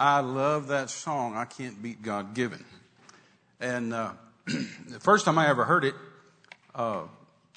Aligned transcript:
I 0.00 0.20
love 0.20 0.68
that 0.68 0.90
song, 0.90 1.36
I 1.36 1.44
Can't 1.44 1.82
Beat 1.82 2.02
God 2.02 2.32
Giving. 2.32 2.64
And 3.58 3.92
uh, 3.92 4.12
the 4.46 5.00
first 5.00 5.24
time 5.24 5.38
I 5.38 5.48
ever 5.48 5.64
heard 5.64 5.84
it, 5.84 5.94
uh, 6.72 7.02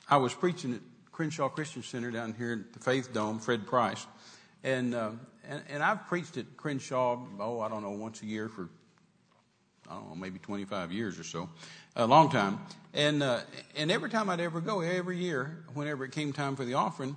I 0.10 0.18
was 0.18 0.34
preaching 0.34 0.74
at 0.74 0.80
Crenshaw 1.12 1.50
Christian 1.50 1.84
Center 1.84 2.10
down 2.10 2.34
here 2.34 2.54
at 2.54 2.74
the 2.74 2.80
Faith 2.80 3.14
Dome, 3.14 3.38
Fred 3.38 3.68
Price. 3.68 4.08
And, 4.64 4.96
uh, 4.96 5.12
and, 5.48 5.62
and 5.70 5.84
I've 5.84 6.08
preached 6.08 6.36
at 6.38 6.58
Crenshaw, 6.58 7.20
oh, 7.40 7.60
I 7.60 7.70
don't 7.70 7.84
know, 7.84 7.92
once 7.92 8.24
a 8.24 8.26
year 8.26 8.50
for, 8.50 8.70
I 9.88 9.94
don't 9.94 10.10
know, 10.10 10.16
maybe 10.16 10.40
25 10.40 10.92
years 10.92 11.20
or 11.20 11.24
so, 11.24 11.48
a 11.96 12.08
long 12.08 12.32
time. 12.32 12.60
And, 12.96 13.22
uh, 13.22 13.42
and 13.76 13.92
every 13.92 14.10
time 14.10 14.32
I'd 14.32 14.40
ever 14.40 14.62
go, 14.62 14.82
every 14.82 15.20
year, 15.20 15.64
whenever 15.76 16.06
it 16.06 16.12
came 16.12 16.34
time 16.34 16.56
for 16.56 16.66
the 16.66 16.74
offering, 16.74 17.16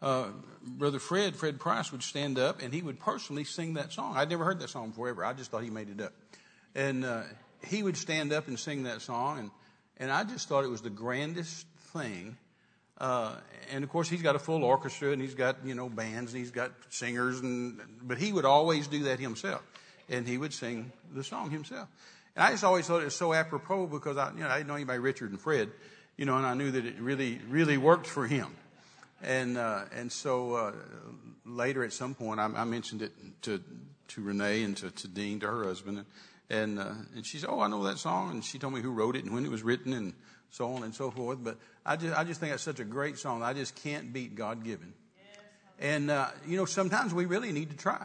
Brother 0.00 0.98
Fred, 0.98 1.36
Fred 1.36 1.58
Price 1.58 1.92
would 1.92 2.02
stand 2.02 2.38
up 2.38 2.62
and 2.62 2.72
he 2.72 2.82
would 2.82 3.00
personally 3.00 3.44
sing 3.44 3.74
that 3.74 3.92
song. 3.92 4.16
I'd 4.16 4.30
never 4.30 4.44
heard 4.44 4.60
that 4.60 4.70
song 4.70 4.90
before 4.90 5.08
ever. 5.08 5.24
I 5.24 5.32
just 5.32 5.50
thought 5.50 5.62
he 5.62 5.70
made 5.70 5.88
it 5.88 6.00
up. 6.00 6.12
And, 6.74 7.04
uh, 7.04 7.22
he 7.64 7.82
would 7.82 7.96
stand 7.96 8.32
up 8.32 8.48
and 8.48 8.58
sing 8.58 8.84
that 8.84 9.00
song 9.00 9.38
and, 9.38 9.50
and 9.98 10.10
I 10.10 10.24
just 10.24 10.48
thought 10.48 10.64
it 10.64 10.70
was 10.70 10.82
the 10.82 10.90
grandest 10.90 11.66
thing. 11.92 12.36
Uh, 12.98 13.36
and 13.72 13.84
of 13.84 13.90
course 13.90 14.08
he's 14.08 14.22
got 14.22 14.36
a 14.36 14.38
full 14.38 14.64
orchestra 14.64 15.12
and 15.12 15.20
he's 15.20 15.34
got, 15.34 15.64
you 15.64 15.74
know, 15.74 15.88
bands 15.88 16.32
and 16.32 16.40
he's 16.40 16.50
got 16.50 16.72
singers 16.90 17.40
and, 17.40 17.80
but 18.02 18.18
he 18.18 18.32
would 18.32 18.44
always 18.44 18.86
do 18.86 19.04
that 19.04 19.18
himself. 19.18 19.62
And 20.08 20.26
he 20.26 20.38
would 20.38 20.52
sing 20.52 20.92
the 21.12 21.24
song 21.24 21.50
himself. 21.50 21.88
And 22.36 22.44
I 22.44 22.50
just 22.50 22.64
always 22.64 22.86
thought 22.86 23.00
it 23.00 23.06
was 23.06 23.16
so 23.16 23.32
apropos 23.32 23.86
because 23.86 24.16
I, 24.16 24.32
you 24.32 24.40
know, 24.40 24.48
I 24.48 24.58
didn't 24.58 24.68
know 24.68 24.74
anybody 24.74 24.98
Richard 24.98 25.30
and 25.30 25.40
Fred, 25.40 25.70
you 26.16 26.26
know, 26.26 26.36
and 26.36 26.46
I 26.46 26.54
knew 26.54 26.70
that 26.70 26.84
it 26.84 26.98
really, 27.00 27.40
really 27.48 27.76
worked 27.76 28.06
for 28.06 28.26
him. 28.26 28.54
And, 29.26 29.58
uh, 29.58 29.86
and 29.92 30.10
so, 30.10 30.54
uh, 30.54 30.72
later 31.44 31.84
at 31.84 31.92
some 31.92 32.14
point, 32.14 32.38
I, 32.38 32.44
I 32.44 32.64
mentioned 32.64 33.02
it 33.02 33.12
to, 33.42 33.60
to 34.08 34.22
Renee 34.22 34.62
and 34.62 34.76
to, 34.76 34.90
to 34.90 35.08
Dean, 35.08 35.40
to 35.40 35.48
her 35.48 35.64
husband. 35.64 35.98
And, 35.98 36.06
and, 36.48 36.78
uh, 36.78 36.92
and 37.16 37.26
she 37.26 37.38
said, 37.38 37.50
Oh, 37.50 37.58
I 37.58 37.66
know 37.66 37.82
that 37.84 37.98
song. 37.98 38.30
And 38.30 38.44
she 38.44 38.60
told 38.60 38.72
me 38.72 38.80
who 38.80 38.92
wrote 38.92 39.16
it 39.16 39.24
and 39.24 39.34
when 39.34 39.44
it 39.44 39.50
was 39.50 39.64
written 39.64 39.92
and 39.92 40.14
so 40.50 40.72
on 40.72 40.84
and 40.84 40.94
so 40.94 41.10
forth. 41.10 41.38
But 41.42 41.58
I 41.84 41.96
just, 41.96 42.16
I 42.16 42.22
just 42.22 42.38
think 42.38 42.54
it's 42.54 42.62
such 42.62 42.78
a 42.78 42.84
great 42.84 43.18
song. 43.18 43.42
I 43.42 43.52
just 43.52 43.74
can't 43.74 44.12
beat 44.12 44.36
God 44.36 44.62
giving. 44.62 44.92
And, 45.78 46.10
uh, 46.10 46.28
you 46.46 46.56
know, 46.56 46.64
sometimes 46.64 47.12
we 47.12 47.26
really 47.26 47.50
need 47.50 47.70
to 47.70 47.76
try. 47.76 48.02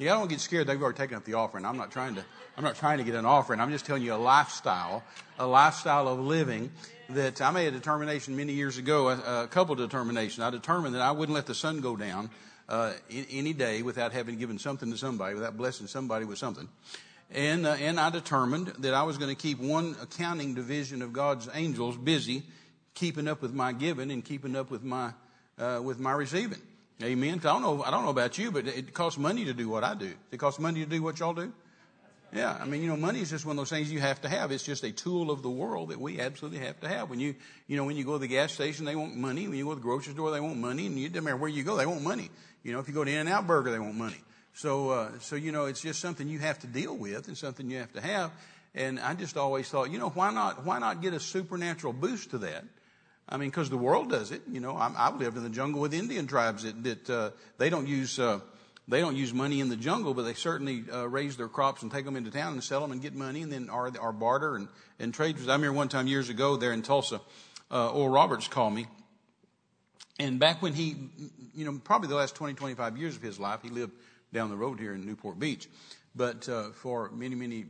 I 0.00 0.04
don't 0.04 0.28
get 0.28 0.40
scared. 0.40 0.66
They've 0.66 0.80
already 0.80 0.98
taken 0.98 1.16
up 1.16 1.24
the 1.24 1.34
offering. 1.34 1.64
I'm 1.64 1.76
not 1.76 1.92
trying 1.92 2.16
to, 2.16 2.24
I'm 2.56 2.64
not 2.64 2.74
trying 2.74 2.98
to 2.98 3.04
get 3.04 3.14
an 3.14 3.24
offering. 3.24 3.60
I'm 3.60 3.70
just 3.70 3.86
telling 3.86 4.02
you 4.02 4.14
a 4.14 4.16
lifestyle, 4.16 5.04
a 5.38 5.46
lifestyle 5.46 6.08
of 6.08 6.18
living 6.18 6.72
that 7.10 7.40
I 7.40 7.50
made 7.52 7.68
a 7.68 7.70
determination 7.70 8.34
many 8.36 8.54
years 8.54 8.76
ago, 8.76 9.08
a, 9.10 9.44
a 9.44 9.46
couple 9.46 9.74
determinations. 9.76 10.40
I 10.40 10.50
determined 10.50 10.94
that 10.96 11.02
I 11.02 11.12
wouldn't 11.12 11.34
let 11.34 11.46
the 11.46 11.54
sun 11.54 11.80
go 11.80 11.96
down, 11.96 12.30
uh, 12.68 12.92
any 13.30 13.52
day 13.52 13.82
without 13.82 14.12
having 14.12 14.36
given 14.36 14.58
something 14.58 14.90
to 14.90 14.96
somebody, 14.98 15.34
without 15.34 15.56
blessing 15.56 15.86
somebody 15.86 16.24
with 16.24 16.38
something. 16.38 16.68
And, 17.30 17.66
uh, 17.66 17.72
and 17.72 18.00
I 18.00 18.10
determined 18.10 18.68
that 18.78 18.94
I 18.94 19.02
was 19.02 19.18
going 19.18 19.34
to 19.34 19.40
keep 19.40 19.58
one 19.58 19.96
accounting 20.02 20.54
division 20.54 21.02
of 21.02 21.12
God's 21.12 21.48
angels 21.54 21.96
busy 21.96 22.42
keeping 22.94 23.28
up 23.28 23.42
with 23.42 23.52
my 23.52 23.72
giving 23.72 24.10
and 24.10 24.24
keeping 24.24 24.56
up 24.56 24.70
with 24.70 24.82
my, 24.82 25.12
uh, 25.58 25.80
with 25.82 25.98
my 25.98 26.12
receiving. 26.12 26.60
Amen. 27.02 27.40
I 27.40 27.42
don't 27.42 27.62
know, 27.62 27.82
I 27.82 27.90
don't 27.90 28.04
know 28.04 28.10
about 28.10 28.38
you, 28.38 28.52
but 28.52 28.66
it 28.66 28.94
costs 28.94 29.18
money 29.18 29.44
to 29.46 29.52
do 29.52 29.68
what 29.68 29.82
I 29.82 29.94
do. 29.94 30.12
It 30.30 30.38
costs 30.38 30.60
money 30.60 30.80
to 30.80 30.86
do 30.86 31.02
what 31.02 31.18
y'all 31.18 31.34
do. 31.34 31.52
Yeah, 32.32 32.56
I 32.60 32.64
mean, 32.66 32.82
you 32.82 32.88
know, 32.88 32.96
money 32.96 33.20
is 33.20 33.30
just 33.30 33.46
one 33.46 33.52
of 33.52 33.58
those 33.58 33.70
things 33.70 33.92
you 33.92 34.00
have 34.00 34.20
to 34.22 34.28
have. 34.28 34.50
It's 34.50 34.64
just 34.64 34.82
a 34.82 34.90
tool 34.90 35.30
of 35.30 35.42
the 35.42 35.50
world 35.50 35.90
that 35.90 36.00
we 36.00 36.20
absolutely 36.20 36.60
have 36.60 36.80
to 36.80 36.88
have. 36.88 37.08
When 37.08 37.20
you, 37.20 37.36
you 37.68 37.76
know, 37.76 37.84
when 37.84 37.96
you 37.96 38.04
go 38.04 38.14
to 38.14 38.18
the 38.18 38.26
gas 38.26 38.52
station, 38.52 38.84
they 38.84 38.96
want 38.96 39.14
money. 39.16 39.46
When 39.46 39.56
you 39.56 39.64
go 39.64 39.70
to 39.70 39.76
the 39.76 39.82
grocery 39.82 40.14
store, 40.14 40.32
they 40.32 40.40
want 40.40 40.56
money. 40.56 40.86
And 40.86 40.98
you, 40.98 41.08
no 41.10 41.20
matter 41.20 41.36
where 41.36 41.48
you 41.48 41.62
go, 41.62 41.76
they 41.76 41.86
want 41.86 42.02
money. 42.02 42.30
You 42.64 42.72
know, 42.72 42.80
if 42.80 42.88
you 42.88 42.94
go 42.94 43.04
to 43.04 43.10
In-N-Out 43.10 43.46
Burger, 43.46 43.70
they 43.70 43.78
want 43.78 43.94
money. 43.94 44.20
So, 44.52 44.90
uh, 44.90 45.10
so, 45.20 45.36
you 45.36 45.52
know, 45.52 45.66
it's 45.66 45.80
just 45.80 46.00
something 46.00 46.26
you 46.28 46.40
have 46.40 46.58
to 46.60 46.66
deal 46.66 46.96
with 46.96 47.28
and 47.28 47.38
something 47.38 47.70
you 47.70 47.78
have 47.78 47.92
to 47.92 48.00
have. 48.00 48.32
And 48.74 48.98
I 48.98 49.14
just 49.14 49.36
always 49.36 49.68
thought, 49.68 49.90
you 49.90 49.98
know, 49.98 50.10
why 50.10 50.32
not, 50.32 50.64
why 50.64 50.80
not 50.80 51.02
get 51.02 51.14
a 51.14 51.20
supernatural 51.20 51.92
boost 51.92 52.30
to 52.30 52.38
that? 52.38 52.64
I 53.28 53.36
mean, 53.36 53.48
because 53.48 53.70
the 53.70 53.78
world 53.78 54.10
does 54.10 54.30
it. 54.32 54.42
You 54.50 54.60
know, 54.60 54.76
I, 54.76 54.92
I've 54.96 55.16
lived 55.16 55.36
in 55.36 55.42
the 55.42 55.50
jungle 55.50 55.80
with 55.80 55.94
Indian 55.94 56.26
tribes 56.26 56.62
that, 56.62 56.82
that 56.84 57.10
uh, 57.10 57.30
they 57.58 57.70
don't 57.70 57.86
use 57.86 58.18
uh, 58.18 58.40
they 58.86 59.00
don't 59.00 59.16
use 59.16 59.32
money 59.32 59.60
in 59.60 59.70
the 59.70 59.76
jungle, 59.76 60.12
but 60.12 60.22
they 60.22 60.34
certainly 60.34 60.84
uh, 60.92 61.08
raise 61.08 61.36
their 61.36 61.48
crops 61.48 61.82
and 61.82 61.90
take 61.90 62.04
them 62.04 62.16
into 62.16 62.30
town 62.30 62.52
and 62.52 62.62
sell 62.62 62.80
them 62.80 62.92
and 62.92 63.00
get 63.00 63.14
money, 63.14 63.42
and 63.42 63.50
then 63.50 63.70
our 63.70 63.90
our 63.98 64.12
barter 64.12 64.56
and 64.56 64.68
and 64.98 65.14
trade. 65.14 65.36
I 65.38 65.52
remember 65.52 65.72
one 65.72 65.88
time 65.88 66.06
years 66.06 66.28
ago 66.28 66.56
there 66.56 66.72
in 66.72 66.82
Tulsa, 66.82 67.20
uh, 67.70 67.90
Oral 67.90 68.10
Roberts 68.10 68.46
called 68.46 68.74
me, 68.74 68.86
and 70.18 70.38
back 70.38 70.62
when 70.62 70.74
he, 70.74 70.96
you 71.54 71.64
know, 71.64 71.80
probably 71.82 72.08
the 72.08 72.14
last 72.14 72.36
20, 72.36 72.54
25 72.54 72.96
years 72.96 73.16
of 73.16 73.22
his 73.22 73.40
life, 73.40 73.60
he 73.62 73.68
lived 73.68 73.92
down 74.32 74.50
the 74.50 74.56
road 74.56 74.78
here 74.78 74.94
in 74.94 75.04
Newport 75.04 75.38
Beach. 75.38 75.68
But 76.14 76.48
uh, 76.48 76.70
for 76.70 77.10
many, 77.10 77.34
many 77.34 77.64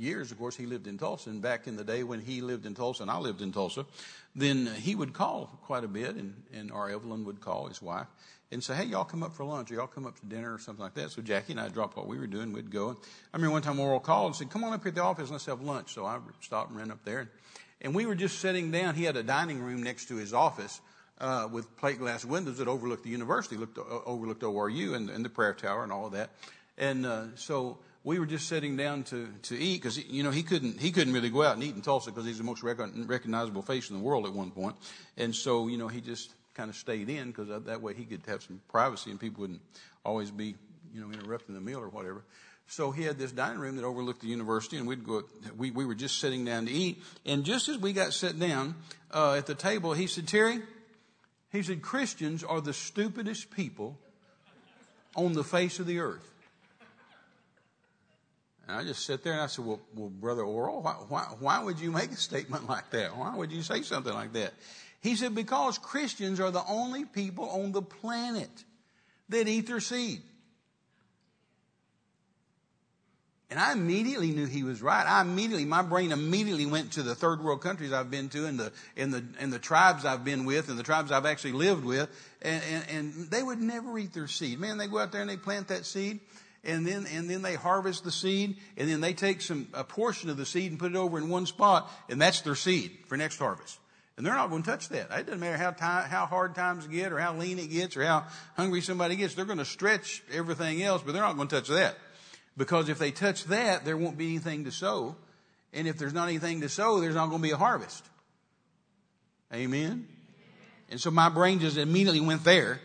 years, 0.00 0.32
of 0.32 0.38
course, 0.38 0.56
he 0.56 0.66
lived 0.66 0.86
in 0.86 0.98
Tulsa. 0.98 1.30
And 1.30 1.42
back 1.42 1.66
in 1.66 1.76
the 1.76 1.84
day 1.84 2.02
when 2.02 2.20
he 2.20 2.40
lived 2.40 2.66
in 2.66 2.74
Tulsa 2.74 3.02
and 3.02 3.10
I 3.10 3.18
lived 3.18 3.42
in 3.42 3.52
Tulsa, 3.52 3.86
then 4.34 4.66
he 4.66 4.94
would 4.94 5.12
call 5.12 5.58
quite 5.62 5.84
a 5.84 5.88
bit, 5.88 6.16
and, 6.16 6.42
and 6.52 6.72
our 6.72 6.90
Evelyn 6.90 7.24
would 7.24 7.40
call 7.40 7.66
his 7.68 7.82
wife 7.82 8.06
and 8.52 8.62
say, 8.62 8.74
hey, 8.74 8.84
y'all 8.84 9.04
come 9.04 9.22
up 9.22 9.32
for 9.32 9.44
lunch 9.44 9.70
or 9.70 9.74
y'all 9.74 9.86
come 9.86 10.06
up 10.06 10.18
to 10.18 10.26
dinner 10.26 10.52
or 10.52 10.58
something 10.58 10.82
like 10.82 10.94
that. 10.94 11.10
So 11.10 11.22
Jackie 11.22 11.52
and 11.52 11.60
I 11.60 11.68
dropped 11.68 11.96
what 11.96 12.08
we 12.08 12.18
were 12.18 12.26
doing. 12.26 12.52
We'd 12.52 12.70
go. 12.70 12.90
I 13.32 13.36
remember 13.36 13.52
one 13.52 13.62
time 13.62 13.78
Oral 13.78 14.00
called 14.00 14.26
and 14.26 14.36
said, 14.36 14.50
come 14.50 14.64
on 14.64 14.72
up 14.72 14.82
here 14.82 14.88
at 14.88 14.96
the 14.96 15.02
office 15.02 15.24
and 15.24 15.32
let's 15.32 15.46
have 15.46 15.60
lunch. 15.60 15.94
So 15.94 16.04
I 16.04 16.18
stopped 16.40 16.70
and 16.70 16.78
ran 16.78 16.90
up 16.90 17.04
there. 17.04 17.30
And 17.80 17.94
we 17.94 18.06
were 18.06 18.16
just 18.16 18.40
sitting 18.40 18.70
down. 18.70 18.94
He 18.94 19.04
had 19.04 19.16
a 19.16 19.22
dining 19.22 19.62
room 19.62 19.82
next 19.82 20.08
to 20.08 20.16
his 20.16 20.34
office. 20.34 20.80
Uh, 21.18 21.46
with 21.52 21.76
plate 21.76 21.98
glass 21.98 22.24
windows 22.24 22.56
that 22.56 22.66
overlooked 22.66 23.04
the 23.04 23.10
university, 23.10 23.54
looked, 23.54 23.76
uh, 23.76 23.82
overlooked 24.06 24.40
ORU 24.40 24.94
and, 24.94 25.10
and, 25.10 25.22
the 25.22 25.28
prayer 25.28 25.52
tower 25.52 25.82
and 25.82 25.92
all 25.92 26.06
of 26.06 26.12
that. 26.12 26.30
And 26.78 27.04
uh, 27.04 27.24
so 27.34 27.76
we 28.02 28.18
were 28.18 28.26
just 28.26 28.48
sitting 28.48 28.76
down 28.76 29.04
to, 29.04 29.28
to 29.42 29.58
eat 29.58 29.82
because, 29.82 29.98
you 29.98 30.22
know, 30.22 30.30
he 30.30 30.42
couldn't, 30.42 30.80
he 30.80 30.90
couldn't 30.90 31.12
really 31.12 31.30
go 31.30 31.42
out 31.42 31.54
and 31.54 31.62
eat 31.62 31.74
in 31.74 31.82
Tulsa 31.82 32.10
because 32.10 32.24
he's 32.24 32.38
the 32.38 32.44
most 32.44 32.62
recognizable 32.62 33.62
face 33.62 33.90
in 33.90 33.96
the 33.96 34.02
world 34.02 34.26
at 34.26 34.32
one 34.32 34.50
point. 34.50 34.76
And 35.16 35.34
so, 35.34 35.68
you 35.68 35.76
know, 35.76 35.88
he 35.88 36.00
just 36.00 36.32
kind 36.54 36.70
of 36.70 36.76
stayed 36.76 37.08
in 37.10 37.30
because 37.30 37.48
that 37.64 37.82
way 37.82 37.94
he 37.94 38.04
could 38.04 38.22
have 38.26 38.42
some 38.42 38.60
privacy 38.68 39.10
and 39.10 39.20
people 39.20 39.42
wouldn't 39.42 39.60
always 40.04 40.30
be, 40.30 40.54
you 40.94 41.00
know, 41.00 41.12
interrupting 41.12 41.54
the 41.54 41.60
meal 41.60 41.80
or 41.80 41.88
whatever. 41.88 42.24
So 42.70 42.92
he 42.92 43.02
had 43.02 43.18
this 43.18 43.32
dining 43.32 43.58
room 43.58 43.76
that 43.76 43.84
overlooked 43.84 44.20
the 44.20 44.28
university, 44.28 44.76
and 44.76 44.86
we'd 44.86 45.04
go. 45.04 45.24
We 45.56 45.72
we 45.72 45.84
were 45.84 45.96
just 45.96 46.20
sitting 46.20 46.44
down 46.44 46.66
to 46.66 46.72
eat, 46.72 47.02
and 47.26 47.44
just 47.44 47.68
as 47.68 47.78
we 47.78 47.92
got 47.92 48.12
set 48.12 48.38
down 48.38 48.76
uh, 49.10 49.34
at 49.34 49.46
the 49.46 49.56
table, 49.56 49.92
he 49.92 50.06
said, 50.06 50.28
"Terry," 50.28 50.60
he 51.50 51.64
said, 51.64 51.82
"Christians 51.82 52.44
are 52.44 52.60
the 52.60 52.72
stupidest 52.72 53.50
people 53.50 53.98
on 55.16 55.32
the 55.32 55.42
face 55.42 55.80
of 55.80 55.86
the 55.86 55.98
earth." 55.98 56.29
And 58.70 58.78
I 58.78 58.84
just 58.84 59.04
sit 59.04 59.24
there 59.24 59.32
and 59.32 59.42
I 59.42 59.46
said, 59.46 59.64
well, 59.64 59.80
well 59.96 60.10
Brother 60.10 60.42
Oral, 60.42 60.80
why, 60.80 60.92
why, 61.08 61.22
why 61.40 61.60
would 61.60 61.80
you 61.80 61.90
make 61.90 62.12
a 62.12 62.16
statement 62.16 62.68
like 62.68 62.88
that? 62.90 63.16
Why 63.16 63.34
would 63.34 63.50
you 63.50 63.62
say 63.62 63.82
something 63.82 64.14
like 64.14 64.32
that? 64.34 64.52
He 65.00 65.16
said, 65.16 65.34
because 65.34 65.76
Christians 65.76 66.38
are 66.38 66.52
the 66.52 66.62
only 66.68 67.04
people 67.04 67.50
on 67.50 67.72
the 67.72 67.82
planet 67.82 68.50
that 69.28 69.48
eat 69.48 69.66
their 69.66 69.80
seed. 69.80 70.22
And 73.50 73.58
I 73.58 73.72
immediately 73.72 74.30
knew 74.30 74.46
he 74.46 74.62
was 74.62 74.80
right. 74.80 75.04
I 75.04 75.22
immediately, 75.22 75.64
my 75.64 75.82
brain 75.82 76.12
immediately 76.12 76.66
went 76.66 76.92
to 76.92 77.02
the 77.02 77.16
third 77.16 77.42
world 77.42 77.62
countries 77.62 77.92
I've 77.92 78.12
been 78.12 78.28
to 78.28 78.46
and 78.46 78.60
the, 78.60 78.72
and 78.96 79.12
the, 79.12 79.24
and 79.40 79.52
the 79.52 79.58
tribes 79.58 80.04
I've 80.04 80.24
been 80.24 80.44
with 80.44 80.68
and 80.68 80.78
the 80.78 80.84
tribes 80.84 81.10
I've 81.10 81.26
actually 81.26 81.54
lived 81.54 81.84
with. 81.84 82.08
And, 82.40 82.62
and, 82.70 82.84
and 82.88 83.30
they 83.32 83.42
would 83.42 83.60
never 83.60 83.98
eat 83.98 84.12
their 84.12 84.28
seed. 84.28 84.60
Man, 84.60 84.78
they 84.78 84.86
go 84.86 85.00
out 85.00 85.10
there 85.10 85.22
and 85.22 85.28
they 85.28 85.36
plant 85.36 85.66
that 85.68 85.86
seed 85.86 86.20
and 86.64 86.86
then 86.86 87.06
and 87.14 87.28
then 87.28 87.42
they 87.42 87.54
harvest 87.54 88.04
the 88.04 88.12
seed 88.12 88.56
and 88.76 88.88
then 88.88 89.00
they 89.00 89.14
take 89.14 89.40
some 89.40 89.68
a 89.72 89.84
portion 89.84 90.28
of 90.28 90.36
the 90.36 90.44
seed 90.46 90.70
and 90.70 90.78
put 90.78 90.92
it 90.92 90.96
over 90.96 91.18
in 91.18 91.28
one 91.28 91.46
spot 91.46 91.90
and 92.08 92.20
that's 92.20 92.42
their 92.42 92.54
seed 92.54 92.90
for 93.06 93.16
next 93.16 93.38
harvest. 93.38 93.78
And 94.16 94.26
they're 94.26 94.34
not 94.34 94.50
going 94.50 94.62
to 94.62 94.70
touch 94.70 94.90
that. 94.90 95.10
It 95.10 95.26
doesn't 95.26 95.40
matter 95.40 95.56
how 95.56 95.70
time, 95.70 96.08
how 96.10 96.26
hard 96.26 96.54
times 96.54 96.86
get 96.86 97.12
or 97.12 97.18
how 97.18 97.34
lean 97.34 97.58
it 97.58 97.68
gets 97.68 97.96
or 97.96 98.04
how 98.04 98.26
hungry 98.56 98.82
somebody 98.82 99.16
gets 99.16 99.34
they're 99.34 99.46
going 99.46 99.58
to 99.58 99.64
stretch 99.64 100.22
everything 100.32 100.82
else 100.82 101.02
but 101.02 101.12
they're 101.12 101.22
not 101.22 101.36
going 101.36 101.48
to 101.48 101.56
touch 101.56 101.68
that. 101.68 101.96
Because 102.56 102.88
if 102.88 102.98
they 102.98 103.10
touch 103.10 103.44
that 103.44 103.84
there 103.84 103.96
won't 103.96 104.18
be 104.18 104.28
anything 104.28 104.64
to 104.64 104.72
sow. 104.72 105.16
And 105.72 105.88
if 105.88 105.96
there's 105.96 106.12
not 106.12 106.28
anything 106.28 106.60
to 106.60 106.68
sow 106.68 107.00
there's 107.00 107.14
not 107.14 107.28
going 107.30 107.40
to 107.40 107.48
be 107.48 107.52
a 107.52 107.56
harvest. 107.56 108.04
Amen? 109.54 110.06
And 110.90 111.00
so 111.00 111.10
my 111.10 111.28
brain 111.30 111.60
just 111.60 111.78
immediately 111.78 112.20
went 112.20 112.44
there 112.44 112.80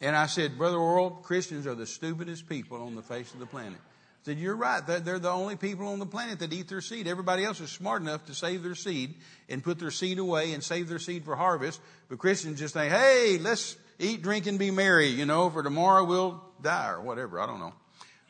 and 0.00 0.14
I 0.16 0.26
said, 0.26 0.58
Brother 0.58 0.76
Oral, 0.76 1.10
Christians 1.10 1.66
are 1.66 1.74
the 1.74 1.86
stupidest 1.86 2.48
people 2.48 2.82
on 2.82 2.94
the 2.94 3.02
face 3.02 3.32
of 3.34 3.40
the 3.40 3.46
planet. 3.46 3.78
I 3.78 4.24
said, 4.24 4.38
you're 4.38 4.56
right. 4.56 4.84
They're 4.86 5.18
the 5.18 5.30
only 5.30 5.56
people 5.56 5.88
on 5.88 5.98
the 5.98 6.06
planet 6.06 6.40
that 6.40 6.52
eat 6.52 6.68
their 6.68 6.80
seed. 6.80 7.06
Everybody 7.06 7.44
else 7.44 7.60
is 7.60 7.70
smart 7.70 8.02
enough 8.02 8.26
to 8.26 8.34
save 8.34 8.62
their 8.62 8.74
seed 8.74 9.14
and 9.48 9.62
put 9.62 9.78
their 9.78 9.90
seed 9.90 10.18
away 10.18 10.52
and 10.52 10.62
save 10.62 10.88
their 10.88 10.98
seed 10.98 11.24
for 11.24 11.34
harvest. 11.34 11.80
But 12.08 12.18
Christians 12.18 12.58
just 12.58 12.74
think, 12.74 12.92
hey, 12.92 13.38
let's 13.40 13.76
eat, 13.98 14.22
drink, 14.22 14.46
and 14.46 14.58
be 14.58 14.70
merry, 14.70 15.08
you 15.08 15.24
know, 15.24 15.50
for 15.50 15.62
tomorrow 15.62 16.04
we'll 16.04 16.42
die 16.62 16.90
or 16.90 17.00
whatever. 17.00 17.40
I 17.40 17.46
don't 17.46 17.60
know. 17.60 17.72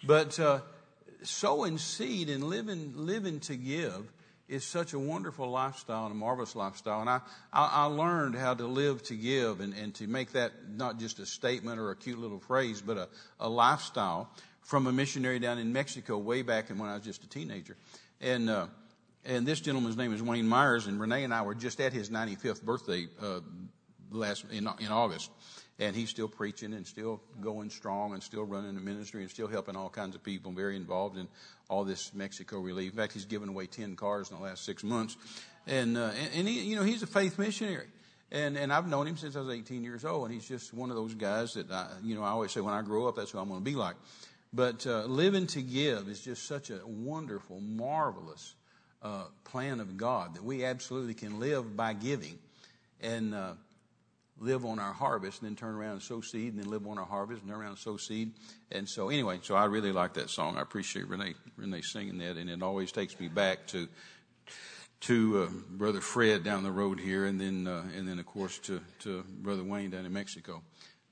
But, 0.06 0.38
uh, 0.38 0.60
sowing 1.22 1.78
seed 1.78 2.28
and 2.28 2.44
living, 2.44 2.92
living 2.94 3.40
to 3.40 3.56
give 3.56 4.12
is 4.48 4.64
such 4.64 4.94
a 4.94 4.98
wonderful 4.98 5.50
lifestyle 5.50 6.06
and 6.06 6.12
a 6.12 6.16
marvelous 6.16 6.56
lifestyle. 6.56 7.00
And 7.00 7.10
I, 7.10 7.20
I, 7.52 7.68
I 7.72 7.84
learned 7.84 8.34
how 8.34 8.54
to 8.54 8.66
live 8.66 9.02
to 9.04 9.14
give 9.14 9.60
and, 9.60 9.74
and 9.74 9.94
to 9.96 10.06
make 10.06 10.32
that 10.32 10.52
not 10.74 10.98
just 10.98 11.18
a 11.18 11.26
statement 11.26 11.78
or 11.78 11.90
a 11.90 11.96
cute 11.96 12.18
little 12.18 12.38
phrase, 12.38 12.80
but 12.80 12.96
a, 12.96 13.08
a 13.40 13.48
lifestyle 13.48 14.30
from 14.62 14.86
a 14.86 14.92
missionary 14.92 15.38
down 15.38 15.58
in 15.58 15.72
Mexico 15.72 16.18
way 16.18 16.42
back 16.42 16.68
when 16.68 16.88
I 16.88 16.94
was 16.94 17.04
just 17.04 17.24
a 17.24 17.28
teenager. 17.28 17.76
And, 18.20 18.48
uh, 18.48 18.66
and 19.24 19.46
this 19.46 19.60
gentleman's 19.60 19.96
name 19.96 20.14
is 20.14 20.22
Wayne 20.22 20.48
Myers, 20.48 20.86
and 20.86 21.00
Renee 21.00 21.24
and 21.24 21.34
I 21.34 21.42
were 21.42 21.54
just 21.54 21.80
at 21.80 21.92
his 21.92 22.10
95th 22.10 22.62
birthday 22.62 23.06
uh, 23.20 23.40
last 24.10 24.44
in, 24.50 24.68
in 24.80 24.88
August, 24.88 25.30
and 25.78 25.94
he's 25.94 26.10
still 26.10 26.28
preaching 26.28 26.74
and 26.74 26.86
still 26.86 27.20
going 27.40 27.70
strong 27.70 28.12
and 28.12 28.22
still 28.22 28.44
running 28.44 28.74
the 28.74 28.80
ministry 28.80 29.22
and 29.22 29.30
still 29.30 29.46
helping 29.46 29.76
all 29.76 29.88
kinds 29.88 30.14
of 30.14 30.22
people. 30.22 30.50
Very 30.52 30.76
involved 30.76 31.16
in 31.16 31.28
all 31.68 31.84
this 31.84 32.12
Mexico 32.14 32.58
relief. 32.58 32.92
In 32.92 32.96
fact, 32.96 33.12
he's 33.12 33.24
given 33.24 33.48
away 33.48 33.66
10 33.66 33.96
cars 33.96 34.30
in 34.30 34.36
the 34.36 34.42
last 34.42 34.64
six 34.64 34.82
months, 34.82 35.16
and 35.66 35.96
uh, 35.96 36.10
and, 36.20 36.30
and 36.34 36.48
he, 36.48 36.60
you 36.60 36.76
know, 36.76 36.82
he's 36.82 37.02
a 37.02 37.06
faith 37.06 37.38
missionary. 37.38 37.86
And, 38.30 38.58
and 38.58 38.70
I've 38.70 38.86
known 38.86 39.06
him 39.06 39.16
since 39.16 39.36
I 39.36 39.40
was 39.40 39.48
18 39.48 39.82
years 39.82 40.04
old, 40.04 40.26
and 40.26 40.34
he's 40.34 40.46
just 40.46 40.74
one 40.74 40.90
of 40.90 40.96
those 40.96 41.14
guys 41.14 41.54
that 41.54 41.70
I, 41.70 41.88
you 42.04 42.14
know, 42.14 42.22
I 42.22 42.28
always 42.28 42.52
say 42.52 42.60
when 42.60 42.74
I 42.74 42.82
grow 42.82 43.08
up, 43.08 43.16
that's 43.16 43.30
who 43.30 43.38
I'm 43.38 43.48
going 43.48 43.60
to 43.60 43.64
be 43.64 43.74
like. 43.74 43.96
But 44.52 44.86
uh, 44.86 45.04
living 45.04 45.46
to 45.48 45.62
give 45.62 46.08
is 46.08 46.20
just 46.20 46.46
such 46.46 46.68
a 46.68 46.80
wonderful, 46.84 47.58
marvelous 47.60 48.54
uh, 49.02 49.24
plan 49.44 49.80
of 49.80 49.96
God 49.96 50.34
that 50.34 50.44
we 50.44 50.62
absolutely 50.62 51.14
can 51.14 51.40
live 51.40 51.74
by 51.74 51.94
giving 51.94 52.38
and 53.00 53.34
uh, 53.34 53.52
live 54.40 54.64
on 54.64 54.78
our 54.78 54.92
harvest 54.92 55.40
and 55.40 55.48
then 55.48 55.56
turn 55.56 55.74
around 55.74 55.92
and 55.92 56.02
sow 56.02 56.20
seed 56.20 56.54
and 56.54 56.62
then 56.62 56.70
live 56.70 56.86
on 56.86 56.98
our 56.98 57.06
harvest 57.06 57.42
and 57.42 57.50
turn 57.50 57.60
around 57.60 57.70
and 57.70 57.78
sow 57.78 57.96
seed. 57.96 58.32
And 58.70 58.88
so 58.88 59.08
anyway, 59.08 59.40
so 59.42 59.54
I 59.54 59.64
really 59.66 59.92
like 59.92 60.14
that 60.14 60.30
song. 60.30 60.56
I 60.56 60.62
appreciate 60.62 61.08
Renee, 61.08 61.34
Renee 61.56 61.82
singing 61.82 62.18
that 62.18 62.36
and 62.36 62.48
it 62.48 62.62
always 62.62 62.92
takes 62.92 63.18
me 63.18 63.28
back 63.28 63.66
to, 63.68 63.88
to 65.00 65.42
uh, 65.42 65.48
Brother 65.70 66.00
Fred 66.00 66.44
down 66.44 66.62
the 66.62 66.72
road 66.72 67.00
here 67.00 67.26
and 67.26 67.40
then, 67.40 67.66
uh, 67.66 67.84
and 67.96 68.08
then 68.08 68.18
of 68.18 68.26
course 68.26 68.58
to, 68.60 68.80
to 69.00 69.24
Brother 69.28 69.64
Wayne 69.64 69.90
down 69.90 70.06
in 70.06 70.12
Mexico. 70.12 70.62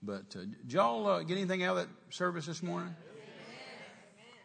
But 0.03 0.37
uh, 0.37 0.41
did 0.63 0.73
y'all 0.73 1.07
uh, 1.07 1.23
get 1.23 1.37
anything 1.37 1.63
out 1.65 1.77
of 1.79 1.87
that 1.89 2.15
service 2.15 2.47
this 2.47 2.63
morning? 2.63 2.95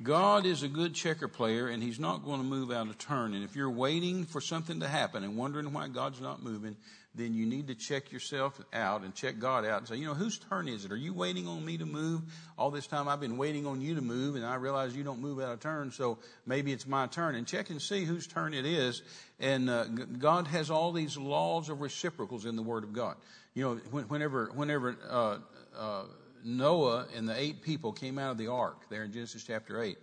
God 0.02 0.48
is 0.48 0.64
a 0.64 0.68
good 0.68 0.96
checker 0.96 1.28
player 1.28 1.68
and 1.68 1.84
he's 1.84 2.00
not 2.00 2.24
going 2.26 2.40
to 2.40 2.46
move 2.46 2.72
out 2.72 2.88
of 2.88 2.98
turn. 2.98 3.34
And 3.34 3.44
if 3.44 3.56
you're 3.56 3.70
waiting 3.70 4.26
for 4.26 4.42
something 4.42 4.80
to 4.80 4.88
happen 4.88 5.24
and 5.24 5.38
wondering 5.38 5.72
why 5.74 5.88
God's 5.90 6.20
not 6.20 6.42
moving, 6.42 6.76
then 7.14 7.34
you 7.34 7.46
need 7.46 7.68
to 7.68 7.76
check 7.76 8.12
yourself 8.12 8.60
out 8.72 9.04
and 9.04 9.14
check 9.14 9.38
God 9.38 9.66
out 9.66 9.80
and 9.80 9.88
say, 9.88 9.98
you 9.98 10.06
know, 10.06 10.14
whose 10.14 10.40
turn 10.40 10.70
is 10.70 10.86
it? 10.86 10.92
Are 10.94 10.98
you 10.98 11.14
waiting 11.14 11.46
on 11.48 11.64
me 11.64 11.78
to 11.78 11.86
move? 11.86 12.22
All 12.58 12.72
this 12.72 12.88
time 12.88 13.10
I've 13.10 13.20
been 13.20 13.38
waiting 13.38 13.66
on 13.66 13.82
you 13.82 13.96
to 13.96 14.02
move 14.02 14.36
and 14.36 14.46
I 14.46 14.56
realize 14.56 14.96
you 14.96 15.04
don't 15.04 15.20
move 15.20 15.40
out 15.42 15.52
of 15.52 15.60
turn. 15.60 15.92
So 15.92 16.20
maybe 16.46 16.72
it's 16.72 16.88
my 16.88 17.08
turn 17.08 17.36
and 17.36 17.46
check 17.46 17.70
and 17.70 17.82
see 17.82 18.06
whose 18.06 18.28
turn 18.28 18.54
it 18.54 18.66
is. 18.66 19.02
And 19.40 19.70
uh, 19.70 19.86
God 19.86 20.48
has 20.48 20.72
all 20.72 20.94
these 20.94 21.18
laws 21.18 21.68
of 21.68 21.82
reciprocals 21.82 22.46
in 22.46 22.56
the 22.56 22.64
Word 22.64 22.86
of 22.86 22.94
God. 22.94 23.18
You 23.56 23.64
know, 23.64 24.02
whenever, 24.08 24.50
whenever, 24.54 24.96
uh, 25.10 25.38
uh, 25.78 26.04
Noah 26.44 27.08
and 27.16 27.28
the 27.28 27.38
eight 27.38 27.62
people 27.62 27.92
came 27.92 28.18
out 28.18 28.32
of 28.32 28.38
the 28.38 28.48
ark 28.48 28.90
there 28.90 29.04
in 29.04 29.12
Genesis 29.12 29.44
chapter 29.44 29.82
8. 29.82 29.98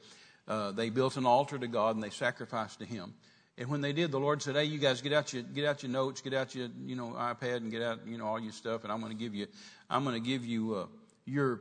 Uh, 0.46 0.72
they 0.72 0.90
built 0.90 1.16
an 1.16 1.26
altar 1.26 1.58
to 1.58 1.68
God 1.68 1.94
and 1.94 2.02
they 2.02 2.10
sacrificed 2.10 2.80
to 2.80 2.84
Him. 2.84 3.14
And 3.58 3.68
when 3.68 3.80
they 3.80 3.92
did, 3.92 4.12
the 4.12 4.20
Lord 4.20 4.40
said, 4.40 4.54
"Hey, 4.54 4.64
you 4.64 4.78
guys, 4.78 5.02
get 5.02 5.12
out 5.12 5.32
your 5.32 5.42
get 5.42 5.64
out 5.64 5.82
your 5.82 5.90
notes, 5.90 6.20
get 6.20 6.32
out 6.32 6.54
your 6.54 6.68
you 6.86 6.94
know 6.94 7.08
iPad, 7.18 7.56
and 7.56 7.72
get 7.72 7.82
out 7.82 8.06
you 8.06 8.16
know 8.16 8.26
all 8.26 8.40
your 8.40 8.52
stuff, 8.52 8.84
and 8.84 8.92
I'm 8.92 9.00
going 9.00 9.12
to 9.12 9.18
give 9.18 9.34
you 9.34 9.48
I'm 9.90 10.04
going 10.04 10.14
to 10.14 10.26
give 10.26 10.44
you 10.44 10.74
uh, 10.76 10.86
your 11.24 11.60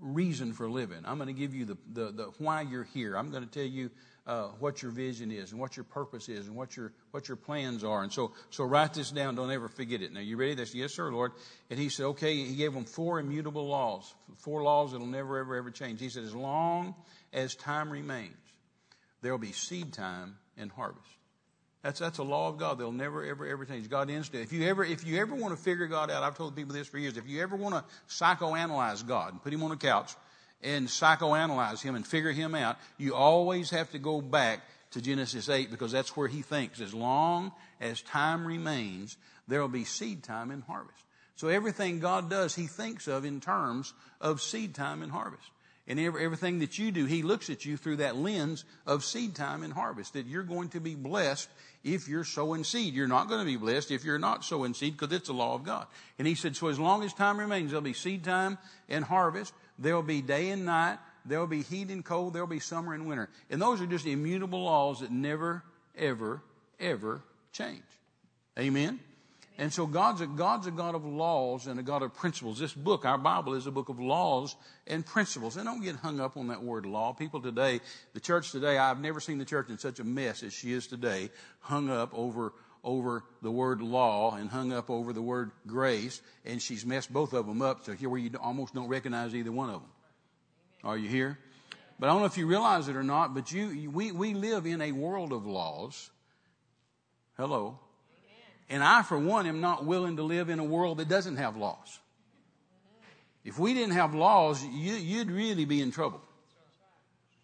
reason 0.00 0.52
for 0.52 0.68
living. 0.68 0.98
I'm 1.04 1.18
going 1.18 1.28
to 1.28 1.40
give 1.40 1.54
you 1.54 1.64
the, 1.64 1.76
the 1.92 2.10
the 2.10 2.24
why 2.38 2.62
you're 2.62 2.84
here. 2.84 3.16
I'm 3.16 3.30
going 3.30 3.44
to 3.44 3.48
tell 3.48 3.68
you 3.68 3.90
uh, 4.26 4.48
what 4.58 4.82
your 4.82 4.90
vision 4.90 5.30
is 5.30 5.52
and 5.52 5.60
what 5.60 5.76
your 5.76 5.84
purpose 5.84 6.28
is 6.28 6.48
and 6.48 6.56
what 6.56 6.76
your 6.76 6.92
what 7.12 7.28
your 7.28 7.36
plans 7.36 7.84
are. 7.84 8.02
And 8.02 8.12
so 8.12 8.32
so 8.50 8.64
write 8.64 8.94
this 8.94 9.12
down. 9.12 9.36
Don't 9.36 9.52
ever 9.52 9.68
forget 9.68 10.02
it. 10.02 10.12
Now 10.12 10.20
you 10.20 10.36
ready? 10.36 10.54
That's 10.54 10.74
yes, 10.74 10.94
sir, 10.94 11.12
Lord. 11.12 11.30
And 11.70 11.78
he 11.78 11.90
said, 11.90 12.06
okay. 12.06 12.34
He 12.34 12.56
gave 12.56 12.74
them 12.74 12.84
four 12.84 13.20
immutable 13.20 13.68
laws, 13.68 14.12
four 14.38 14.64
laws 14.64 14.92
that'll 14.92 15.06
never 15.06 15.38
ever 15.38 15.54
ever 15.54 15.70
change. 15.70 16.00
He 16.00 16.08
said, 16.08 16.24
as 16.24 16.34
long 16.34 16.96
as 17.32 17.54
time 17.54 17.88
remains, 17.88 18.34
there'll 19.22 19.38
be 19.38 19.52
seed 19.52 19.92
time 19.92 20.38
and 20.56 20.72
harvest. 20.72 21.15
That's 21.86 22.00
that's 22.00 22.18
a 22.18 22.24
law 22.24 22.48
of 22.48 22.58
God. 22.58 22.80
They'll 22.80 22.90
never 22.90 23.24
ever 23.24 23.46
ever 23.46 23.64
change. 23.64 23.88
God 23.88 24.10
instant. 24.10 24.42
If 24.42 24.52
you 24.52 24.66
ever 24.66 24.84
if 24.84 25.06
you 25.06 25.20
ever 25.20 25.36
want 25.36 25.56
to 25.56 25.62
figure 25.62 25.86
God 25.86 26.10
out, 26.10 26.24
I've 26.24 26.36
told 26.36 26.56
people 26.56 26.74
this 26.74 26.88
for 26.88 26.98
years. 26.98 27.16
If 27.16 27.28
you 27.28 27.40
ever 27.40 27.54
want 27.54 27.76
to 27.76 27.84
psychoanalyze 28.12 29.06
God 29.06 29.34
and 29.34 29.40
put 29.40 29.52
him 29.52 29.62
on 29.62 29.70
a 29.70 29.76
couch 29.76 30.12
and 30.64 30.88
psychoanalyze 30.88 31.80
him 31.80 31.94
and 31.94 32.04
figure 32.04 32.32
him 32.32 32.56
out, 32.56 32.76
you 32.98 33.14
always 33.14 33.70
have 33.70 33.88
to 33.92 34.00
go 34.00 34.20
back 34.20 34.62
to 34.90 35.00
Genesis 35.00 35.48
8 35.48 35.70
because 35.70 35.92
that's 35.92 36.16
where 36.16 36.26
he 36.26 36.42
thinks 36.42 36.80
as 36.80 36.92
long 36.92 37.52
as 37.80 38.02
time 38.02 38.44
remains, 38.44 39.16
there 39.46 39.60
will 39.60 39.68
be 39.68 39.84
seed 39.84 40.24
time 40.24 40.50
and 40.50 40.64
harvest. 40.64 41.04
So 41.36 41.46
everything 41.46 42.00
God 42.00 42.28
does, 42.28 42.56
he 42.56 42.66
thinks 42.66 43.06
of 43.06 43.24
in 43.24 43.40
terms 43.40 43.94
of 44.20 44.42
seed 44.42 44.74
time 44.74 45.02
and 45.02 45.12
harvest. 45.12 45.48
And 45.88 46.00
everything 46.00 46.58
that 46.58 46.78
you 46.78 46.90
do, 46.90 47.04
he 47.04 47.22
looks 47.22 47.48
at 47.48 47.64
you 47.64 47.76
through 47.76 47.96
that 47.96 48.16
lens 48.16 48.64
of 48.86 49.04
seed 49.04 49.36
time 49.36 49.62
and 49.62 49.72
harvest, 49.72 50.14
that 50.14 50.26
you're 50.26 50.42
going 50.42 50.70
to 50.70 50.80
be 50.80 50.96
blessed 50.96 51.48
if 51.84 52.08
you're 52.08 52.24
sowing 52.24 52.64
seed. 52.64 52.94
You're 52.94 53.06
not 53.06 53.28
going 53.28 53.38
to 53.38 53.46
be 53.46 53.56
blessed 53.56 53.92
if 53.92 54.04
you're 54.04 54.18
not 54.18 54.44
sowing 54.44 54.74
seed 54.74 54.98
because 54.98 55.14
it's 55.14 55.28
the 55.28 55.34
law 55.34 55.54
of 55.54 55.62
God. 55.62 55.86
And 56.18 56.26
he 56.26 56.34
said, 56.34 56.56
so 56.56 56.66
as 56.66 56.80
long 56.80 57.04
as 57.04 57.14
time 57.14 57.38
remains, 57.38 57.70
there'll 57.70 57.82
be 57.82 57.92
seed 57.92 58.24
time 58.24 58.58
and 58.88 59.04
harvest. 59.04 59.54
There'll 59.78 60.02
be 60.02 60.22
day 60.22 60.50
and 60.50 60.66
night. 60.66 60.98
There'll 61.24 61.46
be 61.46 61.62
heat 61.62 61.90
and 61.90 62.04
cold. 62.04 62.32
There'll 62.32 62.48
be 62.48 62.60
summer 62.60 62.92
and 62.92 63.06
winter. 63.06 63.28
And 63.48 63.62
those 63.62 63.80
are 63.80 63.86
just 63.86 64.06
immutable 64.06 64.64
laws 64.64 65.00
that 65.00 65.12
never, 65.12 65.62
ever, 65.96 66.42
ever 66.80 67.22
change. 67.52 67.82
Amen? 68.58 68.98
And 69.58 69.72
so 69.72 69.86
God's 69.86 70.20
a, 70.20 70.26
God's 70.26 70.66
a 70.66 70.70
God 70.70 70.94
of 70.94 71.06
laws 71.06 71.66
and 71.66 71.80
a 71.80 71.82
God 71.82 72.02
of 72.02 72.12
principles. 72.14 72.58
This 72.58 72.74
book, 72.74 73.06
our 73.06 73.16
Bible, 73.16 73.54
is 73.54 73.66
a 73.66 73.70
book 73.70 73.88
of 73.88 73.98
laws 73.98 74.54
and 74.86 75.04
principles. 75.04 75.56
And 75.56 75.64
don't 75.64 75.82
get 75.82 75.96
hung 75.96 76.20
up 76.20 76.36
on 76.36 76.48
that 76.48 76.62
word 76.62 76.84
law. 76.84 77.14
People 77.14 77.40
today, 77.40 77.80
the 78.12 78.20
church 78.20 78.52
today, 78.52 78.76
I've 78.76 79.00
never 79.00 79.18
seen 79.18 79.38
the 79.38 79.46
church 79.46 79.70
in 79.70 79.78
such 79.78 79.98
a 79.98 80.04
mess 80.04 80.42
as 80.42 80.52
she 80.52 80.72
is 80.72 80.86
today, 80.86 81.30
hung 81.60 81.90
up 81.90 82.10
over 82.12 82.52
over 82.84 83.24
the 83.42 83.50
word 83.50 83.82
law 83.82 84.36
and 84.36 84.48
hung 84.48 84.72
up 84.72 84.90
over 84.90 85.12
the 85.12 85.20
word 85.20 85.50
grace, 85.66 86.22
and 86.44 86.62
she's 86.62 86.86
messed 86.86 87.12
both 87.12 87.32
of 87.32 87.44
them 87.44 87.60
up 87.60 87.84
to 87.84 87.96
here 87.96 88.08
where 88.08 88.20
you 88.20 88.30
almost 88.40 88.74
don't 88.74 88.86
recognize 88.86 89.34
either 89.34 89.50
one 89.50 89.68
of 89.68 89.80
them. 89.80 89.90
Are 90.84 90.96
you 90.96 91.08
here? 91.08 91.36
But 91.98 92.08
I 92.08 92.12
don't 92.12 92.20
know 92.20 92.26
if 92.26 92.38
you 92.38 92.46
realize 92.46 92.86
it 92.86 92.94
or 92.94 93.02
not, 93.02 93.34
but 93.34 93.50
you, 93.50 93.90
we, 93.90 94.12
we 94.12 94.34
live 94.34 94.66
in 94.66 94.80
a 94.80 94.92
world 94.92 95.32
of 95.32 95.46
laws. 95.46 96.10
Hello. 97.36 97.80
And 98.68 98.82
I, 98.82 99.02
for 99.02 99.18
one, 99.18 99.46
am 99.46 99.60
not 99.60 99.84
willing 99.84 100.16
to 100.16 100.22
live 100.22 100.48
in 100.48 100.58
a 100.58 100.64
world 100.64 100.98
that 100.98 101.08
doesn't 101.08 101.36
have 101.36 101.56
laws. 101.56 102.00
If 103.44 103.58
we 103.58 103.74
didn't 103.74 103.94
have 103.94 104.14
laws, 104.14 104.64
you, 104.64 105.18
would 105.18 105.30
really 105.30 105.64
be 105.64 105.80
in 105.80 105.92
trouble. 105.92 106.20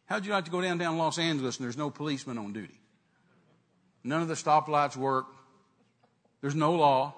How'd 0.07 0.27
you 0.27 0.33
like 0.33 0.47
to 0.47 0.51
go 0.51 0.61
downtown 0.61 0.99
Los 0.99 1.19
Angeles 1.19 1.59
and 1.59 1.65
there's 1.65 1.77
no 1.77 1.91
policeman 1.91 2.39
on 2.39 2.53
duty? 2.53 2.79
None 4.03 4.21
of 4.21 4.29
the 4.29 4.35
stoplights 4.35 4.97
work. 4.97 5.27
There's 6.41 6.57
no 6.57 6.75
law. 6.75 7.15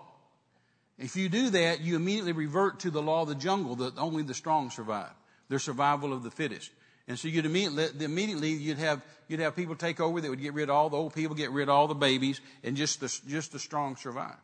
If 0.99 1.17
you 1.17 1.31
do 1.31 1.51
that, 1.51 1.81
you 1.81 1.97
immediately 1.97 2.33
revert 2.33 2.81
to 2.81 2.91
the 2.91 3.03
law 3.03 3.23
of 3.23 3.29
the 3.29 3.35
jungle 3.35 3.77
that 3.77 3.99
only 3.99 4.23
the 4.23 4.35
strong 4.35 4.71
survive. 4.71 5.11
Their 5.49 5.59
survival 5.59 6.13
of 6.13 6.23
the 6.23 6.31
fittest. 6.31 6.71
And 7.07 7.19
so 7.19 7.29
you'd 7.29 7.45
immediately, 7.45 8.05
immediately 8.05 8.51
you'd 8.51 8.79
have, 8.79 9.03
you'd 9.29 9.41
have 9.41 9.55
people 9.55 9.77
take 9.77 10.01
over 10.01 10.21
that 10.21 10.31
would 10.31 10.41
get 10.41 10.55
rid 10.55 10.71
of 10.71 10.75
all 10.75 10.89
the 10.89 10.97
old 10.97 11.15
people, 11.15 11.37
get 11.37 11.51
rid 11.51 11.65
of 11.65 11.75
all 11.75 11.87
the 11.87 11.95
babies, 11.95 12.41
and 12.63 12.77
just 12.77 13.01
the, 13.01 13.21
just 13.29 13.53
the 13.53 13.59
strong 13.59 13.97
survive. 13.97 14.37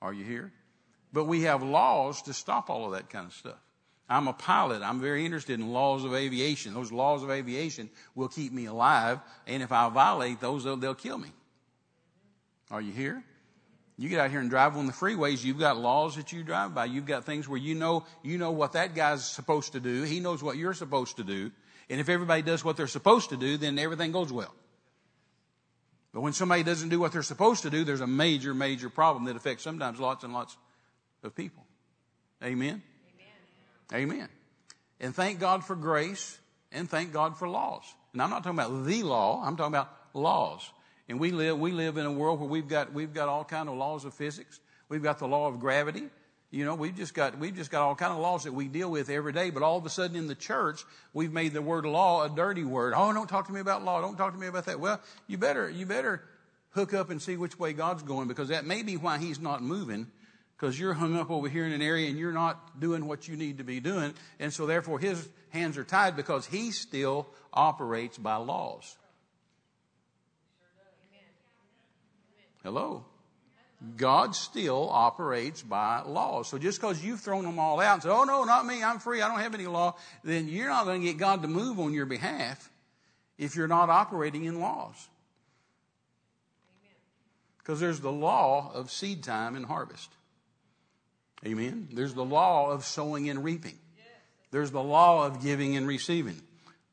Are 0.00 0.14
you 0.14 0.24
here? 0.24 0.50
But 1.12 1.24
we 1.24 1.42
have 1.42 1.62
laws 1.62 2.22
to 2.22 2.32
stop 2.32 2.70
all 2.70 2.86
of 2.86 2.92
that 2.92 3.10
kind 3.10 3.26
of 3.26 3.34
stuff. 3.34 3.58
I'm 4.08 4.28
a 4.28 4.32
pilot. 4.32 4.82
I'm 4.82 5.00
very 5.00 5.24
interested 5.24 5.58
in 5.60 5.72
laws 5.72 6.04
of 6.04 6.14
aviation. 6.14 6.74
Those 6.74 6.90
laws 6.90 7.22
of 7.22 7.30
aviation 7.30 7.90
will 8.14 8.28
keep 8.28 8.52
me 8.52 8.66
alive. 8.66 9.20
And 9.46 9.62
if 9.62 9.72
I 9.72 9.88
violate 9.90 10.40
those, 10.40 10.64
they'll, 10.64 10.76
they'll 10.76 10.94
kill 10.94 11.18
me. 11.18 11.28
Are 12.70 12.80
you 12.80 12.92
here? 12.92 13.22
You 14.02 14.08
get 14.08 14.18
out 14.18 14.32
here 14.32 14.40
and 14.40 14.50
drive 14.50 14.76
on 14.76 14.88
the 14.88 14.92
freeways, 14.92 15.44
you've 15.44 15.60
got 15.60 15.78
laws 15.78 16.16
that 16.16 16.32
you 16.32 16.42
drive 16.42 16.74
by. 16.74 16.86
You've 16.86 17.06
got 17.06 17.24
things 17.24 17.48
where 17.48 17.56
you 17.56 17.76
know, 17.76 18.04
you 18.24 18.36
know 18.36 18.50
what 18.50 18.72
that 18.72 18.96
guy's 18.96 19.24
supposed 19.24 19.74
to 19.74 19.80
do. 19.80 20.02
He 20.02 20.18
knows 20.18 20.42
what 20.42 20.56
you're 20.56 20.74
supposed 20.74 21.18
to 21.18 21.22
do. 21.22 21.52
And 21.88 22.00
if 22.00 22.08
everybody 22.08 22.42
does 22.42 22.64
what 22.64 22.76
they're 22.76 22.88
supposed 22.88 23.30
to 23.30 23.36
do, 23.36 23.56
then 23.56 23.78
everything 23.78 24.10
goes 24.10 24.32
well. 24.32 24.52
But 26.12 26.22
when 26.22 26.32
somebody 26.32 26.64
doesn't 26.64 26.88
do 26.88 26.98
what 26.98 27.12
they're 27.12 27.22
supposed 27.22 27.62
to 27.62 27.70
do, 27.70 27.84
there's 27.84 28.00
a 28.00 28.06
major, 28.08 28.54
major 28.54 28.90
problem 28.90 29.26
that 29.26 29.36
affects 29.36 29.62
sometimes 29.62 30.00
lots 30.00 30.24
and 30.24 30.32
lots 30.32 30.56
of 31.22 31.36
people. 31.36 31.64
Amen? 32.42 32.82
Amen. 33.94 34.28
And 34.98 35.14
thank 35.14 35.38
God 35.38 35.64
for 35.64 35.76
grace 35.76 36.40
and 36.72 36.90
thank 36.90 37.12
God 37.12 37.38
for 37.38 37.48
laws. 37.48 37.84
And 38.14 38.20
I'm 38.20 38.30
not 38.30 38.42
talking 38.42 38.58
about 38.58 38.84
the 38.84 39.04
law, 39.04 39.44
I'm 39.46 39.56
talking 39.56 39.72
about 39.72 39.94
laws. 40.12 40.68
And 41.08 41.18
we 41.18 41.30
live, 41.30 41.58
we 41.58 41.72
live 41.72 41.96
in 41.96 42.06
a 42.06 42.12
world 42.12 42.40
where 42.40 42.48
we've 42.48 42.68
got, 42.68 42.92
we've 42.92 43.12
got 43.12 43.28
all 43.28 43.44
kind 43.44 43.68
of 43.68 43.76
laws 43.76 44.04
of 44.04 44.14
physics. 44.14 44.60
We've 44.88 45.02
got 45.02 45.18
the 45.18 45.26
law 45.26 45.48
of 45.48 45.60
gravity. 45.60 46.04
You 46.50 46.64
know, 46.66 46.74
we've 46.74 46.94
just 46.94 47.14
got, 47.14 47.38
we've 47.38 47.54
just 47.54 47.70
got 47.70 47.82
all 47.82 47.94
kind 47.94 48.12
of 48.12 48.18
laws 48.18 48.44
that 48.44 48.52
we 48.52 48.68
deal 48.68 48.90
with 48.90 49.08
every 49.08 49.32
day. 49.32 49.50
But 49.50 49.62
all 49.62 49.78
of 49.78 49.86
a 49.86 49.90
sudden 49.90 50.16
in 50.16 50.26
the 50.26 50.34
church, 50.34 50.84
we've 51.14 51.32
made 51.32 51.54
the 51.54 51.62
word 51.62 51.86
law 51.86 52.24
a 52.24 52.28
dirty 52.28 52.64
word. 52.64 52.92
Oh, 52.94 53.12
don't 53.12 53.28
talk 53.28 53.46
to 53.46 53.52
me 53.52 53.60
about 53.60 53.84
law. 53.84 54.00
Don't 54.00 54.16
talk 54.16 54.34
to 54.34 54.38
me 54.38 54.46
about 54.46 54.66
that. 54.66 54.78
Well, 54.78 55.00
you 55.26 55.38
better, 55.38 55.68
you 55.68 55.86
better 55.86 56.22
hook 56.70 56.94
up 56.94 57.10
and 57.10 57.20
see 57.20 57.36
which 57.36 57.58
way 57.58 57.72
God's 57.72 58.02
going 58.02 58.28
because 58.28 58.48
that 58.48 58.66
may 58.66 58.82
be 58.82 58.96
why 58.96 59.18
He's 59.18 59.40
not 59.40 59.62
moving 59.62 60.08
because 60.62 60.78
you're 60.78 60.94
hung 60.94 61.16
up 61.16 61.28
over 61.28 61.48
here 61.48 61.66
in 61.66 61.72
an 61.72 61.82
area 61.82 62.08
and 62.08 62.16
you're 62.16 62.32
not 62.32 62.78
doing 62.78 63.08
what 63.08 63.26
you 63.26 63.36
need 63.36 63.58
to 63.58 63.64
be 63.64 63.80
doing. 63.80 64.14
And 64.38 64.52
so 64.52 64.64
therefore 64.64 65.00
his 65.00 65.28
hands 65.50 65.76
are 65.76 65.82
tied 65.82 66.14
because 66.14 66.46
he 66.46 66.70
still 66.70 67.26
operates 67.52 68.16
by 68.16 68.36
laws. 68.36 68.96
Hello? 72.62 73.04
God 73.96 74.36
still 74.36 74.88
operates 74.90 75.62
by 75.62 76.02
laws. 76.02 76.48
So 76.48 76.58
just 76.58 76.80
because 76.80 77.04
you've 77.04 77.20
thrown 77.20 77.44
them 77.44 77.58
all 77.58 77.80
out 77.80 77.94
and 77.94 78.02
said, 78.02 78.12
oh 78.12 78.24
no, 78.24 78.44
not 78.44 78.64
me, 78.64 78.82
I'm 78.82 79.00
free, 79.00 79.20
I 79.20 79.28
don't 79.28 79.40
have 79.40 79.54
any 79.54 79.66
law, 79.66 79.96
then 80.22 80.48
you're 80.48 80.68
not 80.68 80.84
going 80.84 81.00
to 81.00 81.06
get 81.06 81.18
God 81.18 81.42
to 81.42 81.48
move 81.48 81.80
on 81.80 81.92
your 81.92 82.06
behalf 82.06 82.70
if 83.38 83.56
you're 83.56 83.68
not 83.68 83.90
operating 83.90 84.44
in 84.44 84.60
laws. 84.60 85.08
Because 87.58 87.80
there's 87.80 88.00
the 88.00 88.12
law 88.12 88.70
of 88.72 88.90
seed 88.90 89.22
time 89.24 89.56
and 89.56 89.66
harvest. 89.66 90.10
Amen. 91.44 91.88
There's 91.92 92.14
the 92.14 92.24
law 92.24 92.70
of 92.70 92.84
sowing 92.84 93.28
and 93.28 93.42
reaping. 93.42 93.78
There's 94.52 94.70
the 94.70 94.82
law 94.82 95.26
of 95.26 95.42
giving 95.42 95.76
and 95.76 95.88
receiving. 95.88 96.40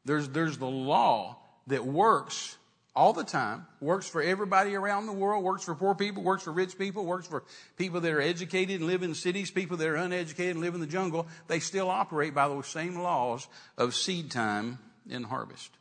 There's, 0.05 0.29
there's 0.29 0.57
the 0.57 0.65
law 0.65 1.37
that 1.67 1.85
works 1.85 2.57
all 2.99 3.13
the 3.13 3.23
time, 3.23 3.65
works 3.79 4.09
for 4.09 4.21
everybody 4.21 4.75
around 4.75 5.05
the 5.05 5.13
world, 5.13 5.41
works 5.41 5.63
for 5.63 5.73
poor 5.73 5.95
people, 5.95 6.21
works 6.21 6.43
for 6.43 6.51
rich 6.51 6.77
people, 6.77 7.05
works 7.05 7.25
for 7.25 7.45
people 7.77 8.01
that 8.01 8.11
are 8.11 8.19
educated 8.19 8.81
and 8.81 8.87
live 8.87 9.03
in 9.03 9.15
cities, 9.15 9.49
people 9.49 9.77
that 9.77 9.87
are 9.87 9.95
uneducated 9.95 10.57
and 10.57 10.59
live 10.59 10.75
in 10.75 10.81
the 10.81 10.85
jungle. 10.85 11.25
They 11.47 11.61
still 11.61 11.89
operate 11.89 12.35
by 12.35 12.49
those 12.49 12.67
same 12.67 12.99
laws 12.99 13.47
of 13.77 13.95
seed 13.95 14.31
time 14.31 14.79
and 15.09 15.25
harvest. 15.25 15.71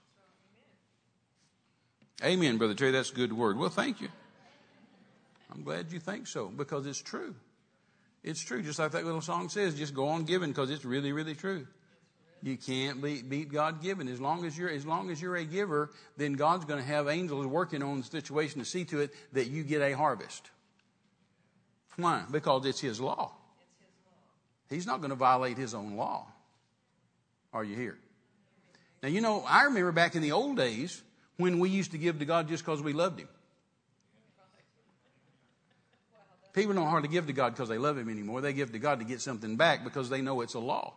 Amen, 2.22 2.56
Brother 2.56 2.74
Terry. 2.74 2.92
That's 2.92 3.10
a 3.10 3.16
good 3.16 3.32
word. 3.32 3.58
Well, 3.58 3.68
thank 3.68 4.00
you. 4.00 4.10
I'm 5.52 5.64
glad 5.64 5.90
you 5.90 5.98
think 5.98 6.28
so 6.28 6.46
because 6.46 6.86
it's 6.86 7.02
true. 7.02 7.34
It's 8.22 8.44
true. 8.44 8.62
Just 8.62 8.78
like 8.78 8.92
that 8.92 9.04
little 9.04 9.22
song 9.22 9.48
says, 9.48 9.74
just 9.74 9.92
go 9.92 10.06
on 10.06 10.22
giving 10.22 10.50
because 10.50 10.70
it's 10.70 10.84
really, 10.84 11.10
really 11.10 11.34
true. 11.34 11.66
You 12.42 12.56
can't 12.56 13.02
beat, 13.02 13.28
beat 13.28 13.52
God 13.52 13.82
giving. 13.82 14.08
As 14.08 14.20
long 14.20 14.44
as 14.44 14.56
you're, 14.56 14.70
as 14.70 14.86
long 14.86 15.10
as 15.10 15.20
you're 15.20 15.36
a 15.36 15.44
giver, 15.44 15.90
then 16.16 16.34
God's 16.34 16.64
going 16.64 16.80
to 16.80 16.86
have 16.86 17.08
angels 17.08 17.46
working 17.46 17.82
on 17.82 17.98
the 17.98 18.04
situation 18.04 18.60
to 18.60 18.64
see 18.64 18.84
to 18.86 19.00
it 19.00 19.14
that 19.32 19.48
you 19.48 19.64
get 19.64 19.82
a 19.82 19.96
harvest. 19.96 20.50
Why? 21.96 22.24
Because 22.30 22.64
it's 22.64 22.80
His 22.80 23.00
law. 23.00 23.32
He's 24.70 24.86
not 24.86 24.98
going 24.98 25.10
to 25.10 25.16
violate 25.16 25.56
His 25.56 25.74
own 25.74 25.96
law. 25.96 26.26
Are 27.52 27.64
you 27.64 27.74
here? 27.74 27.98
Now, 29.02 29.08
you 29.08 29.20
know, 29.20 29.44
I 29.46 29.64
remember 29.64 29.90
back 29.90 30.14
in 30.14 30.22
the 30.22 30.32
old 30.32 30.56
days 30.56 31.02
when 31.38 31.58
we 31.58 31.70
used 31.70 31.92
to 31.92 31.98
give 31.98 32.20
to 32.20 32.24
God 32.24 32.48
just 32.48 32.64
because 32.64 32.82
we 32.82 32.92
loved 32.92 33.18
Him. 33.18 33.28
People 36.52 36.74
don't 36.74 36.88
hardly 36.88 37.08
give 37.08 37.26
to 37.26 37.32
God 37.32 37.50
because 37.54 37.68
they 37.68 37.78
love 37.78 37.98
Him 37.98 38.08
anymore. 38.08 38.40
They 38.40 38.52
give 38.52 38.72
to 38.72 38.78
God 38.78 39.00
to 39.00 39.04
get 39.04 39.20
something 39.20 39.56
back 39.56 39.82
because 39.82 40.08
they 40.08 40.20
know 40.20 40.40
it's 40.40 40.54
a 40.54 40.60
law. 40.60 40.94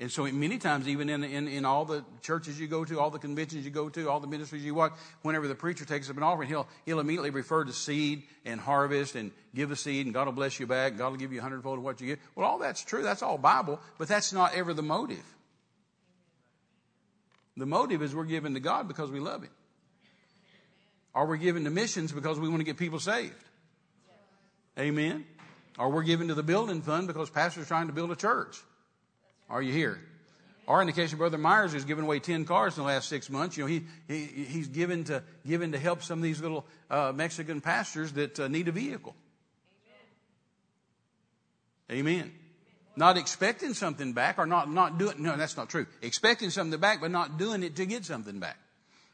And 0.00 0.10
so 0.10 0.24
many 0.24 0.58
times, 0.58 0.88
even 0.88 1.08
in, 1.08 1.22
in, 1.22 1.46
in 1.46 1.64
all 1.64 1.84
the 1.84 2.04
churches 2.20 2.58
you 2.58 2.66
go 2.66 2.84
to, 2.84 2.98
all 2.98 3.10
the 3.10 3.18
conventions 3.20 3.64
you 3.64 3.70
go 3.70 3.88
to, 3.88 4.10
all 4.10 4.18
the 4.18 4.26
ministries 4.26 4.64
you 4.64 4.74
watch, 4.74 4.92
whenever 5.22 5.46
the 5.46 5.54
preacher 5.54 5.84
takes 5.84 6.10
up 6.10 6.16
an 6.16 6.24
offering, 6.24 6.48
he'll, 6.48 6.66
he'll 6.84 6.98
immediately 6.98 7.30
refer 7.30 7.64
to 7.64 7.72
seed 7.72 8.24
and 8.44 8.60
harvest 8.60 9.14
and 9.14 9.30
give 9.54 9.70
a 9.70 9.76
seed 9.76 10.06
and 10.06 10.12
God 10.12 10.26
will 10.26 10.32
bless 10.32 10.58
you 10.58 10.66
back. 10.66 10.98
God 10.98 11.10
will 11.10 11.16
give 11.16 11.32
you 11.32 11.38
a 11.38 11.42
hundredfold 11.42 11.78
of 11.78 11.84
what 11.84 12.00
you 12.00 12.08
get. 12.08 12.18
Well, 12.34 12.46
all 12.46 12.58
that's 12.58 12.82
true. 12.82 13.02
That's 13.02 13.22
all 13.22 13.38
Bible, 13.38 13.78
but 13.96 14.08
that's 14.08 14.32
not 14.32 14.54
ever 14.54 14.74
the 14.74 14.82
motive. 14.82 15.24
The 17.56 17.66
motive 17.66 18.02
is 18.02 18.12
we're 18.12 18.24
giving 18.24 18.54
to 18.54 18.60
God 18.60 18.88
because 18.88 19.12
we 19.12 19.20
love 19.20 19.42
Him. 19.42 19.52
Or 21.14 21.26
we're 21.26 21.36
giving 21.36 21.62
to 21.64 21.70
missions 21.70 22.10
because 22.10 22.40
we 22.40 22.48
want 22.48 22.60
to 22.60 22.64
get 22.64 22.76
people 22.76 22.98
saved. 22.98 23.32
Amen. 24.76 25.24
Or 25.78 25.88
we're 25.90 26.02
giving 26.02 26.28
to 26.28 26.34
the 26.34 26.42
building 26.42 26.82
fund 26.82 27.06
because 27.06 27.30
pastor's 27.30 27.68
trying 27.68 27.86
to 27.86 27.92
build 27.92 28.10
a 28.10 28.16
church. 28.16 28.56
Are 29.48 29.62
you 29.62 29.72
here? 29.72 29.98
Or 30.66 30.80
in 30.80 30.86
the 30.86 30.92
case 30.92 31.12
of 31.12 31.18
Brother 31.18 31.36
Myers, 31.36 31.72
who's 31.72 31.84
given 31.84 32.04
away 32.04 32.20
10 32.20 32.46
cars 32.46 32.76
in 32.76 32.82
the 32.82 32.86
last 32.86 33.08
six 33.08 33.28
months, 33.28 33.56
you 33.56 33.64
know, 33.64 33.68
he, 33.68 33.82
he, 34.08 34.24
he's 34.24 34.68
given 34.68 35.04
to, 35.04 35.22
given 35.46 35.72
to 35.72 35.78
help 35.78 36.02
some 36.02 36.20
of 36.20 36.22
these 36.22 36.40
little 36.40 36.64
uh, 36.90 37.12
Mexican 37.14 37.60
pastors 37.60 38.12
that 38.12 38.40
uh, 38.40 38.48
need 38.48 38.68
a 38.68 38.72
vehicle. 38.72 39.14
Amen. 41.90 42.16
Amen. 42.16 42.32
Not 42.96 43.18
expecting 43.18 43.74
something 43.74 44.12
back 44.14 44.38
or 44.38 44.46
not, 44.46 44.70
not 44.70 44.98
doing, 44.98 45.22
no, 45.22 45.36
that's 45.36 45.56
not 45.56 45.68
true. 45.68 45.86
Expecting 46.00 46.50
something 46.50 46.80
back, 46.80 47.00
but 47.00 47.10
not 47.10 47.38
doing 47.38 47.62
it 47.62 47.76
to 47.76 47.84
get 47.84 48.04
something 48.06 48.38
back. 48.38 48.56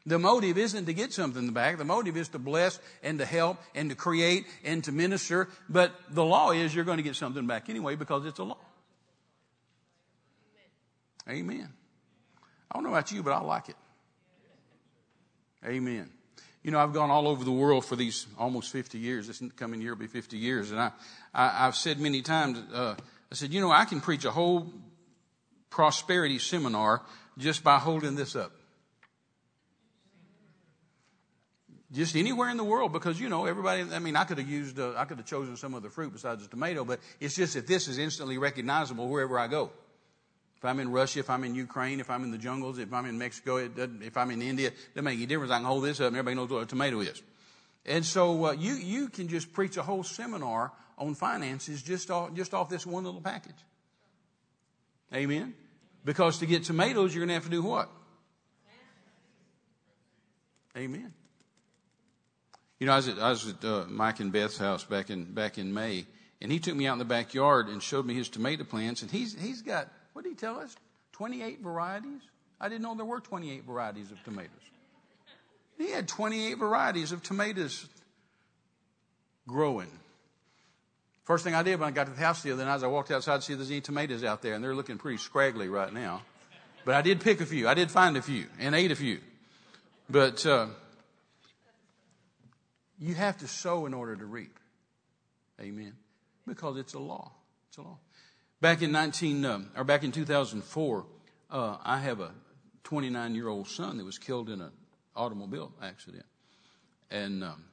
The 0.05 0.17
motive 0.17 0.57
isn't 0.57 0.85
to 0.85 0.93
get 0.93 1.13
something 1.13 1.51
back. 1.51 1.77
The 1.77 1.85
motive 1.85 2.17
is 2.17 2.29
to 2.29 2.39
bless 2.39 2.79
and 3.03 3.19
to 3.19 3.25
help 3.25 3.57
and 3.75 3.89
to 3.89 3.95
create 3.95 4.45
and 4.63 4.83
to 4.85 4.91
minister. 4.91 5.47
But 5.69 5.91
the 6.09 6.23
law 6.23 6.51
is 6.51 6.73
you're 6.73 6.85
going 6.85 6.97
to 6.97 7.03
get 7.03 7.15
something 7.15 7.45
back 7.45 7.69
anyway 7.69 7.95
because 7.95 8.25
it's 8.25 8.39
a 8.39 8.43
law. 8.43 8.57
Amen. 11.31 11.69
I 12.69 12.75
don't 12.75 12.83
know 12.83 12.89
about 12.89 13.11
you, 13.11 13.23
but 13.23 13.31
I 13.31 13.41
like 13.41 13.69
it. 13.69 13.75
Amen. 15.65 16.09
You 16.63 16.71
know, 16.71 16.79
I've 16.79 16.93
gone 16.93 17.09
all 17.09 17.27
over 17.27 17.43
the 17.43 17.51
world 17.51 17.85
for 17.85 17.95
these 17.95 18.27
almost 18.37 18.71
50 18.71 18.97
years. 18.97 19.27
This 19.27 19.41
coming 19.55 19.81
year 19.81 19.91
will 19.91 19.99
be 19.99 20.07
50 20.07 20.37
years. 20.37 20.71
And 20.71 20.79
I, 20.79 20.91
I, 21.33 21.65
have 21.65 21.75
said 21.75 21.99
many 21.99 22.21
times, 22.21 22.61
uh, 22.73 22.95
I 23.31 23.35
said, 23.35 23.53
you 23.53 23.61
know, 23.61 23.71
I 23.71 23.85
can 23.85 24.01
preach 24.01 24.25
a 24.25 24.31
whole 24.31 24.71
prosperity 25.69 26.37
seminar 26.37 27.01
just 27.37 27.63
by 27.63 27.79
holding 27.79 28.15
this 28.15 28.35
up. 28.35 28.51
just 31.91 32.15
anywhere 32.15 32.49
in 32.49 32.57
the 32.57 32.63
world 32.63 32.93
because 32.93 33.19
you 33.19 33.27
know 33.27 33.45
everybody 33.45 33.83
i 33.93 33.99
mean 33.99 34.15
i 34.15 34.23
could 34.23 34.37
have 34.37 34.47
used 34.47 34.79
uh, 34.79 34.93
i 34.95 35.03
could 35.05 35.17
have 35.17 35.25
chosen 35.25 35.57
some 35.57 35.73
other 35.75 35.89
fruit 35.89 36.13
besides 36.13 36.45
a 36.45 36.47
tomato 36.47 36.85
but 36.85 36.99
it's 37.19 37.35
just 37.35 37.53
that 37.53 37.67
this 37.67 37.87
is 37.87 37.97
instantly 37.97 38.37
recognizable 38.37 39.09
wherever 39.09 39.37
i 39.37 39.47
go 39.47 39.71
if 40.61 40.65
i'm 40.65 40.79
in 40.79 40.91
russia 40.91 41.19
if 41.19 41.29
i'm 41.29 41.43
in 41.43 41.55
ukraine 41.55 41.99
if 41.99 42.11
i'm 42.11 42.23
in 42.23 42.29
the 42.29 42.37
jungles 42.37 42.77
if 42.77 42.93
i'm 42.93 43.07
in 43.07 43.17
mexico 43.17 43.57
if 43.57 44.15
i'm 44.15 44.29
in 44.29 44.43
india 44.43 44.67
it 44.67 44.93
doesn't 44.93 45.05
make 45.05 45.17
any 45.17 45.25
difference. 45.25 45.51
I 45.51 45.57
can 45.57 45.65
hold 45.65 45.83
this 45.83 45.99
up 45.99 46.07
and 46.07 46.15
everybody 46.15 46.35
knows 46.35 46.49
what 46.49 46.63
a 46.63 46.65
tomato 46.67 46.99
is. 46.99 47.21
And 47.85 48.05
so 48.05 48.45
uh, 48.45 48.51
you 48.51 48.73
you 48.73 49.09
can 49.09 49.27
just 49.27 49.53
preach 49.53 49.77
a 49.77 49.81
whole 49.81 50.03
seminar 50.03 50.71
on 50.97 51.15
finances 51.15 51.81
just 51.81 52.11
off 52.11 52.33
just 52.35 52.53
off 52.53 52.69
this 52.69 52.85
one 52.85 53.03
little 53.03 53.21
package. 53.21 53.55
Amen? 55.13 55.55
Because 56.05 56.37
to 56.39 56.45
get 56.45 56.63
tomatoes 56.63 57.13
you're 57.13 57.21
going 57.21 57.29
to 57.29 57.33
have 57.33 57.45
to 57.45 57.49
do 57.49 57.63
what? 57.63 57.89
Amen. 60.77 61.11
You 62.79 62.87
know, 62.87 62.93
I 62.93 62.95
was 62.97 63.07
at, 63.07 63.19
I 63.19 63.29
was 63.29 63.49
at 63.49 63.65
uh, 63.65 63.85
Mike 63.89 64.19
and 64.19 64.31
Beth's 64.31 64.57
house 64.57 64.83
back 64.83 65.09
in 65.09 65.25
back 65.25 65.57
in 65.57 65.73
May, 65.73 66.05
and 66.39 66.51
he 66.51 66.59
took 66.59 66.75
me 66.75 66.87
out 66.87 66.93
in 66.93 66.99
the 66.99 67.05
backyard 67.05 67.67
and 67.67 67.81
showed 67.81 68.05
me 68.05 68.13
his 68.13 68.29
tomato 68.29 68.63
plants, 68.63 69.01
and 69.01 69.09
he's 69.09 69.39
he's 69.39 69.61
got 69.63 69.89
what 70.13 70.23
did 70.23 70.29
he 70.29 70.35
tell 70.35 70.59
us? 70.59 70.75
Twenty 71.11 71.41
eight 71.41 71.61
varieties. 71.61 72.21
I 72.59 72.69
didn't 72.69 72.81
know 72.81 72.95
there 72.95 73.05
were 73.05 73.19
twenty 73.19 73.51
eight 73.51 73.63
varieties 73.63 74.11
of 74.11 74.23
tomatoes. 74.23 74.51
He 75.77 75.91
had 75.91 76.07
twenty 76.07 76.47
eight 76.47 76.57
varieties 76.57 77.11
of 77.11 77.23
tomatoes 77.23 77.87
growing. 79.47 79.89
First 81.23 81.43
thing 81.43 81.55
I 81.55 81.63
did 81.63 81.79
when 81.79 81.87
I 81.87 81.91
got 81.91 82.05
to 82.05 82.11
the 82.11 82.19
house 82.19 82.41
the 82.41 82.51
other 82.51 82.65
night, 82.65 82.75
is 82.75 82.83
I 82.83 82.87
walked 82.87 83.11
outside 83.11 83.37
to 83.37 83.41
see 83.41 83.53
if 83.53 83.59
there's 83.59 83.71
any 83.71 83.81
tomatoes 83.81 84.23
out 84.23 84.41
there, 84.41 84.53
and 84.53 84.63
they're 84.63 84.75
looking 84.75 84.97
pretty 84.97 85.17
scraggly 85.17 85.69
right 85.69 85.93
now. 85.93 86.21
But 86.83 86.95
I 86.95 87.01
did 87.01 87.21
pick 87.21 87.41
a 87.41 87.45
few. 87.45 87.67
I 87.67 87.73
did 87.73 87.91
find 87.91 88.17
a 88.17 88.21
few 88.21 88.47
and 88.59 88.73
ate 88.73 88.91
a 88.91 88.95
few. 88.95 89.19
But 90.09 90.45
uh, 90.45 90.67
you 92.99 93.13
have 93.15 93.37
to 93.37 93.47
sow 93.47 93.85
in 93.85 93.93
order 93.93 94.15
to 94.15 94.25
reap. 94.25 94.57
Amen. 95.59 95.93
Because 96.47 96.77
it's 96.77 96.95
a 96.95 96.99
law. 96.99 97.31
It's 97.69 97.77
a 97.77 97.81
law. 97.81 97.97
Back 98.61 98.83
in 98.83 98.91
19, 98.91 99.43
um, 99.43 99.71
or 99.75 99.83
back 99.83 100.03
in 100.03 100.11
2004, 100.11 101.05
uh, 101.49 101.77
I 101.83 101.97
have 101.97 102.19
a 102.19 102.31
29 102.83 103.33
year 103.33 103.47
old 103.47 103.67
son 103.67 103.97
that 103.97 104.05
was 104.05 104.19
killed 104.19 104.49
in 104.49 104.61
an 104.61 104.71
automobile 105.15 105.71
accident. 105.81 106.25
And, 107.09 107.43
um, 107.43 107.65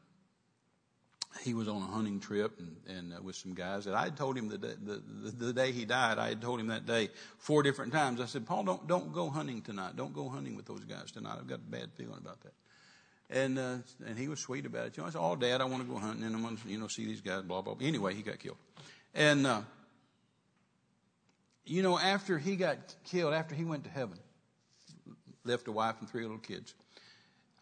he 1.44 1.52
was 1.52 1.68
on 1.68 1.82
a 1.82 1.86
hunting 1.86 2.20
trip 2.20 2.58
and, 2.58 2.76
and 2.88 3.12
uh, 3.12 3.22
with 3.22 3.36
some 3.36 3.52
guys 3.54 3.84
that 3.84 3.94
I 3.94 4.04
had 4.04 4.16
told 4.16 4.36
him 4.36 4.48
the 4.48 4.56
day, 4.56 4.72
the, 4.82 5.02
the, 5.24 5.46
the, 5.46 5.52
day 5.52 5.72
he 5.72 5.84
died, 5.84 6.18
I 6.18 6.30
had 6.30 6.40
told 6.40 6.58
him 6.58 6.68
that 6.68 6.86
day 6.86 7.10
four 7.36 7.62
different 7.62 7.92
times. 7.92 8.18
I 8.20 8.24
said, 8.24 8.46
Paul, 8.46 8.64
don't, 8.64 8.88
don't 8.88 9.12
go 9.12 9.28
hunting 9.28 9.60
tonight. 9.60 9.94
Don't 9.94 10.14
go 10.14 10.30
hunting 10.30 10.56
with 10.56 10.64
those 10.64 10.84
guys 10.84 11.12
tonight. 11.12 11.36
I've 11.38 11.46
got 11.46 11.58
a 11.58 11.70
bad 11.70 11.90
feeling 11.96 12.18
about 12.18 12.40
that. 12.40 12.54
And, 13.30 13.58
uh, 13.58 13.76
and 14.06 14.18
he 14.18 14.26
was 14.26 14.40
sweet 14.40 14.64
about 14.64 14.86
it. 14.86 14.96
You 14.96 15.02
know, 15.02 15.08
I 15.08 15.12
said, 15.12 15.20
oh, 15.20 15.36
dad, 15.36 15.60
I 15.60 15.64
want 15.64 15.86
to 15.86 15.88
go 15.88 15.98
hunting 15.98 16.24
and 16.24 16.34
I'm 16.34 16.42
going 16.42 16.56
to, 16.56 16.68
you 16.68 16.78
know, 16.78 16.88
see 16.88 17.04
these 17.04 17.20
guys, 17.20 17.42
blah, 17.42 17.60
blah, 17.60 17.74
blah. 17.74 17.86
Anyway, 17.86 18.14
he 18.14 18.22
got 18.22 18.38
killed. 18.38 18.56
And, 19.14 19.46
uh, 19.46 19.60
you 21.68 21.82
know, 21.82 21.98
after 21.98 22.38
he 22.38 22.56
got 22.56 22.78
killed, 23.04 23.34
after 23.34 23.54
he 23.54 23.64
went 23.64 23.84
to 23.84 23.90
heaven, 23.90 24.18
left 25.44 25.68
a 25.68 25.72
wife 25.72 25.96
and 26.00 26.08
three 26.08 26.22
little 26.22 26.38
kids, 26.38 26.74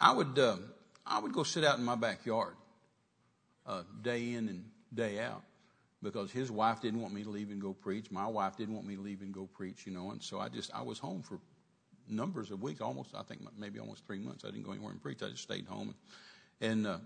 I 0.00 0.12
would, 0.12 0.38
uh, 0.38 0.56
I 1.04 1.18
would 1.18 1.32
go 1.32 1.42
sit 1.42 1.64
out 1.64 1.78
in 1.78 1.84
my 1.84 1.96
backyard, 1.96 2.54
uh, 3.66 3.82
day 4.02 4.34
in 4.34 4.48
and 4.48 4.64
day 4.94 5.18
out 5.18 5.42
because 6.02 6.30
his 6.30 6.50
wife 6.50 6.80
didn't 6.80 7.00
want 7.00 7.14
me 7.14 7.24
to 7.24 7.30
leave 7.30 7.50
and 7.50 7.60
go 7.60 7.72
preach. 7.72 8.10
My 8.10 8.26
wife 8.26 8.56
didn't 8.56 8.74
want 8.74 8.86
me 8.86 8.94
to 8.96 9.02
leave 9.02 9.22
and 9.22 9.32
go 9.32 9.48
preach, 9.52 9.86
you 9.86 9.92
know, 9.92 10.10
and 10.10 10.22
so 10.22 10.38
I 10.38 10.48
just, 10.48 10.72
I 10.72 10.82
was 10.82 10.98
home 10.98 11.22
for 11.22 11.40
numbers 12.08 12.52
of 12.52 12.62
weeks, 12.62 12.80
almost, 12.80 13.10
I 13.16 13.22
think 13.22 13.40
maybe 13.58 13.80
almost 13.80 14.06
three 14.06 14.18
months. 14.18 14.44
I 14.44 14.50
didn't 14.50 14.64
go 14.64 14.72
anywhere 14.72 14.92
and 14.92 15.02
preach. 15.02 15.22
I 15.22 15.30
just 15.30 15.42
stayed 15.42 15.66
home. 15.66 15.94
And, 16.60 16.86
uh, 16.86 16.98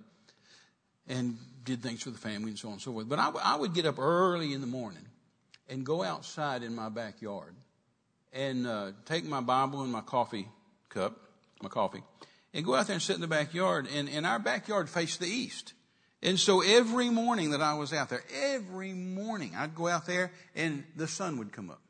and 1.08 1.38
did 1.64 1.82
things 1.82 2.02
for 2.02 2.10
the 2.10 2.18
family 2.18 2.50
and 2.50 2.58
so 2.58 2.68
on 2.68 2.72
and 2.74 2.82
so 2.82 2.92
forth. 2.92 3.08
But 3.08 3.18
I, 3.18 3.30
I 3.42 3.56
would 3.56 3.74
get 3.74 3.86
up 3.86 3.98
early 3.98 4.52
in 4.52 4.60
the 4.60 4.66
morning 4.66 5.06
and 5.70 5.86
go 5.86 6.02
outside 6.02 6.62
in 6.62 6.74
my 6.74 6.88
backyard 6.88 7.54
and 8.32 8.66
uh, 8.66 8.92
take 9.06 9.24
my 9.24 9.40
Bible 9.40 9.82
and 9.82 9.90
my 9.90 10.00
coffee 10.00 10.48
cup, 10.88 11.16
my 11.62 11.68
coffee, 11.68 12.02
and 12.52 12.64
go 12.64 12.74
out 12.74 12.86
there 12.86 12.94
and 12.94 13.02
sit 13.02 13.14
in 13.14 13.20
the 13.20 13.28
backyard. 13.28 13.88
And, 13.94 14.08
and 14.08 14.26
our 14.26 14.38
backyard 14.38 14.90
faced 14.90 15.20
the 15.20 15.28
east. 15.28 15.72
And 16.22 16.38
so 16.38 16.60
every 16.60 17.08
morning 17.08 17.52
that 17.52 17.62
I 17.62 17.74
was 17.74 17.92
out 17.92 18.10
there, 18.10 18.22
every 18.34 18.92
morning 18.92 19.52
I'd 19.56 19.74
go 19.74 19.88
out 19.88 20.06
there 20.06 20.32
and 20.54 20.84
the 20.96 21.08
sun 21.08 21.38
would 21.38 21.52
come 21.52 21.70
up. 21.70 21.80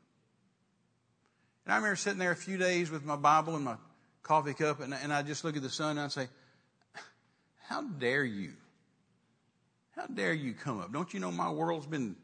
And 1.65 1.73
I 1.73 1.77
remember 1.77 1.95
sitting 1.95 2.19
there 2.19 2.31
a 2.31 2.35
few 2.35 2.57
days 2.57 2.89
with 2.89 3.03
my 3.03 3.15
Bible 3.15 3.55
and 3.55 3.65
my 3.65 3.75
coffee 4.23 4.53
cup 4.53 4.79
and, 4.79 4.93
and 4.93 5.11
I'd 5.11 5.27
just 5.27 5.43
look 5.43 5.57
at 5.57 5.63
the 5.63 5.69
sun 5.69 5.91
and 5.91 6.01
I'd 6.01 6.11
say, 6.11 6.27
how 7.67 7.81
dare 7.81 8.23
you? 8.23 8.53
How 9.95 10.05
dare 10.05 10.33
you 10.33 10.53
come 10.53 10.79
up? 10.79 10.93
Don't 10.93 11.13
you 11.13 11.19
know 11.19 11.31
my 11.31 11.49
world's 11.49 11.85
been 11.85 12.15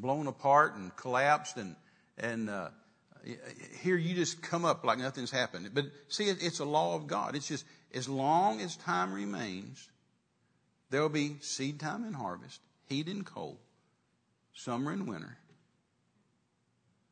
blown 0.00 0.26
apart 0.26 0.74
and 0.74 0.94
collapsed 0.96 1.56
and, 1.56 1.76
and, 2.16 2.50
uh, 2.50 2.68
here 3.80 3.96
you 3.96 4.14
just 4.14 4.42
come 4.42 4.64
up 4.64 4.84
like 4.84 4.98
nothing's 4.98 5.30
happened. 5.30 5.70
But 5.74 5.86
see, 6.08 6.24
it's 6.24 6.60
a 6.60 6.64
law 6.64 6.94
of 6.94 7.06
God. 7.06 7.34
It's 7.34 7.48
just 7.48 7.64
as 7.92 8.08
long 8.08 8.60
as 8.60 8.76
time 8.76 9.12
remains, 9.12 9.88
there 10.90 11.02
will 11.02 11.08
be 11.08 11.36
seed 11.40 11.80
time 11.80 12.04
and 12.04 12.14
harvest, 12.14 12.60
heat 12.86 13.08
and 13.08 13.24
cold, 13.24 13.58
summer 14.54 14.92
and 14.92 15.08
winter. 15.08 15.36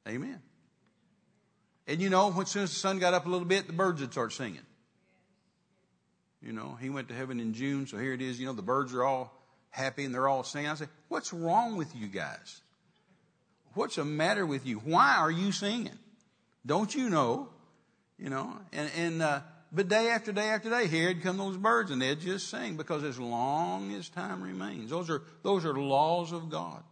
Amen. 0.08 0.40
And 1.86 2.00
you 2.00 2.10
know, 2.10 2.40
as 2.40 2.50
soon 2.50 2.64
as 2.64 2.70
the 2.70 2.76
sun 2.76 2.98
got 2.98 3.14
up 3.14 3.26
a 3.26 3.28
little 3.28 3.46
bit, 3.46 3.66
the 3.66 3.72
birds 3.72 4.00
would 4.00 4.12
start 4.12 4.32
singing. 4.32 4.64
You 6.42 6.52
know, 6.52 6.76
he 6.80 6.90
went 6.90 7.08
to 7.08 7.14
heaven 7.14 7.40
in 7.40 7.54
June, 7.54 7.86
so 7.86 7.98
here 7.98 8.12
it 8.12 8.22
is. 8.22 8.38
You 8.38 8.46
know, 8.46 8.52
the 8.52 8.62
birds 8.62 8.94
are 8.94 9.04
all 9.04 9.32
happy 9.70 10.04
and 10.04 10.14
they're 10.14 10.28
all 10.28 10.44
singing. 10.44 10.70
I 10.70 10.74
say, 10.74 10.86
what's 11.08 11.32
wrong 11.32 11.76
with 11.76 11.94
you 11.96 12.06
guys? 12.06 12.60
What's 13.76 13.96
the 13.96 14.04
matter 14.04 14.44
with 14.44 14.66
you? 14.66 14.78
Why 14.78 15.16
are 15.16 15.30
you 15.30 15.52
singing? 15.52 15.98
Don't 16.64 16.94
you 16.94 17.10
know? 17.10 17.48
You 18.18 18.30
know, 18.30 18.56
and, 18.72 18.90
and, 18.96 19.22
uh, 19.22 19.40
but 19.70 19.88
day 19.88 20.08
after 20.08 20.32
day 20.32 20.48
after 20.48 20.70
day, 20.70 20.86
here'd 20.86 21.22
come 21.22 21.36
those 21.36 21.58
birds 21.58 21.90
and 21.90 22.00
they'd 22.00 22.18
just 22.18 22.48
sing 22.48 22.76
because 22.76 23.04
as 23.04 23.18
long 23.18 23.94
as 23.94 24.08
time 24.08 24.42
remains, 24.42 24.88
those 24.88 25.10
are, 25.10 25.22
those 25.42 25.66
are 25.66 25.74
laws 25.74 26.32
of 26.32 26.48
God 26.48 26.82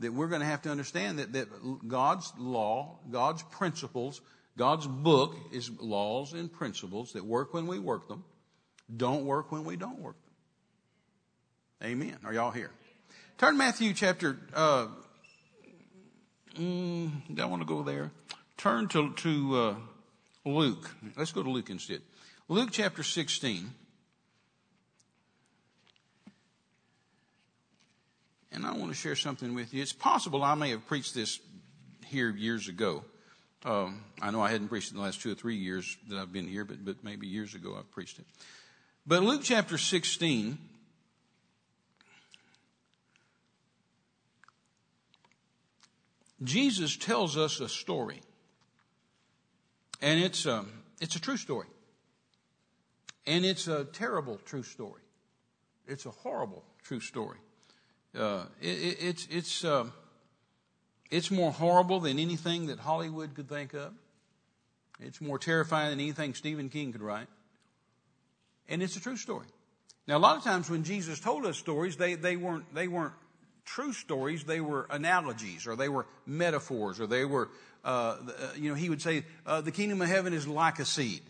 that 0.00 0.12
we're 0.12 0.28
going 0.28 0.40
to 0.40 0.46
have 0.46 0.62
to 0.62 0.70
understand 0.70 1.18
that, 1.18 1.32
that 1.32 1.48
God's 1.86 2.32
law, 2.38 2.98
God's 3.10 3.42
principles, 3.44 4.20
God's 4.58 4.86
book 4.86 5.36
is 5.52 5.70
laws 5.78 6.32
and 6.32 6.52
principles 6.52 7.12
that 7.12 7.24
work 7.24 7.54
when 7.54 7.66
we 7.66 7.78
work 7.78 8.08
them, 8.08 8.24
don't 8.94 9.24
work 9.24 9.52
when 9.52 9.64
we 9.64 9.76
don't 9.76 10.00
work 10.00 10.16
them. 11.80 11.90
Amen. 11.90 12.18
Are 12.24 12.34
y'all 12.34 12.50
here? 12.50 12.70
Turn 13.38 13.56
Matthew 13.56 13.94
chapter, 13.94 14.38
uh, 14.52 14.88
mm, 16.54 17.34
don't 17.34 17.50
want 17.50 17.62
to 17.62 17.66
go 17.66 17.82
there. 17.82 18.10
Turn 18.56 18.88
to, 18.88 19.12
to 19.14 19.56
uh, 19.56 19.74
Luke. 20.44 20.90
Let's 21.16 21.32
go 21.32 21.42
to 21.42 21.50
Luke 21.50 21.70
instead. 21.70 22.02
Luke 22.48 22.70
chapter 22.72 23.02
16. 23.02 23.72
And 28.52 28.66
I 28.66 28.72
want 28.72 28.88
to 28.88 28.94
share 28.94 29.16
something 29.16 29.54
with 29.54 29.72
you. 29.72 29.80
It's 29.80 29.92
possible 29.92 30.42
I 30.42 30.54
may 30.54 30.70
have 30.70 30.86
preached 30.86 31.14
this 31.14 31.38
here 32.06 32.30
years 32.30 32.68
ago. 32.68 33.04
Um, 33.64 34.04
I 34.20 34.30
know 34.30 34.40
I 34.40 34.50
hadn't 34.50 34.68
preached 34.68 34.88
it 34.88 34.92
in 34.92 34.96
the 34.98 35.04
last 35.04 35.20
two 35.20 35.32
or 35.32 35.34
three 35.34 35.56
years 35.56 35.96
that 36.08 36.18
I've 36.18 36.32
been 36.32 36.48
here, 36.48 36.64
but, 36.64 36.84
but 36.84 37.04
maybe 37.04 37.26
years 37.26 37.54
ago 37.54 37.76
I've 37.78 37.90
preached 37.90 38.18
it. 38.18 38.24
But 39.06 39.22
Luke 39.22 39.42
chapter 39.44 39.78
16, 39.78 40.58
Jesus 46.42 46.96
tells 46.96 47.36
us 47.36 47.60
a 47.60 47.68
story. 47.68 48.20
And 50.00 50.20
it's, 50.20 50.46
um, 50.46 50.70
it's 51.00 51.16
a 51.16 51.20
true 51.20 51.36
story. 51.36 51.66
And 53.26 53.44
it's 53.44 53.68
a 53.68 53.84
terrible 53.84 54.38
true 54.44 54.62
story. 54.62 55.02
It's 55.86 56.06
a 56.06 56.10
horrible 56.10 56.64
true 56.82 57.00
story. 57.00 57.38
Uh, 58.18 58.44
it, 58.60 58.96
it's, 59.00 59.28
it's, 59.30 59.64
uh, 59.64 59.86
it's 61.10 61.30
more 61.30 61.52
horrible 61.52 62.00
than 62.00 62.18
anything 62.18 62.66
that 62.66 62.78
Hollywood 62.78 63.34
could 63.34 63.48
think 63.48 63.74
of. 63.74 63.92
It's 64.98 65.20
more 65.20 65.38
terrifying 65.38 65.90
than 65.90 66.00
anything 66.00 66.34
Stephen 66.34 66.68
King 66.68 66.92
could 66.92 67.02
write. 67.02 67.28
And 68.68 68.82
it's 68.82 68.96
a 68.96 69.00
true 69.00 69.16
story. 69.16 69.46
Now, 70.06 70.16
a 70.16 70.18
lot 70.18 70.36
of 70.36 70.44
times 70.44 70.70
when 70.70 70.84
Jesus 70.84 71.20
told 71.20 71.44
us 71.44 71.56
stories, 71.56 71.96
they, 71.96 72.14
they, 72.14 72.36
weren't, 72.36 72.74
they 72.74 72.88
weren't 72.88 73.14
true 73.64 73.92
stories, 73.92 74.44
they 74.44 74.60
were 74.60 74.86
analogies 74.90 75.66
or 75.66 75.76
they 75.76 75.88
were 75.88 76.06
metaphors 76.26 77.00
or 77.00 77.06
they 77.06 77.24
were, 77.24 77.48
uh, 77.84 78.16
you 78.56 78.68
know, 78.68 78.74
he 78.74 78.88
would 78.88 79.02
say, 79.02 79.24
uh, 79.46 79.60
the 79.60 79.72
kingdom 79.72 80.00
of 80.02 80.08
heaven 80.08 80.32
is 80.32 80.46
like 80.46 80.78
a 80.78 80.84
seed 80.84 81.22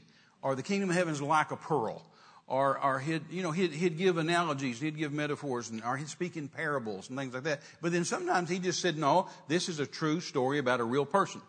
or 0.42 0.54
the 0.54 0.62
kingdom 0.62 0.90
of 0.90 0.96
heaven 0.96 1.12
is 1.12 1.22
like 1.22 1.50
a 1.50 1.56
pearl 1.56 2.04
or, 2.46 2.82
or 2.82 2.98
he'd, 2.98 3.22
you 3.30 3.42
know, 3.42 3.52
he'd, 3.52 3.72
he'd 3.72 3.96
give 3.96 4.18
analogies, 4.18 4.80
he'd 4.80 4.98
give 4.98 5.12
metaphors, 5.12 5.70
and, 5.70 5.82
or 5.84 5.96
he'd 5.96 6.08
speak 6.08 6.36
in 6.36 6.48
parables 6.48 7.08
and 7.08 7.16
things 7.16 7.32
like 7.32 7.44
that. 7.44 7.60
But 7.80 7.92
then 7.92 8.04
sometimes 8.04 8.50
he 8.50 8.58
just 8.58 8.80
said, 8.80 8.98
no, 8.98 9.28
this 9.46 9.68
is 9.68 9.78
a 9.78 9.86
true 9.86 10.20
story 10.20 10.58
about 10.58 10.80
a 10.80 10.84
real 10.84 11.06
person. 11.06 11.40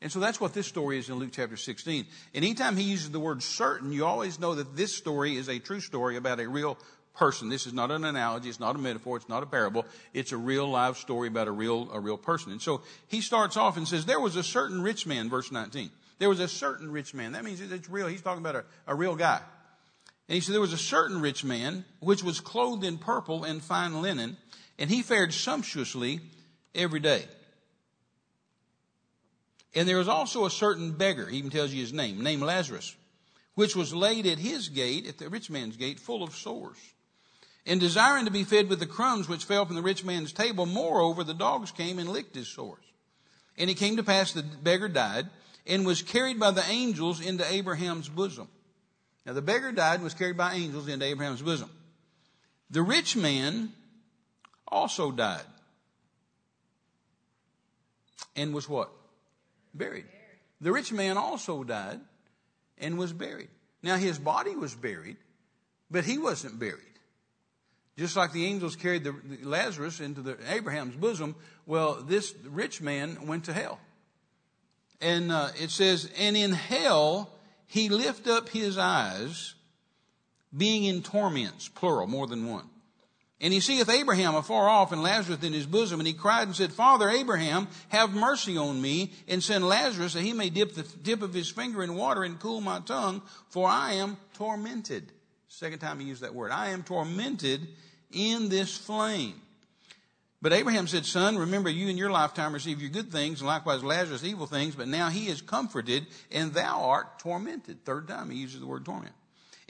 And 0.00 0.12
so 0.12 0.20
that's 0.20 0.40
what 0.40 0.52
this 0.52 0.66
story 0.66 0.98
is 0.98 1.08
in 1.08 1.16
Luke 1.16 1.30
chapter 1.32 1.56
16. 1.56 2.06
And 2.34 2.44
anytime 2.44 2.76
he 2.76 2.84
uses 2.84 3.10
the 3.10 3.18
word 3.18 3.42
certain, 3.42 3.90
you 3.90 4.04
always 4.04 4.38
know 4.38 4.54
that 4.54 4.76
this 4.76 4.94
story 4.94 5.36
is 5.36 5.48
a 5.48 5.58
true 5.58 5.80
story 5.80 6.16
about 6.16 6.40
a 6.40 6.48
real 6.48 6.78
person. 7.14 7.48
This 7.48 7.66
is 7.66 7.72
not 7.72 7.90
an 7.90 8.04
analogy. 8.04 8.48
It's 8.48 8.60
not 8.60 8.76
a 8.76 8.78
metaphor. 8.78 9.16
It's 9.16 9.28
not 9.28 9.42
a 9.42 9.46
parable. 9.46 9.86
It's 10.12 10.32
a 10.32 10.36
real 10.36 10.68
live 10.68 10.96
story 10.96 11.28
about 11.28 11.48
a 11.48 11.52
real, 11.52 11.90
a 11.92 12.00
real 12.00 12.18
person. 12.18 12.52
And 12.52 12.60
so 12.60 12.82
he 13.08 13.20
starts 13.20 13.56
off 13.56 13.76
and 13.76 13.86
says, 13.86 14.04
there 14.04 14.20
was 14.20 14.36
a 14.36 14.42
certain 14.42 14.82
rich 14.82 15.06
man, 15.06 15.30
verse 15.30 15.52
19. 15.52 15.90
There 16.18 16.28
was 16.28 16.40
a 16.40 16.48
certain 16.48 16.90
rich 16.90 17.14
man. 17.14 17.32
That 17.32 17.44
means 17.44 17.60
it's 17.60 17.88
real. 17.88 18.06
He's 18.06 18.22
talking 18.22 18.42
about 18.42 18.56
a, 18.56 18.64
a 18.86 18.94
real 18.94 19.16
guy. 19.16 19.40
And 20.28 20.34
he 20.34 20.40
said, 20.40 20.54
There 20.54 20.60
was 20.60 20.72
a 20.72 20.78
certain 20.78 21.20
rich 21.20 21.44
man 21.44 21.84
which 22.00 22.22
was 22.22 22.40
clothed 22.40 22.84
in 22.84 22.98
purple 22.98 23.44
and 23.44 23.62
fine 23.62 24.00
linen, 24.00 24.36
and 24.78 24.90
he 24.90 25.02
fared 25.02 25.32
sumptuously 25.32 26.20
every 26.74 27.00
day. 27.00 27.24
And 29.74 29.88
there 29.88 29.98
was 29.98 30.08
also 30.08 30.46
a 30.46 30.50
certain 30.50 30.92
beggar, 30.92 31.26
he 31.26 31.38
even 31.38 31.50
tells 31.50 31.72
you 31.72 31.80
his 31.80 31.92
name, 31.92 32.22
named 32.22 32.42
Lazarus, 32.42 32.94
which 33.54 33.74
was 33.74 33.92
laid 33.92 34.26
at 34.26 34.38
his 34.38 34.68
gate, 34.68 35.06
at 35.08 35.18
the 35.18 35.28
rich 35.28 35.50
man's 35.50 35.76
gate, 35.76 35.98
full 35.98 36.22
of 36.22 36.34
sores. 36.34 36.78
And 37.66 37.80
desiring 37.80 38.26
to 38.26 38.30
be 38.30 38.44
fed 38.44 38.68
with 38.68 38.78
the 38.78 38.86
crumbs 38.86 39.28
which 39.28 39.44
fell 39.44 39.64
from 39.64 39.76
the 39.76 39.82
rich 39.82 40.04
man's 40.04 40.32
table, 40.32 40.66
moreover, 40.66 41.24
the 41.24 41.34
dogs 41.34 41.70
came 41.70 41.98
and 41.98 42.10
licked 42.10 42.34
his 42.34 42.48
sores. 42.48 42.84
And 43.56 43.70
it 43.70 43.74
came 43.74 43.96
to 43.96 44.02
pass 44.02 44.32
the 44.32 44.42
beggar 44.42 44.88
died 44.88 45.28
and 45.66 45.86
was 45.86 46.02
carried 46.02 46.38
by 46.38 46.50
the 46.50 46.64
angels 46.68 47.20
into 47.20 47.50
Abraham's 47.50 48.08
bosom. 48.08 48.48
Now 49.24 49.32
the 49.32 49.42
beggar 49.42 49.72
died 49.72 49.94
and 49.94 50.04
was 50.04 50.14
carried 50.14 50.36
by 50.36 50.54
angels 50.54 50.88
into 50.88 51.06
Abraham's 51.06 51.40
bosom. 51.40 51.70
The 52.70 52.82
rich 52.82 53.16
man 53.16 53.72
also 54.68 55.10
died 55.10 55.44
and 58.36 58.52
was 58.54 58.68
what? 58.68 58.90
Buried. 59.72 60.06
The 60.60 60.72
rich 60.72 60.92
man 60.92 61.16
also 61.16 61.64
died 61.64 62.00
and 62.78 62.98
was 62.98 63.12
buried. 63.12 63.48
Now 63.82 63.96
his 63.96 64.18
body 64.18 64.54
was 64.54 64.74
buried, 64.74 65.16
but 65.90 66.04
he 66.04 66.18
wasn't 66.18 66.58
buried. 66.58 66.93
Just 67.96 68.16
like 68.16 68.32
the 68.32 68.46
angels 68.46 68.74
carried 68.74 69.04
the, 69.04 69.14
Lazarus 69.42 70.00
into 70.00 70.20
the, 70.20 70.36
Abraham's 70.48 70.96
bosom, 70.96 71.36
well, 71.64 72.02
this 72.02 72.34
rich 72.44 72.80
man 72.80 73.26
went 73.26 73.44
to 73.44 73.52
hell. 73.52 73.78
And 75.00 75.30
uh, 75.30 75.50
it 75.60 75.70
says, 75.70 76.10
and 76.18 76.36
in 76.36 76.52
hell 76.52 77.30
he 77.66 77.88
lift 77.88 78.26
up 78.26 78.48
his 78.48 78.78
eyes, 78.78 79.54
being 80.56 80.84
in 80.84 81.02
torments, 81.02 81.68
plural, 81.68 82.06
more 82.06 82.26
than 82.26 82.48
one. 82.48 82.68
And 83.40 83.52
he 83.52 83.60
seeth 83.60 83.90
Abraham 83.90 84.34
afar 84.34 84.68
off 84.68 84.92
and 84.92 85.02
Lazarus 85.02 85.42
in 85.42 85.52
his 85.52 85.66
bosom, 85.66 86.00
and 86.00 86.06
he 86.06 86.14
cried 86.14 86.46
and 86.46 86.56
said, 86.56 86.72
Father 86.72 87.10
Abraham, 87.10 87.68
have 87.88 88.14
mercy 88.14 88.56
on 88.56 88.80
me, 88.80 89.12
and 89.28 89.42
send 89.42 89.68
Lazarus 89.68 90.14
that 90.14 90.22
he 90.22 90.32
may 90.32 90.50
dip 90.50 90.74
the 90.74 90.82
tip 90.82 91.20
of 91.20 91.34
his 91.34 91.50
finger 91.50 91.82
in 91.82 91.96
water 91.96 92.24
and 92.24 92.40
cool 92.40 92.60
my 92.60 92.80
tongue, 92.80 93.22
for 93.50 93.68
I 93.68 93.94
am 93.94 94.16
tormented. 94.34 95.12
Second 95.48 95.80
time 95.80 96.00
he 96.00 96.06
used 96.06 96.22
that 96.22 96.34
word. 96.34 96.52
I 96.52 96.70
am 96.70 96.82
tormented 96.82 97.68
in 98.14 98.48
this 98.48 98.76
flame. 98.76 99.40
But 100.40 100.52
Abraham 100.52 100.86
said, 100.86 101.06
Son, 101.06 101.38
remember 101.38 101.70
you 101.70 101.88
in 101.88 101.96
your 101.96 102.10
lifetime 102.10 102.52
received 102.52 102.82
your 102.82 102.90
good 102.90 103.10
things, 103.10 103.40
and 103.40 103.48
likewise 103.48 103.82
Lazarus 103.82 104.24
evil 104.24 104.46
things, 104.46 104.74
but 104.74 104.88
now 104.88 105.08
he 105.08 105.28
is 105.28 105.40
comforted, 105.40 106.06
and 106.30 106.52
thou 106.52 106.84
art 106.84 107.18
tormented. 107.18 107.84
Third 107.84 108.08
time 108.08 108.28
he 108.28 108.38
uses 108.38 108.60
the 108.60 108.66
word 108.66 108.84
torment. 108.84 109.14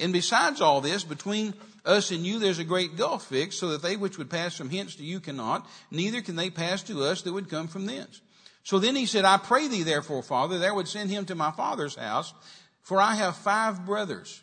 And 0.00 0.12
besides 0.12 0.60
all 0.60 0.80
this, 0.80 1.04
between 1.04 1.54
us 1.84 2.10
and 2.10 2.26
you 2.26 2.40
there's 2.40 2.58
a 2.58 2.64
great 2.64 2.96
gulf 2.96 3.26
fixed, 3.26 3.60
so 3.60 3.68
that 3.68 3.82
they 3.82 3.96
which 3.96 4.18
would 4.18 4.28
pass 4.30 4.56
from 4.56 4.68
hence 4.68 4.96
to 4.96 5.04
you 5.04 5.20
cannot, 5.20 5.64
neither 5.92 6.20
can 6.22 6.34
they 6.34 6.50
pass 6.50 6.82
to 6.84 7.04
us 7.04 7.22
that 7.22 7.32
would 7.32 7.48
come 7.48 7.68
from 7.68 7.86
thence. 7.86 8.20
So 8.64 8.80
then 8.80 8.96
he 8.96 9.06
said, 9.06 9.24
I 9.24 9.36
pray 9.36 9.68
thee 9.68 9.84
therefore, 9.84 10.24
Father, 10.24 10.58
thou 10.58 10.74
would 10.74 10.88
send 10.88 11.10
him 11.10 11.26
to 11.26 11.36
my 11.36 11.52
father's 11.52 11.94
house, 11.94 12.34
for 12.82 13.00
I 13.00 13.14
have 13.14 13.36
five 13.36 13.86
brothers, 13.86 14.42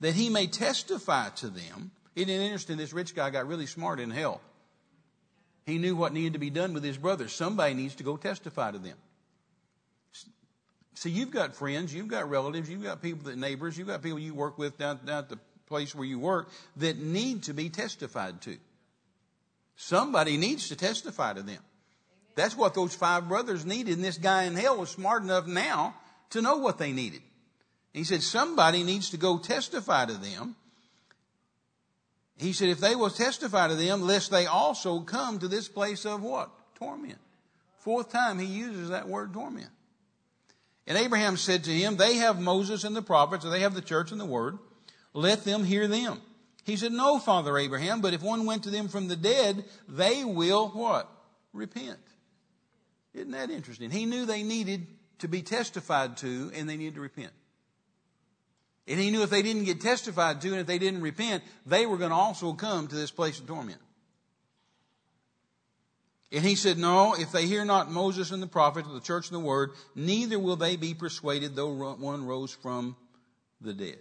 that 0.00 0.14
he 0.14 0.28
may 0.28 0.48
testify 0.48 1.30
to 1.36 1.48
them, 1.48 1.92
Isn't 2.14 2.28
it 2.28 2.40
interesting? 2.42 2.76
This 2.76 2.92
rich 2.92 3.14
guy 3.14 3.30
got 3.30 3.46
really 3.46 3.66
smart 3.66 4.00
in 4.00 4.10
hell. 4.10 4.40
He 5.64 5.78
knew 5.78 5.94
what 5.94 6.12
needed 6.12 6.34
to 6.34 6.38
be 6.38 6.50
done 6.50 6.74
with 6.74 6.82
his 6.82 6.98
brothers. 6.98 7.32
Somebody 7.32 7.74
needs 7.74 7.94
to 7.96 8.02
go 8.02 8.16
testify 8.16 8.72
to 8.72 8.78
them. 8.78 8.96
See, 10.94 11.10
you've 11.10 11.30
got 11.30 11.54
friends, 11.54 11.94
you've 11.94 12.08
got 12.08 12.28
relatives, 12.28 12.68
you've 12.68 12.82
got 12.82 13.00
people 13.00 13.30
that 13.30 13.38
neighbors, 13.38 13.78
you've 13.78 13.88
got 13.88 14.02
people 14.02 14.18
you 14.18 14.34
work 14.34 14.58
with 14.58 14.76
down, 14.76 15.00
down 15.04 15.18
at 15.18 15.28
the 15.28 15.38
place 15.66 15.94
where 15.94 16.04
you 16.04 16.18
work 16.18 16.50
that 16.76 16.98
need 16.98 17.44
to 17.44 17.54
be 17.54 17.70
testified 17.70 18.42
to. 18.42 18.58
Somebody 19.76 20.36
needs 20.36 20.68
to 20.68 20.76
testify 20.76 21.32
to 21.32 21.42
them. 21.42 21.60
That's 22.34 22.56
what 22.56 22.74
those 22.74 22.94
five 22.94 23.28
brothers 23.28 23.64
needed, 23.64 23.96
and 23.96 24.04
this 24.04 24.18
guy 24.18 24.44
in 24.44 24.54
hell 24.54 24.78
was 24.78 24.90
smart 24.90 25.22
enough 25.22 25.46
now 25.46 25.94
to 26.30 26.42
know 26.42 26.58
what 26.58 26.78
they 26.78 26.92
needed. 26.92 27.22
He 27.92 28.04
said, 28.04 28.22
somebody 28.22 28.82
needs 28.82 29.10
to 29.10 29.16
go 29.16 29.38
testify 29.38 30.06
to 30.06 30.14
them. 30.14 30.56
He 32.42 32.52
said, 32.52 32.68
if 32.68 32.80
they 32.80 32.96
will 32.96 33.10
testify 33.10 33.68
to 33.68 33.74
them, 33.74 34.02
lest 34.02 34.30
they 34.30 34.46
also 34.46 35.00
come 35.00 35.38
to 35.38 35.48
this 35.48 35.68
place 35.68 36.04
of 36.04 36.22
what? 36.22 36.50
Torment. 36.74 37.18
Fourth 37.78 38.10
time 38.10 38.38
he 38.38 38.46
uses 38.46 38.90
that 38.90 39.08
word 39.08 39.32
torment. 39.32 39.70
And 40.86 40.98
Abraham 40.98 41.36
said 41.36 41.64
to 41.64 41.70
him, 41.70 41.96
They 41.96 42.16
have 42.16 42.40
Moses 42.40 42.84
and 42.84 42.94
the 42.94 43.02
prophets, 43.02 43.44
or 43.44 43.50
they 43.50 43.60
have 43.60 43.74
the 43.74 43.80
church 43.80 44.10
and 44.10 44.20
the 44.20 44.26
word. 44.26 44.58
Let 45.14 45.44
them 45.44 45.64
hear 45.64 45.86
them. 45.86 46.20
He 46.64 46.76
said, 46.76 46.92
No, 46.92 47.18
Father 47.18 47.56
Abraham, 47.58 48.00
but 48.00 48.14
if 48.14 48.22
one 48.22 48.46
went 48.46 48.64
to 48.64 48.70
them 48.70 48.88
from 48.88 49.08
the 49.08 49.16
dead, 49.16 49.64
they 49.88 50.24
will 50.24 50.68
what? 50.68 51.08
Repent. 51.52 51.98
Isn't 53.14 53.32
that 53.32 53.50
interesting? 53.50 53.90
He 53.90 54.06
knew 54.06 54.26
they 54.26 54.42
needed 54.42 54.86
to 55.18 55.28
be 55.28 55.42
testified 55.42 56.16
to 56.18 56.50
and 56.54 56.68
they 56.68 56.76
needed 56.76 56.94
to 56.96 57.00
repent. 57.00 57.32
And 58.88 58.98
he 58.98 59.10
knew 59.10 59.22
if 59.22 59.30
they 59.30 59.42
didn't 59.42 59.64
get 59.64 59.80
testified 59.80 60.40
to 60.40 60.48
and 60.48 60.60
if 60.60 60.66
they 60.66 60.78
didn't 60.78 61.02
repent, 61.02 61.44
they 61.64 61.86
were 61.86 61.96
going 61.96 62.10
to 62.10 62.16
also 62.16 62.52
come 62.52 62.88
to 62.88 62.94
this 62.94 63.10
place 63.10 63.38
of 63.38 63.46
torment. 63.46 63.80
And 66.32 66.42
he 66.42 66.54
said, 66.54 66.78
No, 66.78 67.14
if 67.14 67.30
they 67.30 67.46
hear 67.46 67.64
not 67.64 67.90
Moses 67.90 68.30
and 68.30 68.42
the 68.42 68.46
prophets, 68.46 68.88
or 68.88 68.94
the 68.94 69.00
church 69.00 69.30
and 69.30 69.36
the 69.36 69.44
word, 69.44 69.72
neither 69.94 70.38
will 70.38 70.56
they 70.56 70.76
be 70.76 70.94
persuaded, 70.94 71.54
though 71.54 71.72
one 71.72 72.26
rose 72.26 72.52
from 72.52 72.96
the 73.60 73.74
dead. 73.74 73.98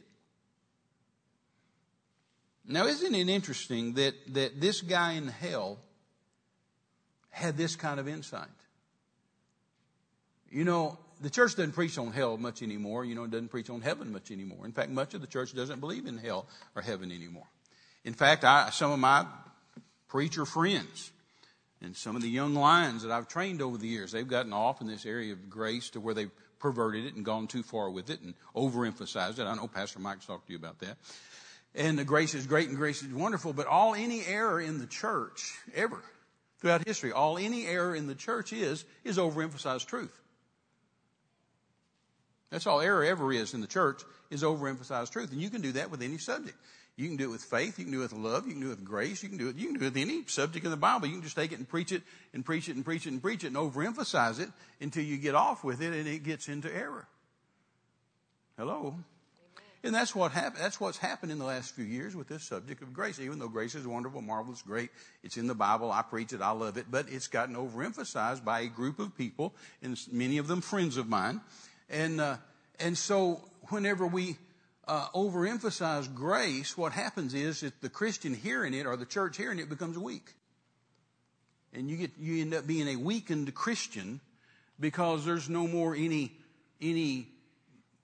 Now, 2.66 2.86
isn't 2.86 3.14
it 3.14 3.28
interesting 3.28 3.96
that, 3.96 4.14
that 4.34 4.62
this 4.62 4.82
guy 4.82 5.14
in 5.14 5.28
hell 5.28 5.80
had 7.30 7.58
this 7.58 7.76
kind 7.76 8.00
of 8.00 8.08
insight? 8.08 8.48
You 10.50 10.64
know, 10.64 10.98
the 11.22 11.30
church 11.30 11.56
doesn't 11.56 11.74
preach 11.74 11.98
on 11.98 12.12
hell 12.12 12.38
much 12.38 12.64
anymore. 12.64 13.06
You 13.06 13.16
know, 13.16 13.24
it 13.24 13.32
doesn't 13.32 13.50
preach 13.50 13.70
on 13.70 13.82
heaven 13.82 14.12
much 14.12 14.32
anymore. 14.32 14.66
In 14.66 14.72
fact, 14.72 14.90
much 14.90 15.14
of 15.14 15.22
the 15.22 15.28
church 15.28 15.56
doesn't 15.56 15.80
believe 15.80 16.08
in 16.08 16.18
hell 16.18 16.48
or 16.76 16.82
heaven 16.82 17.12
anymore. 17.12 17.48
In 18.04 18.14
fact, 18.14 18.44
I, 18.44 18.72
some 18.72 18.92
of 18.92 19.00
my 19.00 19.26
preacher 20.08 20.46
friends 20.46 21.12
and 21.82 21.96
some 21.96 22.16
of 22.16 22.22
the 22.22 22.30
young 22.30 22.56
lions 22.56 23.04
that 23.04 23.12
I've 23.12 23.28
trained 23.28 23.62
over 23.62 23.78
the 23.78 23.88
years, 23.88 24.12
they've 24.12 24.28
gotten 24.28 24.54
off 24.54 24.82
in 24.82 24.88
this 24.88 25.06
area 25.06 25.34
of 25.34 25.50
grace 25.50 25.92
to 25.92 26.00
where 26.00 26.14
they've 26.14 26.32
perverted 26.60 27.06
it 27.06 27.16
and 27.16 27.24
gone 27.24 27.48
too 27.48 27.64
far 27.64 27.90
with 27.90 28.10
it 28.10 28.22
and 28.22 28.34
overemphasized 28.56 29.40
it. 29.40 29.44
I 29.44 29.56
know 29.56 29.68
Pastor 29.68 30.00
Mike's 30.00 30.26
talked 30.26 30.48
to 30.48 30.54
you 30.54 30.60
about 30.60 30.80
that. 30.80 30.98
And 31.74 31.98
the 31.98 32.04
grace 32.04 32.34
is 32.34 32.48
great 32.48 32.68
and 32.68 32.78
grace 32.78 33.02
is 33.02 33.14
wonderful, 33.14 33.54
but 33.54 33.68
all 33.68 33.96
any 33.96 34.26
error 34.26 34.60
in 34.60 34.80
the 34.80 34.88
church 34.88 35.58
ever 35.74 36.02
throughout 36.60 36.86
history, 36.86 37.12
all 37.12 37.38
any 37.38 37.66
error 37.66 37.96
in 37.96 38.08
the 38.08 38.16
church 38.16 38.54
is, 38.54 38.86
is 39.04 39.18
overemphasized 39.18 39.86
truth. 39.86 40.21
That's 42.52 42.68
all 42.68 42.82
error 42.82 43.04
ever 43.04 43.32
is 43.32 43.54
in 43.54 43.62
the 43.62 43.68
church 43.68 44.02
is 44.30 44.44
overemphasized 44.44 45.12
truth. 45.12 45.32
And 45.32 45.42
you 45.42 45.50
can 45.50 45.62
do 45.62 45.72
that 45.74 45.90
with 45.90 46.02
any 46.02 46.18
subject. 46.18 46.58
You 46.98 47.08
can 47.08 47.16
do 47.16 47.24
it 47.24 47.32
with 47.32 47.42
faith. 47.42 47.80
You 47.80 47.86
can 47.86 47.94
do 47.94 48.00
it 48.02 48.12
with 48.12 48.14
love. 48.14 48.46
You 48.46 48.52
can 48.52 48.62
do 48.62 48.68
it 48.68 48.72
with 48.72 48.84
grace. 48.84 49.24
You 49.24 49.30
can 49.30 49.38
do 49.38 49.48
it. 49.48 49.56
You 49.56 49.68
can 49.68 49.76
do 49.76 49.86
it 49.86 49.94
with 49.94 49.98
any 49.98 50.24
subject 50.28 50.66
in 50.66 50.72
the 50.72 50.78
Bible. 50.78 51.08
You 51.08 51.14
can 51.14 51.24
just 51.24 51.38
take 51.38 51.54
it 51.54 51.58
and 51.58 51.68
preach 51.68 51.92
it 51.92 52.04
and 52.34 52.46
preach 52.46 52.68
it 52.68 52.76
and 52.76 52.84
preach 52.84 53.08
it 53.08 53.12
and 53.12 53.22
preach 53.22 53.44
it 53.44 53.48
and 53.48 53.56
overemphasize 53.56 54.40
it 54.40 54.50
until 54.82 55.04
you 55.04 55.18
get 55.18 55.34
off 55.34 55.64
with 55.64 55.82
it 55.82 55.94
and 55.94 56.08
it 56.08 56.24
gets 56.24 56.50
into 56.50 56.74
error. 56.74 57.08
Hello. 58.58 58.96
And 59.84 59.96
that's 59.96 60.14
what 60.14 60.32
happened. 60.32 60.62
That's 60.62 60.80
what's 60.80 60.98
happened 60.98 61.32
in 61.32 61.40
the 61.40 61.46
last 61.46 61.74
few 61.74 61.86
years 61.86 62.16
with 62.16 62.28
this 62.28 62.44
subject 62.44 62.84
of 62.84 62.94
grace. 62.94 63.20
Even 63.20 63.40
though 63.40 63.48
grace 63.48 63.74
is 63.74 63.88
wonderful, 63.88 64.22
marvelous, 64.22 64.62
great, 64.62 64.92
it's 65.24 65.38
in 65.38 65.48
the 65.48 65.56
Bible. 65.56 65.92
I 65.92 66.04
preach 66.04 66.34
it. 66.34 66.42
I 66.42 66.52
love 66.52 66.78
it. 66.78 66.86
But 66.92 67.08
it's 67.10 67.28
gotten 67.28 67.56
overemphasized 67.56 68.44
by 68.44 68.60
a 68.60 68.68
group 68.68 69.00
of 69.00 69.18
people, 69.18 69.56
and 69.82 70.00
many 70.12 70.38
of 70.38 70.48
them 70.48 70.62
friends 70.62 70.98
of 70.98 71.10
mine. 71.10 71.42
And 71.92 72.20
uh, 72.20 72.38
and 72.80 72.98
so 72.98 73.44
whenever 73.70 74.08
we 74.08 74.38
uh, 74.88 75.10
overemphasize 75.10 76.14
grace, 76.16 76.76
what 76.76 76.94
happens 76.94 77.34
is 77.34 77.62
that 77.62 77.82
the 77.82 77.90
Christian 77.90 78.34
hearing 78.34 78.74
it 78.74 78.88
or 78.88 78.98
the 78.98 79.06
church 79.06 79.38
hearing 79.38 79.60
it 79.60 79.70
becomes 79.70 79.98
weak, 79.98 80.34
and 81.74 81.90
you 81.90 81.98
get 81.98 82.12
you 82.18 82.42
end 82.42 82.54
up 82.54 82.66
being 82.66 82.88
a 82.88 82.96
weakened 82.96 83.54
Christian 83.54 84.22
because 84.80 85.26
there's 85.26 85.50
no 85.50 85.68
more 85.68 85.94
any 85.96 86.32
any 86.82 87.28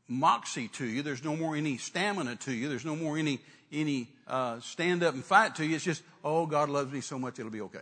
moxie 0.08 0.68
to 0.68 0.86
you. 0.86 1.02
There's 1.02 1.24
no 1.24 1.36
more 1.36 1.56
any 1.56 1.78
stamina 1.78 2.36
to 2.36 2.52
you. 2.52 2.70
There's 2.70 2.86
no 2.86 2.96
more 2.96 3.18
any 3.18 3.40
any 3.72 4.10
uh, 4.28 4.60
stand 4.60 5.04
up 5.04 5.14
and 5.14 5.24
fight 5.24 5.56
to 5.56 5.66
you. 5.66 5.76
It's 5.76 5.86
just, 5.86 6.04
oh, 6.24 6.46
God 6.46 6.70
loves 6.70 6.92
me 6.92 7.02
so 7.02 7.20
much, 7.20 7.40
it'll 7.40 7.52
be 7.52 7.62
okay. 7.62 7.82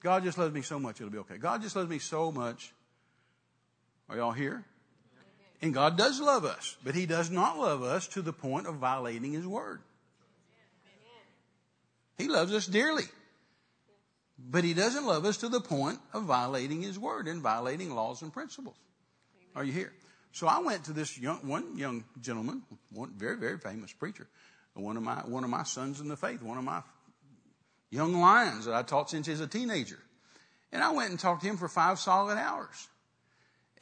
God 0.00 0.24
just 0.24 0.38
loves 0.38 0.54
me 0.54 0.62
so 0.62 0.78
much, 0.78 1.00
it'll 1.00 1.12
be 1.12 1.18
okay. 1.18 1.38
God 1.38 1.62
just 1.62 1.76
loves 1.76 1.90
me 1.90 1.98
so 1.98 2.30
much. 2.30 2.72
Are 4.08 4.16
y'all 4.16 4.32
here? 4.32 4.64
And 5.60 5.74
God 5.74 5.98
does 5.98 6.20
love 6.20 6.44
us, 6.44 6.76
but 6.84 6.94
He 6.94 7.06
does 7.06 7.30
not 7.30 7.58
love 7.58 7.82
us 7.82 8.06
to 8.08 8.22
the 8.22 8.32
point 8.32 8.66
of 8.66 8.76
violating 8.76 9.32
His 9.32 9.46
word. 9.46 9.80
He 12.16 12.28
loves 12.28 12.52
us 12.52 12.66
dearly. 12.66 13.04
But 14.38 14.64
He 14.64 14.72
doesn't 14.72 15.04
love 15.04 15.24
us 15.24 15.38
to 15.38 15.48
the 15.48 15.60
point 15.60 15.98
of 16.14 16.24
violating 16.24 16.82
His 16.82 16.98
word 16.98 17.26
and 17.26 17.42
violating 17.42 17.94
laws 17.94 18.22
and 18.22 18.32
principles. 18.32 18.76
Are 19.56 19.64
you 19.64 19.72
here? 19.72 19.92
So 20.32 20.46
I 20.46 20.60
went 20.60 20.84
to 20.84 20.92
this 20.92 21.18
young, 21.18 21.38
one 21.38 21.76
young 21.76 22.04
gentleman, 22.20 22.62
one 22.92 23.12
very, 23.16 23.36
very 23.36 23.58
famous 23.58 23.92
preacher, 23.92 24.28
one 24.74 24.96
of 24.96 25.02
my, 25.02 25.16
one 25.26 25.42
of 25.42 25.50
my 25.50 25.64
sons 25.64 26.00
in 26.00 26.08
the 26.08 26.16
faith, 26.16 26.42
one 26.42 26.58
of 26.58 26.64
my 26.64 26.82
young 27.90 28.20
lions 28.20 28.66
that 28.66 28.74
I 28.74 28.82
taught 28.82 29.10
since 29.10 29.26
he 29.26 29.32
was 29.32 29.40
a 29.40 29.48
teenager. 29.48 29.98
And 30.70 30.82
I 30.82 30.92
went 30.92 31.10
and 31.10 31.18
talked 31.18 31.42
to 31.42 31.48
him 31.48 31.56
for 31.56 31.68
five 31.68 31.98
solid 31.98 32.38
hours 32.38 32.88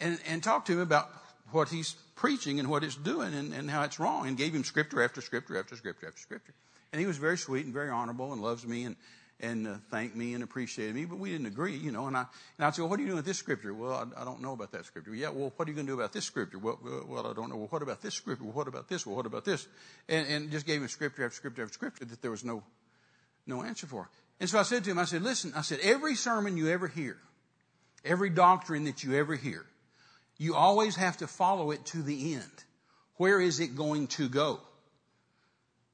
and, 0.01 0.19
and 0.29 0.43
talked 0.43 0.67
to 0.69 0.75
him 0.75 0.81
about 0.81 1.11
what 1.53 1.69
he's 1.69 1.95
preaching 2.17 2.59
and 2.59 2.69
what 2.69 2.83
it's 2.83 2.97
doing 2.97 3.35
and, 3.35 3.53
and 3.53 3.71
how 3.71 3.83
it's 3.83 4.01
wrong 4.01 4.27
and 4.27 4.37
gave 4.37 4.55
him 4.55 4.65
scripture 4.65 5.03
after 5.03 5.21
scripture 5.21 5.59
after 5.59 5.77
scripture 5.77 6.09
after 6.09 6.21
scripture. 6.21 6.55
And 6.93 7.01
he 7.01 7.07
was 7.07 7.19
very 7.19 7.39
sweet 7.39 7.65
and 7.65 7.75
very 7.75 7.91
honorable 7.91 8.33
and 8.33 8.43
loves 8.43 8.67
me 8.67 8.85
and, 8.85 8.97
and 9.41 9.67
uh, 9.67 9.75
thanked 9.91 10.17
me 10.17 10.33
and 10.35 10.43
appreciated 10.43 10.95
me, 10.95 11.05
but 11.05 11.19
we 11.19 11.31
didn't 11.31 11.47
agree, 11.47 11.77
you 11.77 11.93
know. 11.93 12.07
And 12.07 12.17
I, 12.17 12.25
and 12.57 12.67
I'd 12.67 12.75
say, 12.75 12.83
well, 12.83 12.89
what 12.89 12.99
are 12.99 13.03
you 13.03 13.09
doing 13.09 13.17
with 13.17 13.27
this 13.27 13.39
scripture? 13.39 13.75
Well, 13.75 13.93
I, 13.93 14.23
I 14.23 14.25
don't 14.25 14.41
know 14.41 14.53
about 14.53 14.73
that 14.73 14.87
scripture. 14.87 15.15
Yeah, 15.15 15.29
well, 15.29 15.53
what 15.57 15.69
are 15.69 15.71
you 15.71 15.75
going 15.75 15.87
to 15.87 15.93
do 15.93 15.99
about 15.99 16.13
this 16.13 16.25
scripture? 16.25 16.59
Well, 16.59 16.79
well, 17.07 17.27
I 17.27 17.35
don't 17.35 17.51
know. 17.51 17.57
Well, 17.57 17.69
what 17.69 17.83
about 17.83 18.01
this 18.01 18.15
scripture? 18.15 18.45
Well, 18.45 18.55
what 18.55 18.69
about 18.69 18.89
this? 18.89 19.07
Well, 19.07 19.17
what 19.17 19.27
about 19.27 19.45
this? 19.45 19.67
And, 20.09 20.27
and 20.29 20.51
just 20.51 20.67
gave 20.67 20.81
him 20.81 20.89
scripture 20.89 21.25
after 21.25 21.37
scripture 21.37 21.63
after 21.63 21.75
scripture 21.75 22.05
that 22.07 22.23
there 22.23 22.31
was 22.31 22.45
no, 22.45 22.63
no 23.47 23.63
answer 23.63 23.87
for. 23.87 24.09
And 24.41 24.49
so 24.49 24.59
I 24.59 24.63
said 24.63 24.85
to 24.85 24.91
him, 24.91 24.99
I 24.99 25.05
said, 25.05 25.23
listen, 25.23 25.53
I 25.55 25.63
said, 25.63 25.81
every 25.83 26.15
sermon 26.15 26.57
you 26.57 26.71
ever 26.71 26.89
hear, 26.89 27.19
every 28.05 28.31
doctrine 28.31 28.85
that 28.85 29.05
you 29.05 29.15
ever 29.17 29.35
hear, 29.35 29.67
you 30.39 30.55
always 30.55 30.97
have 30.97 31.19
to 31.19 31.27
follow 31.27 31.71
it 31.71 31.85
to 31.87 32.03
the 32.03 32.35
end. 32.35 32.65
Where 33.17 33.41
is 33.41 33.61
it 33.61 33.77
going 33.77 34.09
to 34.09 34.29
go? 34.29 34.61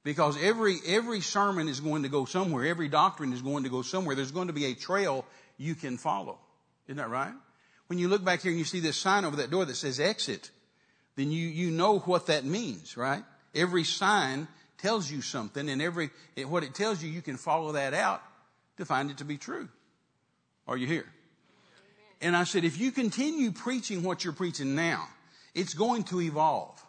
Because 0.04 0.42
every, 0.42 0.78
every 0.86 1.20
sermon 1.20 1.68
is 1.68 1.78
going 1.78 2.02
to 2.02 2.08
go 2.08 2.24
somewhere. 2.24 2.66
Every 2.66 2.88
doctrine 2.88 3.32
is 3.32 3.40
going 3.40 3.64
to 3.64 3.70
go 3.70 3.82
somewhere. 3.82 4.16
There's 4.16 4.32
going 4.32 4.48
to 4.48 4.52
be 4.52 4.66
a 4.66 4.74
trail 4.74 5.24
you 5.58 5.76
can 5.76 5.96
follow. 5.96 6.38
Isn't 6.88 6.96
that 6.96 7.08
right? 7.08 7.32
When 7.86 8.00
you 8.00 8.08
look 8.08 8.24
back 8.24 8.42
here 8.42 8.50
and 8.50 8.58
you 8.58 8.64
see 8.64 8.80
this 8.80 8.96
sign 8.96 9.24
over 9.24 9.36
that 9.36 9.50
door 9.50 9.64
that 9.64 9.76
says 9.76 10.00
exit, 10.00 10.50
then 11.14 11.30
you, 11.30 11.46
you 11.46 11.70
know 11.70 12.00
what 12.00 12.26
that 12.26 12.44
means, 12.44 12.96
right? 12.96 13.22
Every 13.54 13.84
sign 13.84 14.48
tells 14.78 15.08
you 15.08 15.22
something 15.22 15.68
and 15.68 15.80
every, 15.80 16.10
what 16.46 16.64
it 16.64 16.74
tells 16.74 17.00
you, 17.00 17.08
you 17.08 17.22
can 17.22 17.36
follow 17.36 17.72
that 17.72 17.94
out 17.94 18.22
to 18.78 18.84
find 18.84 19.10
it 19.10 19.18
to 19.18 19.24
be 19.24 19.36
true. 19.36 19.68
Are 20.66 20.76
you 20.76 20.88
here? 20.88 21.06
And 22.22 22.36
I 22.36 22.44
said, 22.44 22.64
if 22.64 22.78
you 22.78 22.92
continue 22.92 23.50
preaching 23.50 24.04
what 24.04 24.22
you're 24.22 24.32
preaching 24.32 24.76
now, 24.76 25.08
it's 25.54 25.74
going 25.74 26.04
to 26.04 26.20
evolve. 26.20 26.80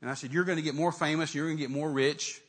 And 0.00 0.08
I 0.08 0.14
said, 0.14 0.32
you're 0.32 0.44
going 0.44 0.56
to 0.56 0.62
get 0.62 0.76
more 0.76 0.92
famous, 0.92 1.34
you're 1.34 1.46
going 1.46 1.56
to 1.56 1.60
get 1.60 1.70
more 1.70 1.90
rich, 1.90 2.40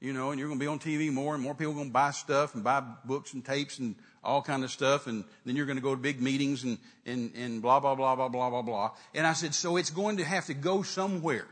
you 0.00 0.12
know, 0.12 0.32
and 0.32 0.40
you're 0.40 0.48
going 0.48 0.58
to 0.58 0.64
be 0.64 0.66
on 0.66 0.80
TV 0.80 1.12
more, 1.12 1.34
and 1.34 1.42
more 1.42 1.54
people 1.54 1.72
are 1.72 1.76
going 1.76 1.88
to 1.88 1.92
buy 1.92 2.10
stuff 2.10 2.56
and 2.56 2.64
buy 2.64 2.82
books 3.04 3.32
and 3.32 3.44
tapes 3.44 3.78
and 3.78 3.94
all 4.24 4.42
kind 4.42 4.64
of 4.64 4.72
stuff, 4.72 5.06
and 5.06 5.22
then 5.46 5.54
you're 5.54 5.66
going 5.66 5.76
to 5.76 5.82
go 5.82 5.94
to 5.94 6.00
big 6.00 6.20
meetings 6.20 6.64
and, 6.64 6.78
and, 7.06 7.32
and 7.36 7.62
blah, 7.62 7.78
blah, 7.78 7.94
blah, 7.94 8.16
blah, 8.16 8.28
blah, 8.28 8.50
blah, 8.50 8.62
blah. 8.62 8.90
And 9.14 9.26
I 9.26 9.34
said, 9.34 9.54
so 9.54 9.76
it's 9.76 9.90
going 9.90 10.16
to 10.16 10.24
have 10.24 10.46
to 10.46 10.54
go 10.54 10.82
somewhere. 10.82 11.46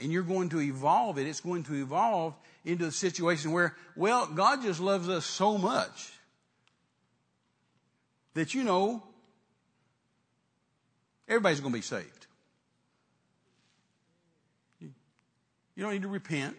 And 0.00 0.10
you're 0.10 0.22
going 0.24 0.48
to 0.50 0.60
evolve 0.60 1.18
it. 1.18 1.28
It's 1.28 1.40
going 1.40 1.62
to 1.64 1.74
evolve 1.74 2.34
into 2.64 2.86
a 2.86 2.92
situation 2.92 3.52
where, 3.52 3.76
well, 3.94 4.26
God 4.26 4.62
just 4.62 4.80
loves 4.80 5.08
us 5.08 5.24
so 5.24 5.58
much 5.58 6.12
that 8.38 8.54
you 8.54 8.62
know 8.62 9.02
everybody's 11.28 11.60
going 11.60 11.72
to 11.72 11.78
be 11.78 11.82
saved. 11.82 12.26
You 14.80 15.84
don't 15.84 15.92
need 15.92 16.02
to 16.02 16.08
repent. 16.08 16.56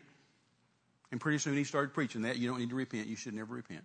And 1.12 1.20
pretty 1.20 1.40
soon 1.40 1.58
he 1.58 1.64
started 1.64 1.94
preaching 1.94 2.22
that. 2.22 2.38
You 2.38 2.48
don't 2.48 2.60
need 2.60 2.70
to 2.70 2.76
repent. 2.76 3.08
You 3.08 3.16
should 3.16 3.34
never 3.34 3.54
repent. 3.54 3.84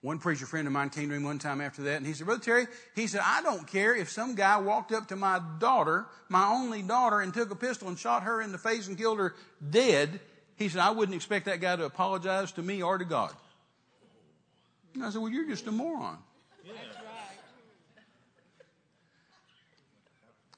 One 0.00 0.18
preacher 0.18 0.46
friend 0.46 0.66
of 0.66 0.72
mine 0.72 0.90
came 0.90 1.10
to 1.10 1.14
him 1.14 1.22
one 1.22 1.38
time 1.38 1.60
after 1.60 1.82
that 1.82 1.96
and 1.98 2.06
he 2.06 2.12
said, 2.12 2.26
Brother 2.26 2.42
Terry, 2.42 2.66
he 2.96 3.06
said, 3.06 3.20
I 3.24 3.40
don't 3.42 3.66
care 3.66 3.94
if 3.94 4.10
some 4.10 4.34
guy 4.34 4.58
walked 4.58 4.92
up 4.92 5.08
to 5.08 5.16
my 5.16 5.40
daughter, 5.58 6.06
my 6.28 6.48
only 6.48 6.82
daughter, 6.82 7.20
and 7.20 7.32
took 7.32 7.50
a 7.50 7.54
pistol 7.54 7.88
and 7.88 7.98
shot 7.98 8.24
her 8.24 8.42
in 8.42 8.50
the 8.50 8.58
face 8.58 8.88
and 8.88 8.98
killed 8.98 9.18
her 9.18 9.34
dead. 9.70 10.18
He 10.56 10.68
said, 10.68 10.80
I 10.80 10.90
wouldn't 10.90 11.14
expect 11.14 11.44
that 11.44 11.60
guy 11.60 11.76
to 11.76 11.84
apologize 11.84 12.50
to 12.52 12.62
me 12.62 12.82
or 12.82 12.98
to 12.98 13.04
God. 13.04 13.32
And 14.94 15.04
I 15.04 15.10
said, 15.10 15.20
Well, 15.20 15.30
you're 15.30 15.48
just 15.48 15.66
a 15.66 15.72
moron. 15.72 16.18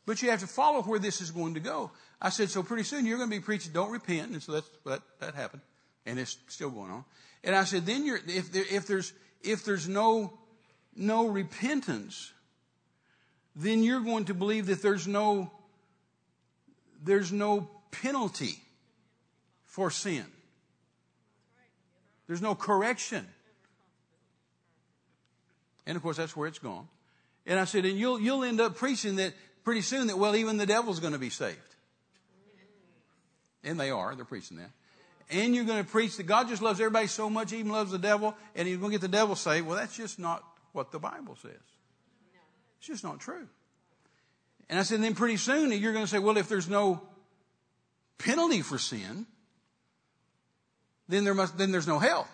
But 0.07 0.21
you 0.21 0.31
have 0.31 0.41
to 0.41 0.47
follow 0.47 0.83
where 0.83 0.99
this 0.99 1.21
is 1.21 1.31
going 1.31 1.55
to 1.55 1.61
go. 1.61 1.91
I 2.21 2.29
said, 2.29 2.51
so 2.51 2.63
pretty 2.63 2.83
soon 2.83 3.07
you're 3.07 3.17
going 3.17 3.31
to 3.31 3.37
be 3.37 3.43
preaching, 3.43 3.73
don't 3.73 3.91
repent. 3.91 4.33
And 4.33 4.43
so 4.43 4.53
that's, 4.53 4.71
that, 4.85 5.03
that 5.21 5.35
happened. 5.35 5.63
And 6.07 6.19
it's 6.19 6.37
still 6.49 6.71
going 6.71 6.91
on. 6.91 7.05
And 7.43 7.55
I 7.55 7.65
said, 7.65 7.87
then 7.87 8.05
you're, 8.05 8.21
if, 8.27 8.53
there, 8.53 8.65
if 8.71 8.87
there's, 8.87 9.13
if 9.43 9.65
there's 9.65 9.89
no, 9.89 10.39
no 10.95 11.29
repentance, 11.29 12.33
then 13.57 13.83
you're 13.83 14.01
going 14.01 14.27
to 14.27 14.35
believe 14.35 14.67
that 14.67 14.83
there's 14.83 15.07
no, 15.07 15.51
there's 17.03 17.33
no 17.33 17.71
penalty 17.91 18.63
for 19.65 19.91
sin. 19.91 20.25
There's 22.27 22.43
no 22.43 22.55
correction. 22.55 23.27
And 25.87 25.97
of 25.97 26.03
course, 26.03 26.17
that's 26.17 26.37
where 26.37 26.49
it's 26.49 26.59
gone. 26.59 26.89
And 27.47 27.59
I 27.59 27.65
said, 27.65 27.85
and 27.85 27.99
you'll, 27.99 28.21
you'll 28.21 28.45
end 28.45 28.61
up 28.61 28.77
preaching 28.77 29.17
that 29.17 29.35
pretty 29.65 29.83
soon 29.83 30.07
that, 30.07 30.19
well, 30.19 30.35
even 30.35 30.57
the 30.57 30.67
devil's 30.67 31.01
going 31.01 31.13
to 31.13 31.19
be 31.19 31.31
saved. 31.31 31.59
And 33.63 33.79
they 33.79 33.91
are. 33.91 34.15
They're 34.15 34.25
preaching 34.25 34.59
that 34.59 34.71
and 35.31 35.55
you're 35.55 35.65
going 35.65 35.83
to 35.83 35.91
preach 35.91 36.17
that 36.17 36.25
God 36.25 36.49
just 36.49 36.63
loves 36.63 36.81
everybody 36.81 37.07
so 37.07 37.31
much, 37.31 37.51
he 37.51 37.59
even 37.59 37.73
loves 37.73 37.91
the 37.91 37.99
devil, 37.99 38.37
and 38.55 38.69
you're 38.69 38.79
going 38.79 38.93
to 38.93 38.99
get 38.99 39.01
the 39.01 39.09
devil 39.09 39.35
saved. 39.35 39.67
Well, 39.67 39.77
that's 39.77 39.97
just 39.97 40.19
not 40.19 40.45
what 40.73 40.93
the 40.93 40.99
Bible 40.99 41.37
says. 41.41 41.53
It's 42.79 42.87
just 42.87 43.05
not 43.05 43.21
true. 43.21 43.49
And 44.69 44.79
I 44.79 44.83
said, 44.83 45.03
then 45.03 45.15
pretty 45.15 45.37
soon 45.37 45.73
you're 45.73 45.93
going 45.93 46.05
to 46.05 46.11
say, 46.11 46.19
well, 46.19 46.37
if 46.37 46.49
there's 46.49 46.69
no 46.69 47.03
penalty 48.19 48.63
for 48.63 48.79
sin, 48.79 49.27
then 51.09 51.25
there 51.25 51.35
must, 51.35 51.57
then 51.57 51.71
there's 51.71 51.87
no 51.87 51.99
hell. 51.99 52.29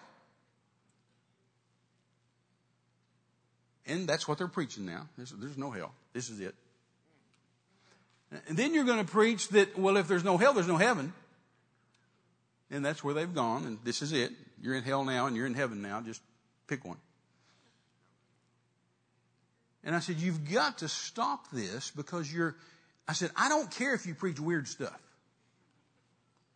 And 3.90 4.08
that's 4.08 4.28
what 4.28 4.38
they're 4.38 4.46
preaching 4.46 4.86
now. 4.86 5.08
There's, 5.16 5.32
there's 5.32 5.58
no 5.58 5.72
hell. 5.72 5.92
This 6.12 6.30
is 6.30 6.38
it. 6.40 6.54
And 8.48 8.56
then 8.56 8.72
you're 8.72 8.84
going 8.84 9.04
to 9.04 9.10
preach 9.10 9.48
that, 9.48 9.76
well, 9.76 9.96
if 9.96 10.06
there's 10.06 10.22
no 10.22 10.36
hell, 10.36 10.54
there's 10.54 10.68
no 10.68 10.76
heaven. 10.76 11.12
And 12.70 12.84
that's 12.84 13.02
where 13.02 13.14
they've 13.14 13.34
gone, 13.34 13.64
and 13.64 13.78
this 13.82 14.00
is 14.00 14.12
it. 14.12 14.30
You're 14.62 14.76
in 14.76 14.84
hell 14.84 15.04
now, 15.04 15.26
and 15.26 15.34
you're 15.34 15.46
in 15.46 15.54
heaven 15.54 15.82
now. 15.82 16.00
Just 16.00 16.22
pick 16.68 16.84
one. 16.84 16.98
And 19.82 19.96
I 19.96 19.98
said, 19.98 20.16
You've 20.16 20.52
got 20.52 20.78
to 20.78 20.88
stop 20.88 21.50
this 21.50 21.90
because 21.90 22.32
you're. 22.32 22.54
I 23.08 23.12
said, 23.14 23.32
I 23.36 23.48
don't 23.48 23.68
care 23.72 23.94
if 23.94 24.06
you 24.06 24.14
preach 24.14 24.38
weird 24.38 24.68
stuff. 24.68 24.96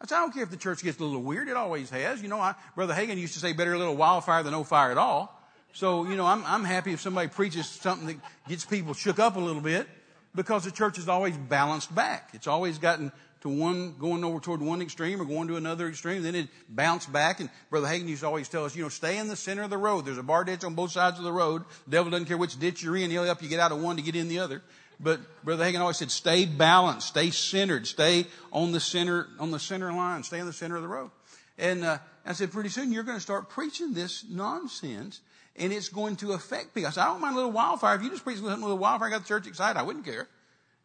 I 0.00 0.06
said, 0.06 0.16
I 0.16 0.20
don't 0.20 0.32
care 0.32 0.44
if 0.44 0.50
the 0.50 0.56
church 0.56 0.84
gets 0.84 1.00
a 1.00 1.04
little 1.04 1.22
weird. 1.22 1.48
It 1.48 1.56
always 1.56 1.90
has. 1.90 2.22
You 2.22 2.28
know, 2.28 2.38
I, 2.38 2.54
Brother 2.76 2.94
Hagin 2.94 3.16
used 3.16 3.34
to 3.34 3.40
say, 3.40 3.52
better 3.52 3.72
a 3.72 3.78
little 3.78 3.96
wildfire 3.96 4.44
than 4.44 4.52
no 4.52 4.62
fire 4.62 4.92
at 4.92 4.98
all. 4.98 5.40
So, 5.74 6.04
you 6.04 6.14
know, 6.14 6.24
I'm, 6.24 6.44
I'm 6.46 6.62
happy 6.62 6.92
if 6.92 7.00
somebody 7.00 7.26
preaches 7.26 7.66
something 7.68 8.06
that 8.06 8.16
gets 8.48 8.64
people 8.64 8.94
shook 8.94 9.18
up 9.18 9.34
a 9.34 9.40
little 9.40 9.60
bit 9.60 9.88
because 10.32 10.64
the 10.64 10.70
church 10.70 10.98
is 10.98 11.08
always 11.08 11.36
balanced 11.36 11.92
back. 11.92 12.30
It's 12.32 12.46
always 12.46 12.78
gotten 12.78 13.10
to 13.40 13.48
one, 13.48 13.96
going 13.98 14.22
over 14.22 14.38
toward 14.38 14.62
one 14.62 14.80
extreme 14.80 15.20
or 15.20 15.24
going 15.24 15.48
to 15.48 15.56
another 15.56 15.88
extreme. 15.88 16.22
Then 16.22 16.36
it 16.36 16.48
bounced 16.68 17.12
back. 17.12 17.40
And 17.40 17.50
Brother 17.70 17.88
Hagin 17.88 18.06
used 18.06 18.20
to 18.20 18.28
always 18.28 18.48
tell 18.48 18.64
us, 18.64 18.76
you 18.76 18.84
know, 18.84 18.88
stay 18.88 19.18
in 19.18 19.26
the 19.26 19.34
center 19.34 19.64
of 19.64 19.70
the 19.70 19.76
road. 19.76 20.06
There's 20.06 20.16
a 20.16 20.22
bar 20.22 20.44
ditch 20.44 20.62
on 20.62 20.76
both 20.76 20.92
sides 20.92 21.18
of 21.18 21.24
the 21.24 21.32
road. 21.32 21.64
The 21.86 21.90
devil 21.90 22.10
doesn't 22.12 22.26
care 22.26 22.38
which 22.38 22.56
ditch 22.56 22.84
you're 22.84 22.96
in. 22.96 23.10
He'll 23.10 23.24
help 23.24 23.42
you 23.42 23.48
get 23.48 23.58
out 23.58 23.72
of 23.72 23.82
one 23.82 23.96
to 23.96 24.02
get 24.02 24.14
in 24.14 24.28
the 24.28 24.38
other. 24.38 24.62
But 25.00 25.44
Brother 25.44 25.64
Hagin 25.64 25.80
always 25.80 25.96
said, 25.96 26.12
stay 26.12 26.46
balanced, 26.46 27.08
stay 27.08 27.30
centered, 27.30 27.88
stay 27.88 28.26
on 28.52 28.70
the 28.70 28.78
center, 28.78 29.26
on 29.40 29.50
the 29.50 29.58
center 29.58 29.92
line, 29.92 30.22
stay 30.22 30.38
in 30.38 30.46
the 30.46 30.52
center 30.52 30.76
of 30.76 30.82
the 30.82 30.88
road. 30.88 31.10
And 31.58 31.84
uh, 31.84 31.98
I 32.24 32.32
said, 32.32 32.52
pretty 32.52 32.68
soon 32.68 32.92
you're 32.92 33.02
going 33.02 33.16
to 33.16 33.22
start 33.22 33.50
preaching 33.50 33.92
this 33.92 34.24
nonsense 34.30 35.20
and 35.56 35.72
it's 35.72 35.88
going 35.88 36.16
to 36.16 36.32
affect 36.32 36.74
people. 36.74 36.88
I 36.88 36.90
said, 36.90 37.02
I 37.02 37.06
don't 37.06 37.20
mind 37.20 37.34
a 37.34 37.36
little 37.36 37.52
wildfire. 37.52 37.96
If 37.96 38.02
you 38.02 38.10
just 38.10 38.24
preach 38.24 38.38
a 38.38 38.42
little 38.42 38.76
wildfire, 38.76 39.08
and 39.08 39.14
got 39.14 39.22
the 39.22 39.28
church 39.28 39.46
excited, 39.46 39.78
I 39.78 39.82
wouldn't 39.82 40.04
care. 40.04 40.28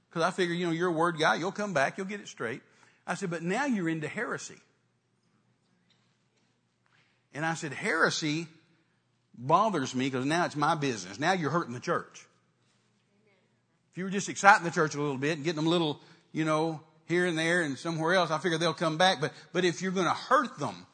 Because 0.10 0.24
I 0.24 0.32
figure, 0.32 0.56
you 0.56 0.66
know, 0.66 0.72
you're 0.72 0.90
a 0.90 0.92
word 0.92 1.18
guy. 1.20 1.36
You'll 1.36 1.52
come 1.52 1.74
back. 1.74 1.98
You'll 1.98 2.08
get 2.08 2.20
it 2.20 2.28
straight. 2.28 2.62
I 3.06 3.16
said, 3.16 3.30
but 3.30 3.42
now 3.42 3.66
you're 3.66 3.90
into 3.90 4.08
heresy. 4.08 4.58
And 7.34 7.46
I 7.46 7.54
said, 7.54 7.74
heresy 7.74 8.48
bothers 9.36 9.96
me 9.96 10.08
because 10.08 10.26
now 10.26 10.46
it's 10.46 10.56
my 10.56 10.76
business. 10.76 11.20
Now 11.20 11.34
you're 11.34 11.52
hurting 11.52 11.74
the 11.74 11.80
church. 11.80 12.26
If 13.92 13.98
you 13.98 14.04
were 14.04 14.10
just 14.10 14.30
exciting 14.30 14.66
the 14.66 14.72
church 14.72 14.96
a 14.96 15.02
little 15.02 15.18
bit 15.18 15.38
and 15.38 15.44
getting 15.44 15.58
them 15.58 15.68
a 15.68 15.70
little, 15.70 16.00
you 16.32 16.46
know, 16.46 16.82
here 17.08 17.26
and 17.26 17.38
there 17.38 17.64
and 17.64 17.78
somewhere 17.78 18.14
else, 18.14 18.30
I 18.30 18.38
figure 18.38 18.58
they'll 18.58 18.74
come 18.74 18.98
back. 18.98 19.20
But, 19.22 19.34
but 19.52 19.66
if 19.66 19.82
you're 19.82 19.92
going 19.92 20.06
to 20.06 20.14
hurt 20.14 20.60
them, 20.60 20.86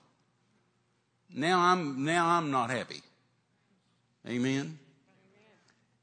now 1.33 1.59
I'm, 1.59 2.05
now 2.05 2.27
I'm 2.27 2.51
not 2.51 2.69
happy. 2.69 3.01
Amen. 4.27 4.79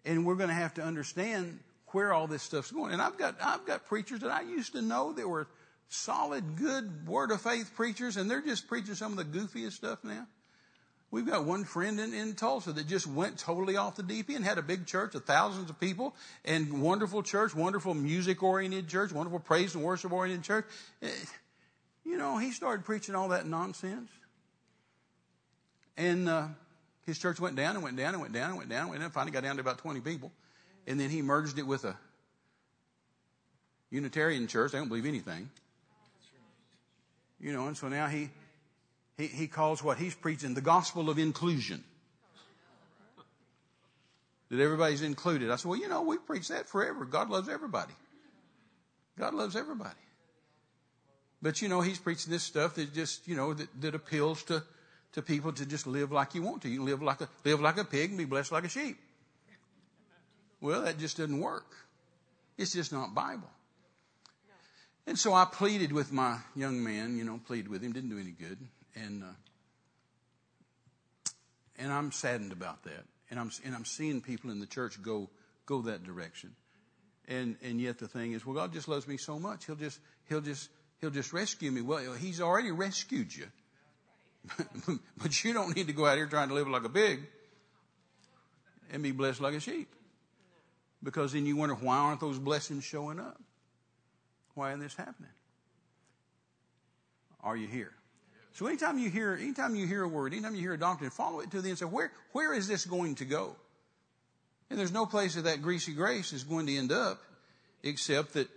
And 0.04 0.24
we're 0.24 0.36
going 0.36 0.48
to 0.48 0.54
have 0.54 0.74
to 0.74 0.82
understand 0.82 1.58
where 1.88 2.12
all 2.12 2.26
this 2.26 2.42
stuff's 2.42 2.70
going. 2.70 2.92
And 2.92 3.02
I've 3.02 3.18
got, 3.18 3.36
I've 3.42 3.66
got 3.66 3.86
preachers 3.86 4.20
that 4.20 4.30
I 4.30 4.42
used 4.42 4.72
to 4.72 4.82
know 4.82 5.12
that 5.12 5.28
were 5.28 5.46
solid, 5.88 6.56
good 6.56 7.06
word 7.06 7.30
of 7.30 7.40
faith 7.40 7.72
preachers, 7.76 8.16
and 8.16 8.30
they're 8.30 8.40
just 8.40 8.66
preaching 8.68 8.94
some 8.94 9.16
of 9.16 9.18
the 9.18 9.38
goofiest 9.38 9.72
stuff 9.72 10.02
now. 10.04 10.26
We've 11.10 11.26
got 11.26 11.44
one 11.44 11.64
friend 11.64 12.00
in, 12.00 12.14
in 12.14 12.34
Tulsa 12.34 12.72
that 12.72 12.86
just 12.86 13.06
went 13.06 13.38
totally 13.38 13.76
off 13.76 13.96
the 13.96 14.02
deep 14.02 14.30
end, 14.30 14.44
had 14.44 14.56
a 14.56 14.62
big 14.62 14.86
church 14.86 15.14
of 15.14 15.26
thousands 15.26 15.68
of 15.68 15.78
people, 15.78 16.16
and 16.42 16.80
wonderful 16.80 17.22
church, 17.22 17.54
wonderful 17.54 17.92
music 17.92 18.42
oriented 18.42 18.88
church, 18.88 19.12
wonderful 19.12 19.38
praise 19.38 19.74
and 19.74 19.84
worship 19.84 20.10
oriented 20.10 20.42
church. 20.42 20.64
Eh, 21.02 21.10
you 22.06 22.16
know, 22.16 22.38
he 22.38 22.50
started 22.50 22.86
preaching 22.86 23.14
all 23.14 23.28
that 23.28 23.46
nonsense. 23.46 24.10
And 25.98 26.30
uh, 26.30 26.46
his 27.04 27.18
church 27.18 27.40
went 27.40 27.56
down 27.56 27.74
and 27.74 27.82
went 27.82 27.96
down 27.96 28.14
and 28.14 28.22
went 28.22 28.32
down 28.32 28.50
and 28.50 28.58
went 28.58 28.68
down 28.68 28.80
and 28.82 28.90
went 28.90 29.00
down, 29.00 29.06
and 29.06 29.12
finally 29.12 29.32
got 29.32 29.42
down 29.42 29.56
to 29.56 29.60
about 29.60 29.78
20 29.78 30.00
people 30.00 30.30
and 30.86 30.98
then 30.98 31.10
he 31.10 31.22
merged 31.22 31.58
it 31.58 31.66
with 31.66 31.84
a 31.84 31.96
Unitarian 33.90 34.46
church. 34.46 34.72
They 34.72 34.78
don't 34.78 34.88
believe 34.88 35.06
anything. 35.06 35.50
You 37.40 37.52
know, 37.52 37.66
and 37.66 37.76
so 37.76 37.88
now 37.88 38.06
he, 38.06 38.30
he, 39.16 39.26
he 39.26 39.46
calls 39.48 39.82
what 39.82 39.98
he's 39.98 40.14
preaching 40.14 40.54
the 40.54 40.60
gospel 40.60 41.10
of 41.10 41.18
inclusion. 41.18 41.82
That 44.50 44.60
everybody's 44.60 45.02
included. 45.02 45.50
I 45.50 45.56
said, 45.56 45.68
well, 45.68 45.78
you 45.78 45.88
know, 45.88 46.02
we 46.02 46.18
preach 46.18 46.48
that 46.48 46.68
forever. 46.68 47.04
God 47.04 47.30
loves 47.30 47.48
everybody. 47.48 47.94
God 49.18 49.34
loves 49.34 49.56
everybody. 49.56 49.94
But 51.40 51.62
you 51.62 51.68
know, 51.68 51.80
he's 51.80 51.98
preaching 51.98 52.30
this 52.30 52.42
stuff 52.42 52.74
that 52.74 52.94
just, 52.94 53.26
you 53.26 53.34
know, 53.34 53.54
that, 53.54 53.68
that 53.80 53.94
appeals 53.94 54.42
to, 54.44 54.62
to 55.12 55.22
people 55.22 55.52
to 55.52 55.66
just 55.66 55.86
live 55.86 56.12
like 56.12 56.34
you 56.34 56.42
want 56.42 56.62
to. 56.62 56.68
You 56.68 56.78
can 56.78 56.86
live 56.86 57.02
like 57.02 57.20
a, 57.20 57.28
live 57.44 57.60
like 57.60 57.76
a 57.76 57.84
pig 57.84 58.10
and 58.10 58.18
be 58.18 58.24
blessed 58.24 58.52
like 58.52 58.64
a 58.64 58.68
sheep. 58.68 58.98
Well, 60.60 60.82
that 60.82 60.98
just 60.98 61.16
doesn't 61.16 61.40
work. 61.40 61.66
It's 62.56 62.72
just 62.72 62.92
not 62.92 63.14
Bible. 63.14 63.50
And 65.06 65.18
so 65.18 65.34
I 65.34 65.44
pleaded 65.44 65.92
with 65.92 66.12
my 66.12 66.38
young 66.54 66.82
man, 66.82 67.16
you 67.16 67.24
know, 67.24 67.40
pleaded 67.44 67.68
with 67.68 67.82
him, 67.82 67.92
didn't 67.92 68.10
do 68.10 68.20
any 68.20 68.30
good. 68.30 68.58
And, 68.94 69.24
uh, 69.24 69.26
and 71.78 71.92
I'm 71.92 72.12
saddened 72.12 72.52
about 72.52 72.84
that. 72.84 73.04
And 73.30 73.40
I'm, 73.40 73.50
and 73.64 73.74
I'm 73.74 73.84
seeing 73.84 74.20
people 74.20 74.50
in 74.50 74.60
the 74.60 74.66
church 74.66 75.02
go, 75.02 75.28
go 75.66 75.82
that 75.82 76.04
direction. 76.04 76.54
And, 77.26 77.56
and 77.62 77.80
yet 77.80 77.98
the 77.98 78.06
thing 78.06 78.32
is, 78.32 78.46
well, 78.46 78.54
God 78.54 78.72
just 78.72 78.86
loves 78.86 79.08
me 79.08 79.16
so 79.16 79.38
much. 79.38 79.66
He'll 79.66 79.74
just, 79.74 79.98
he'll 80.28 80.40
just, 80.40 80.68
he'll 81.00 81.10
just 81.10 81.32
rescue 81.32 81.72
me. 81.72 81.80
Well, 81.80 82.12
he's 82.14 82.40
already 82.40 82.70
rescued 82.70 83.34
you. 83.34 83.46
but 85.16 85.44
you 85.44 85.52
don't 85.52 85.74
need 85.76 85.86
to 85.86 85.92
go 85.92 86.06
out 86.06 86.16
here 86.16 86.26
trying 86.26 86.48
to 86.48 86.54
live 86.54 86.68
like 86.68 86.84
a 86.84 86.88
pig 86.88 87.20
and 88.90 89.02
be 89.02 89.12
blessed 89.12 89.40
like 89.40 89.54
a 89.54 89.60
sheep. 89.60 89.88
Because 91.02 91.32
then 91.32 91.46
you 91.46 91.56
wonder, 91.56 91.74
why 91.74 91.96
aren't 91.96 92.20
those 92.20 92.38
blessings 92.38 92.84
showing 92.84 93.18
up? 93.18 93.40
Why 94.54 94.70
isn't 94.70 94.80
this 94.80 94.94
happening? 94.94 95.30
Are 97.42 97.56
you 97.56 97.66
here? 97.66 97.92
So 98.54 98.66
anytime 98.66 98.98
you 98.98 99.08
hear, 99.10 99.34
anytime 99.34 99.74
you 99.74 99.86
hear 99.86 100.02
a 100.02 100.08
word, 100.08 100.32
anytime 100.32 100.54
you 100.54 100.60
hear 100.60 100.74
a 100.74 100.78
doctrine, 100.78 101.10
follow 101.10 101.40
it 101.40 101.50
to 101.52 101.62
the 101.62 101.70
end 101.70 101.78
say, 101.78 101.86
where, 101.86 102.12
where 102.32 102.52
is 102.52 102.68
this 102.68 102.84
going 102.84 103.14
to 103.16 103.24
go? 103.24 103.56
And 104.70 104.78
there's 104.78 104.92
no 104.92 105.06
place 105.06 105.34
that 105.34 105.42
that 105.42 105.62
greasy 105.62 105.92
grace 105.92 106.32
is 106.32 106.44
going 106.44 106.66
to 106.66 106.76
end 106.76 106.92
up 106.92 107.20
except 107.82 108.34
that, 108.34 108.48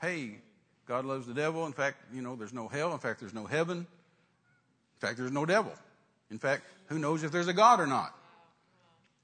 hey, 0.00 0.38
God 0.86 1.04
loves 1.04 1.26
the 1.26 1.34
devil. 1.34 1.66
In 1.66 1.72
fact, 1.72 1.98
you 2.12 2.22
know, 2.22 2.34
there's 2.36 2.52
no 2.52 2.68
hell. 2.68 2.92
In 2.92 2.98
fact, 2.98 3.20
there's 3.20 3.34
no 3.34 3.46
heaven. 3.46 3.86
In 4.96 5.08
fact, 5.08 5.18
there's 5.18 5.32
no 5.32 5.46
devil. 5.46 5.72
In 6.30 6.38
fact, 6.38 6.64
who 6.86 6.98
knows 6.98 7.22
if 7.22 7.32
there's 7.32 7.48
a 7.48 7.52
God 7.52 7.80
or 7.80 7.86
not? 7.86 8.14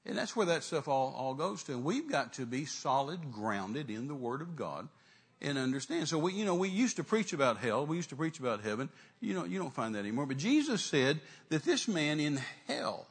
And 0.05 0.17
that's 0.17 0.35
where 0.35 0.47
that 0.47 0.63
stuff 0.63 0.87
all, 0.87 1.13
all 1.17 1.33
goes 1.33 1.63
to. 1.63 1.77
We've 1.77 2.09
got 2.09 2.33
to 2.33 2.45
be 2.45 2.65
solid, 2.65 3.31
grounded 3.31 3.89
in 3.89 4.07
the 4.07 4.15
Word 4.15 4.41
of 4.41 4.55
God. 4.55 4.89
and 5.43 5.57
understand. 5.57 6.07
So 6.07 6.17
we, 6.17 6.33
you 6.33 6.45
know, 6.45 6.55
we 6.55 6.69
used 6.69 6.95
to 6.95 7.03
preach 7.03 7.33
about 7.33 7.57
hell. 7.57 7.85
We 7.85 7.97
used 7.97 8.09
to 8.09 8.15
preach 8.15 8.39
about 8.39 8.63
heaven. 8.63 8.89
You 9.19 9.33
know, 9.33 9.43
you 9.43 9.59
don't 9.59 9.73
find 9.73 9.93
that 9.95 9.99
anymore. 9.99 10.25
But 10.25 10.37
Jesus 10.37 10.83
said 10.83 11.19
that 11.49 11.63
this 11.63 11.87
man 11.87 12.19
in 12.19 12.39
hell 12.67 13.07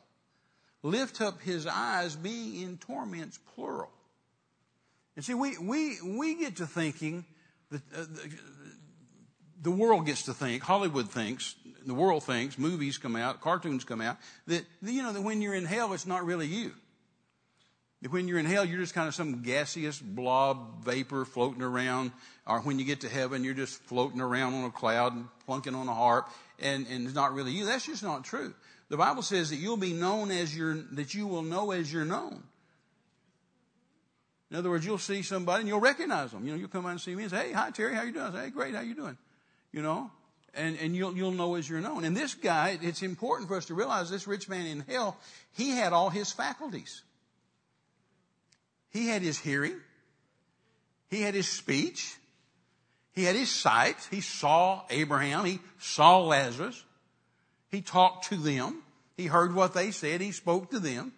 lift 0.82 1.20
up 1.20 1.42
his 1.42 1.66
eyes 1.66 2.16
being 2.16 2.62
in 2.62 2.78
torments 2.78 3.38
plural. 3.54 3.90
And 5.14 5.24
see, 5.24 5.34
we, 5.34 5.58
we, 5.58 5.98
we 6.02 6.36
get 6.36 6.56
to 6.56 6.66
thinking 6.66 7.26
that 7.70 7.82
uh, 7.94 8.00
the, 8.00 8.30
the 9.62 9.70
world 9.70 10.06
gets 10.06 10.22
to 10.22 10.32
think, 10.32 10.62
Hollywood 10.62 11.10
thinks, 11.10 11.54
the 11.86 11.94
world 11.94 12.24
thinks, 12.24 12.58
movies 12.58 12.98
come 12.98 13.16
out, 13.16 13.40
cartoons 13.40 13.84
come 13.84 14.00
out, 14.00 14.16
that, 14.46 14.64
you 14.82 15.02
know, 15.02 15.12
that 15.12 15.22
when 15.22 15.40
you're 15.40 15.54
in 15.54 15.64
hell, 15.64 15.92
it's 15.92 16.06
not 16.06 16.24
really 16.24 16.46
you. 16.46 16.72
That 18.02 18.10
when 18.10 18.26
you're 18.26 18.38
in 18.38 18.46
hell, 18.46 18.64
you're 18.64 18.80
just 18.80 18.94
kind 18.94 19.06
of 19.06 19.14
some 19.14 19.42
gaseous 19.42 19.98
blob 19.98 20.84
vapor 20.84 21.24
floating 21.24 21.62
around. 21.62 22.10
Or 22.46 22.60
when 22.60 22.80
you 22.80 22.84
get 22.84 23.02
to 23.02 23.08
heaven, 23.08 23.44
you're 23.44 23.54
just 23.54 23.80
floating 23.82 24.20
around 24.20 24.54
on 24.54 24.64
a 24.64 24.70
cloud 24.70 25.14
and 25.14 25.26
plunking 25.46 25.76
on 25.76 25.88
a 25.88 25.94
harp 25.94 26.28
and, 26.62 26.86
and 26.88 27.06
it's 27.06 27.14
not 27.14 27.34
really 27.34 27.52
you. 27.52 27.66
That's 27.66 27.86
just 27.86 28.02
not 28.02 28.24
true. 28.24 28.54
The 28.88 28.96
Bible 28.96 29.22
says 29.22 29.50
that 29.50 29.56
you'll 29.56 29.76
be 29.76 29.92
known 29.92 30.30
as 30.30 30.56
your, 30.56 30.74
that 30.92 31.14
you 31.14 31.26
will 31.26 31.42
know 31.42 31.70
as 31.70 31.92
you're 31.92 32.04
known. 32.04 32.42
In 34.50 34.56
other 34.56 34.68
words, 34.68 34.84
you'll 34.84 34.98
see 34.98 35.22
somebody 35.22 35.60
and 35.60 35.68
you'll 35.68 35.80
recognize 35.80 36.30
them. 36.30 36.44
You 36.44 36.52
know, 36.52 36.58
you'll 36.58 36.68
come 36.68 36.84
out 36.84 36.90
and 36.90 37.00
see 37.00 37.14
me 37.14 37.22
and 37.22 37.32
say, 37.32 37.48
hey, 37.48 37.52
hi 37.52 37.70
Terry, 37.70 37.94
how 37.94 38.02
you 38.02 38.12
doing? 38.12 38.26
I 38.26 38.32
say, 38.32 38.44
hey, 38.44 38.50
great, 38.50 38.74
how 38.74 38.82
you 38.82 38.94
doing? 38.94 39.16
You 39.72 39.82
know, 39.82 40.10
and, 40.54 40.76
and 40.78 40.94
you'll, 40.94 41.16
you'll 41.16 41.32
know 41.32 41.54
as 41.54 41.68
you're 41.68 41.80
known. 41.80 42.04
And 42.04 42.16
this 42.16 42.34
guy, 42.34 42.78
it's 42.82 43.02
important 43.02 43.48
for 43.48 43.56
us 43.56 43.66
to 43.66 43.74
realize 43.74 44.10
this 44.10 44.26
rich 44.26 44.48
man 44.48 44.66
in 44.66 44.80
hell, 44.80 45.16
he 45.56 45.70
had 45.70 45.92
all 45.92 46.10
his 46.10 46.32
faculties. 46.32 47.02
He 48.90 49.08
had 49.08 49.22
his 49.22 49.38
hearing. 49.38 49.76
He 51.10 51.22
had 51.22 51.34
his 51.34 51.48
speech. 51.48 52.14
He 53.14 53.24
had 53.24 53.36
his 53.36 53.50
sight. 53.50 53.96
He 54.10 54.20
saw 54.20 54.82
Abraham. 54.90 55.44
He 55.44 55.60
saw 55.78 56.20
Lazarus. 56.20 56.82
He 57.70 57.80
talked 57.80 58.28
to 58.28 58.36
them. 58.36 58.82
He 59.16 59.26
heard 59.26 59.54
what 59.54 59.74
they 59.74 59.90
said. 59.90 60.20
He 60.20 60.32
spoke 60.32 60.70
to 60.70 60.78
them. 60.78 61.12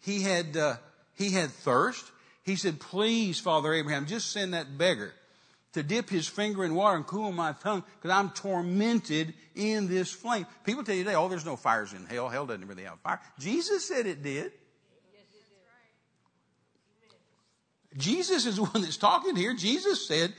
He 0.00 0.22
had, 0.22 0.56
uh, 0.56 0.76
he 1.14 1.30
had 1.30 1.50
thirst. 1.50 2.04
He 2.42 2.56
said, 2.56 2.80
please, 2.80 3.40
Father 3.40 3.72
Abraham, 3.74 4.06
just 4.06 4.30
send 4.30 4.54
that 4.54 4.78
beggar 4.78 5.12
to 5.76 5.82
dip 5.82 6.08
his 6.08 6.26
finger 6.26 6.64
in 6.64 6.74
water 6.74 6.96
and 6.96 7.06
cool 7.06 7.30
my 7.32 7.52
tongue 7.52 7.84
because 8.00 8.10
I'm 8.10 8.30
tormented 8.30 9.34
in 9.54 9.88
this 9.88 10.10
flame. 10.10 10.46
People 10.64 10.84
tell 10.84 10.94
you 10.94 11.04
today, 11.04 11.14
oh, 11.14 11.28
there's 11.28 11.44
no 11.44 11.56
fires 11.56 11.92
in 11.92 12.06
hell. 12.06 12.30
Hell 12.30 12.46
doesn't 12.46 12.66
really 12.66 12.84
have 12.84 12.98
fire. 13.00 13.20
Jesus 13.38 13.86
said 13.86 14.06
it 14.06 14.22
did. 14.22 14.52
Jesus 17.94 18.46
is 18.46 18.56
the 18.56 18.64
one 18.64 18.80
that's 18.82 18.96
talking 18.96 19.36
here. 19.36 19.54
Jesus 19.54 20.08
said, 20.08 20.32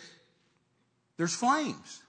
there's 1.18 1.36
flames. 1.36 2.02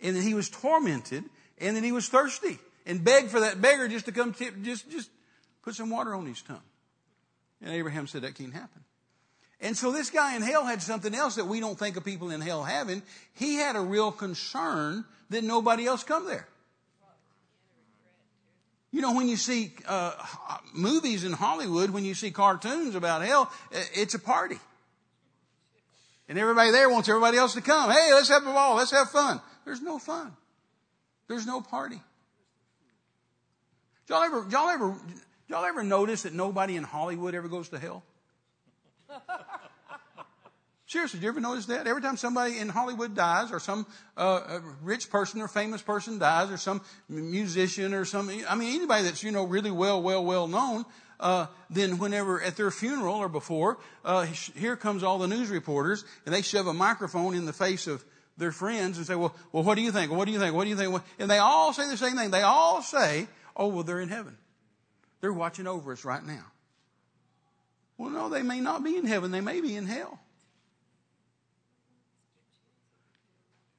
And 0.00 0.14
then 0.14 0.22
he 0.22 0.34
was 0.34 0.50
tormented 0.50 1.24
and 1.56 1.74
then 1.74 1.84
he 1.84 1.92
was 1.92 2.06
thirsty 2.10 2.58
and 2.84 3.02
begged 3.02 3.30
for 3.30 3.40
that 3.40 3.62
beggar 3.62 3.88
just 3.88 4.04
to 4.06 4.12
come 4.12 4.34
tip, 4.34 4.60
just, 4.62 4.90
just 4.90 5.08
put 5.62 5.74
some 5.74 5.88
water 5.88 6.14
on 6.14 6.26
his 6.26 6.42
tongue. 6.42 6.60
And 7.62 7.72
Abraham 7.72 8.06
said 8.06 8.22
that 8.22 8.34
can't 8.34 8.52
happen. 8.52 8.84
And 9.60 9.76
so 9.76 9.90
this 9.90 10.10
guy 10.10 10.36
in 10.36 10.42
hell 10.42 10.66
had 10.66 10.82
something 10.82 11.14
else 11.14 11.36
that 11.36 11.46
we 11.46 11.60
don't 11.60 11.78
think 11.78 11.96
of 11.96 12.04
people 12.04 12.30
in 12.30 12.40
hell 12.40 12.62
having. 12.62 13.02
He 13.34 13.54
had 13.56 13.74
a 13.74 13.80
real 13.80 14.12
concern 14.12 15.04
that 15.30 15.44
nobody 15.44 15.86
else 15.86 16.04
come 16.04 16.26
there. 16.26 16.46
You 18.92 19.02
know, 19.02 19.14
when 19.14 19.28
you 19.28 19.36
see 19.36 19.72
uh, 19.86 20.12
movies 20.72 21.24
in 21.24 21.32
Hollywood, 21.32 21.90
when 21.90 22.04
you 22.04 22.14
see 22.14 22.30
cartoons 22.30 22.94
about 22.94 23.22
hell, 23.22 23.50
it's 23.70 24.14
a 24.14 24.18
party. 24.18 24.58
And 26.28 26.38
everybody 26.38 26.70
there 26.70 26.88
wants 26.88 27.08
everybody 27.08 27.36
else 27.36 27.54
to 27.54 27.60
come. 27.60 27.90
Hey, 27.90 28.12
let's 28.12 28.28
have 28.28 28.42
a 28.42 28.52
ball. 28.52 28.76
Let's 28.76 28.90
have 28.92 29.10
fun. 29.10 29.40
There's 29.64 29.82
no 29.82 29.98
fun. 29.98 30.32
There's 31.28 31.46
no 31.46 31.60
party. 31.60 32.00
Y'all 34.08 34.22
ever, 34.22 34.46
y'all 34.50 34.68
ever, 34.68 34.94
y'all 35.48 35.64
ever 35.64 35.82
notice 35.82 36.22
that 36.22 36.32
nobody 36.32 36.76
in 36.76 36.84
Hollywood 36.84 37.34
ever 37.34 37.48
goes 37.48 37.68
to 37.70 37.78
hell? 37.78 38.02
Seriously, 40.86 41.18
did 41.18 41.24
you 41.24 41.30
ever 41.30 41.40
notice 41.40 41.66
that? 41.66 41.86
Every 41.88 42.00
time 42.00 42.16
somebody 42.16 42.58
in 42.58 42.68
Hollywood 42.68 43.16
dies, 43.16 43.50
or 43.50 43.58
some 43.58 43.86
uh, 44.16 44.60
rich 44.82 45.10
person 45.10 45.40
or 45.40 45.48
famous 45.48 45.82
person 45.82 46.18
dies, 46.18 46.50
or 46.50 46.56
some 46.56 46.80
musician 47.08 47.92
or 47.92 48.04
some, 48.04 48.30
I 48.48 48.54
mean, 48.54 48.76
anybody 48.76 49.04
that's, 49.04 49.24
you 49.24 49.32
know, 49.32 49.44
really 49.44 49.72
well, 49.72 50.00
well, 50.00 50.24
well 50.24 50.46
known, 50.46 50.84
uh, 51.18 51.46
then 51.70 51.98
whenever 51.98 52.40
at 52.40 52.56
their 52.56 52.70
funeral 52.70 53.16
or 53.16 53.28
before, 53.28 53.78
uh, 54.04 54.26
here 54.26 54.76
comes 54.76 55.02
all 55.02 55.18
the 55.18 55.26
news 55.26 55.50
reporters, 55.50 56.04
and 56.24 56.34
they 56.34 56.42
shove 56.42 56.66
a 56.68 56.74
microphone 56.74 57.34
in 57.34 57.46
the 57.46 57.52
face 57.52 57.88
of 57.88 58.04
their 58.36 58.52
friends 58.52 58.98
and 58.98 59.06
say, 59.06 59.14
well, 59.14 59.34
well, 59.50 59.64
what 59.64 59.74
do 59.76 59.82
you 59.82 59.90
think? 59.90 60.12
What 60.12 60.26
do 60.26 60.32
you 60.32 60.38
think? 60.38 60.54
What 60.54 60.64
do 60.64 60.70
you 60.70 60.76
think? 60.76 61.02
And 61.18 61.30
they 61.30 61.38
all 61.38 61.72
say 61.72 61.88
the 61.88 61.96
same 61.96 62.16
thing. 62.16 62.30
They 62.30 62.42
all 62.42 62.82
say, 62.82 63.26
oh, 63.56 63.68
well, 63.68 63.82
they're 63.82 64.00
in 64.00 64.08
heaven. 64.08 64.36
They're 65.20 65.32
watching 65.32 65.66
over 65.66 65.92
us 65.92 66.04
right 66.04 66.24
now. 66.24 66.44
Well, 67.98 68.10
no, 68.10 68.28
they 68.28 68.42
may 68.42 68.60
not 68.60 68.84
be 68.84 68.96
in 68.96 69.06
heaven. 69.06 69.30
They 69.30 69.40
may 69.40 69.60
be 69.60 69.74
in 69.74 69.86
hell. 69.86 70.20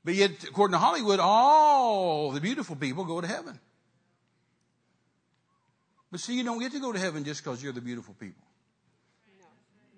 But 0.03 0.15
yet, 0.15 0.43
according 0.45 0.73
to 0.73 0.79
Hollywood, 0.79 1.19
all 1.19 2.31
the 2.31 2.39
beautiful 2.39 2.75
people 2.75 3.03
go 3.03 3.19
to 3.19 3.27
heaven. 3.27 3.59
But 6.09 6.21
see, 6.21 6.35
you 6.35 6.43
don't 6.43 6.59
get 6.59 6.71
to 6.71 6.79
go 6.79 6.93
to 6.93 6.99
heaven 6.99 7.25
just 7.25 7.43
because 7.43 7.61
you're 7.61 7.73
the 7.73 7.81
beautiful 7.81 8.15
people. 8.17 8.43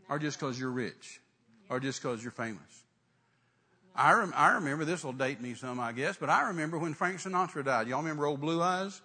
Or 0.10 0.17
just 0.17 0.39
because 0.39 0.60
you're 0.60 0.71
rich. 0.71 1.21
Or 1.69 1.79
just 1.79 2.01
because 2.01 2.23
you're 2.23 2.32
famous. 2.32 2.84
I, 3.95 4.13
rem- 4.13 4.34
I 4.36 4.53
remember, 4.53 4.86
this 4.86 5.03
will 5.03 5.13
date 5.13 5.39
me 5.41 5.53
some, 5.53 5.79
I 5.79 5.91
guess, 5.91 6.17
but 6.17 6.29
I 6.29 6.47
remember 6.47 6.79
when 6.79 6.93
Frank 6.95 7.19
Sinatra 7.19 7.63
died. 7.63 7.88
Y'all 7.88 7.99
remember 7.99 8.25
Old 8.25 8.41
Blue 8.41 8.62
Eyes? 8.62 9.01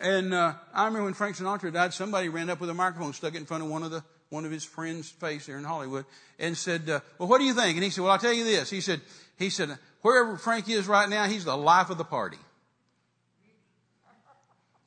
And 0.00 0.32
uh, 0.32 0.54
I 0.72 0.86
remember 0.86 1.04
when 1.04 1.14
Frank 1.14 1.36
Sinatra 1.36 1.72
died, 1.72 1.92
somebody 1.92 2.28
ran 2.28 2.48
up 2.48 2.60
with 2.60 2.70
a 2.70 2.74
microphone, 2.74 3.12
stuck 3.12 3.34
it 3.34 3.38
in 3.38 3.46
front 3.46 3.64
of 3.64 3.68
one 3.68 3.82
of 3.82 3.90
the 3.90 4.02
one 4.30 4.44
of 4.44 4.50
his 4.50 4.64
friends' 4.64 5.10
face 5.10 5.46
there 5.46 5.58
in 5.58 5.64
Hollywood, 5.64 6.04
and 6.38 6.56
said, 6.56 6.88
uh, 6.88 7.00
"Well, 7.18 7.28
what 7.28 7.38
do 7.38 7.44
you 7.44 7.54
think?" 7.54 7.76
And 7.76 7.84
he 7.84 7.90
said, 7.90 8.02
"Well, 8.02 8.12
I'll 8.12 8.18
tell 8.18 8.32
you 8.32 8.44
this." 8.44 8.70
He 8.70 8.80
said, 8.80 9.00
"He 9.38 9.50
said 9.50 9.78
wherever 10.02 10.36
Frank 10.36 10.68
is 10.68 10.86
right 10.86 11.08
now, 11.08 11.26
he's 11.26 11.44
the 11.44 11.56
life 11.56 11.90
of 11.90 11.98
the 11.98 12.04
party. 12.04 12.38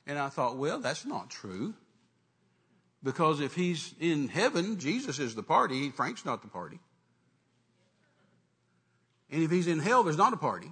And 0.07 0.17
I 0.17 0.29
thought, 0.29 0.57
well, 0.57 0.79
that's 0.79 1.05
not 1.05 1.29
true. 1.29 1.73
Because 3.03 3.39
if 3.39 3.55
he's 3.55 3.93
in 3.99 4.27
heaven, 4.27 4.77
Jesus 4.77 5.19
is 5.19 5.35
the 5.35 5.43
party, 5.43 5.89
Frank's 5.89 6.25
not 6.25 6.41
the 6.41 6.47
party. 6.47 6.79
And 9.31 9.43
if 9.43 9.49
he's 9.49 9.67
in 9.67 9.79
hell, 9.79 10.03
there's 10.03 10.17
not 10.17 10.33
a 10.33 10.37
party. 10.37 10.71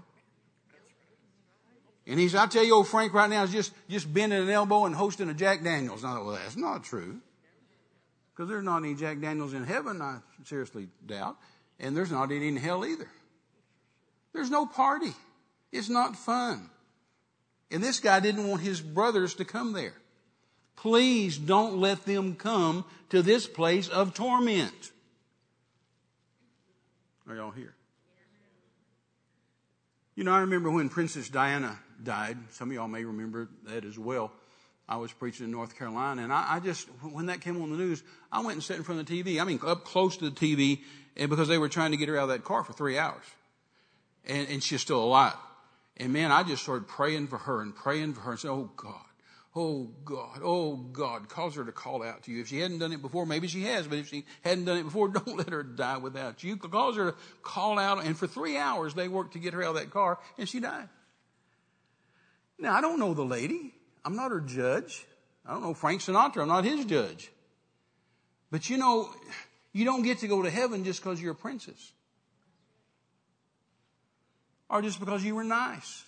And 2.06 2.20
he's, 2.20 2.34
I 2.34 2.48
tell 2.48 2.64
you, 2.64 2.76
old 2.76 2.88
Frank 2.88 3.14
right 3.14 3.30
now 3.30 3.44
is 3.44 3.52
just, 3.52 3.72
just 3.88 4.12
bending 4.12 4.42
an 4.42 4.50
elbow 4.50 4.86
and 4.86 4.96
hosting 4.96 5.30
a 5.30 5.34
Jack 5.34 5.64
Daniels. 5.64 6.04
And 6.04 6.12
I 6.12 6.16
thought, 6.16 6.26
well, 6.26 6.36
that's 6.36 6.58
not 6.58 6.84
true. 6.84 7.22
Because 8.40 8.52
there's 8.52 8.64
not 8.64 8.78
any 8.78 8.96
Jack 8.96 9.20
Daniels 9.20 9.54
in 9.54 9.66
heaven, 9.66 10.02
I 10.02 10.20
seriously 10.46 10.88
doubt. 11.06 11.36
And 11.78 11.96
there's 11.96 12.10
not 12.10 12.32
any 12.32 12.48
in 12.48 12.56
hell 12.56 12.86
either. 12.86 13.10
There's 14.32 14.50
no 14.50 14.66
party. 14.66 15.12
It's 15.74 15.90
not 15.90 16.16
fun. 16.16 16.70
And 17.70 17.84
this 17.84 18.00
guy 18.00 18.22
didn't 18.22 18.48
want 18.48 18.62
his 18.62 18.80
brothers 18.80 19.34
to 19.36 19.44
come 19.44 19.74
there. 19.74 19.94
Please 20.78 21.38
don't 21.38 21.82
let 21.82 22.06
them 22.06 22.34
come 22.34 22.86
to 23.10 23.22
this 23.22 23.46
place 23.46 23.90
of 23.90 24.14
torment. 24.14 24.92
Are 27.28 27.36
y'all 27.36 27.52
here? 27.52 27.76
You 30.16 30.24
know, 30.24 30.32
I 30.32 30.40
remember 30.40 30.72
when 30.72 30.88
Princess 30.88 31.28
Diana 31.28 31.78
died. 32.02 32.38
Some 32.52 32.70
of 32.70 32.76
y'all 32.76 32.88
may 32.88 33.04
remember 33.04 33.50
that 33.66 33.84
as 33.84 34.00
well. 34.00 34.32
I 34.90 34.98
was 34.98 35.14
preaching 35.14 35.46
in 35.46 35.52
North 35.52 35.78
Carolina, 35.78 36.24
and 36.24 36.34
I, 36.34 36.56
I, 36.56 36.60
just, 36.60 36.88
when 37.04 37.28
that 37.28 37.42
came 37.42 37.62
on 37.62 37.72
the 37.72 37.78
news, 37.78 38.04
I 38.32 38.40
went 38.40 38.54
and 38.54 38.64
sat 38.64 38.76
in 38.76 38.84
front 38.84 39.00
of 39.00 39.06
the 39.06 39.24
TV. 39.24 39.40
I 39.40 39.46
mean, 39.46 39.60
up 39.64 39.86
close 39.86 40.18
to 40.18 40.30
the 40.30 40.36
TV, 40.36 40.80
and 41.16 41.30
because 41.30 41.48
they 41.48 41.60
were 41.60 41.70
trying 41.70 41.92
to 41.92 41.98
get 41.98 42.10
her 42.10 42.18
out 42.18 42.24
of 42.24 42.30
that 42.30 42.44
car 42.44 42.64
for 42.64 42.74
three 42.74 42.98
hours 42.98 43.24
and, 44.26 44.48
and 44.48 44.64
she's 44.64 44.82
still 44.82 45.04
alive. 45.04 45.36
And 45.98 46.14
man, 46.14 46.32
I 46.32 46.44
just 46.44 46.64
started 46.64 46.88
praying 46.88 47.28
for 47.28 47.38
her 47.38 47.62
and 47.62 47.76
praying 47.76 48.14
for 48.14 48.22
her 48.22 48.32
and 48.32 48.40
said, 48.40 48.52
Oh 48.52 48.72
God, 48.76 48.96
oh 49.56 49.90
God, 50.06 50.40
oh 50.44 50.76
God, 50.76 51.28
cause 51.28 51.56
her 51.56 51.66
to 51.66 51.72
call 51.72 52.04
out 52.04 52.24
to 52.24 52.32
you. 52.32 52.42
If 52.42 52.48
she 52.48 52.60
hadn't 52.60 52.80
done 52.80 52.94
it 52.94 53.02
before, 53.02 53.26
maybe 53.26 53.48
she 53.48 53.64
has, 53.64 53.88
but 53.88 53.98
if 53.98 54.08
she 54.08 54.24
hadn't 54.42 54.66
done 54.66 54.78
it 54.78 54.84
before, 54.84 55.08
don't 55.10 55.38
let 55.38 55.50
her 55.50 55.64
die 55.64 55.98
without 55.98 56.44
you. 56.44 56.56
Cause 56.56 56.96
her 56.96 57.12
to 57.12 57.18
call 57.42 57.78
out. 57.78 58.06
And 58.06 58.18
for 58.18 58.28
three 58.28 58.58
hours, 58.58 58.94
they 58.94 59.08
worked 59.08 59.34
to 59.34 59.40
get 59.40 59.54
her 59.54 59.64
out 59.64 59.76
of 59.76 59.76
that 59.76 59.92
car 59.92 60.20
and 60.38 60.48
she 60.48 60.60
died. 60.60 60.88
Now, 62.58 62.74
I 62.74 62.82
don't 62.82 63.00
know 63.00 63.14
the 63.14 63.24
lady. 63.24 63.74
I'm 64.06 64.16
not 64.16 64.32
her 64.32 64.42
judge. 64.42 65.06
I 65.46 65.54
don't 65.54 65.64
know 65.64 65.74
Frank 65.74 66.02
Sinatra. 66.02 66.42
I'm 66.42 66.48
not 66.48 66.64
his 66.64 66.86
judge. 66.86 67.32
But 68.52 68.70
you 68.70 68.78
know, 68.78 69.10
you 69.74 69.86
don't 69.86 70.04
get 70.04 70.20
to 70.20 70.28
go 70.28 70.42
to 70.42 70.50
heaven 70.50 70.84
just 70.84 71.02
because 71.02 71.22
you're 71.22 71.34
a 71.34 71.36
princess 71.36 71.92
or 74.70 74.82
just 74.82 75.00
because 75.00 75.24
you 75.24 75.36
were 75.36 75.44
nice, 75.44 76.04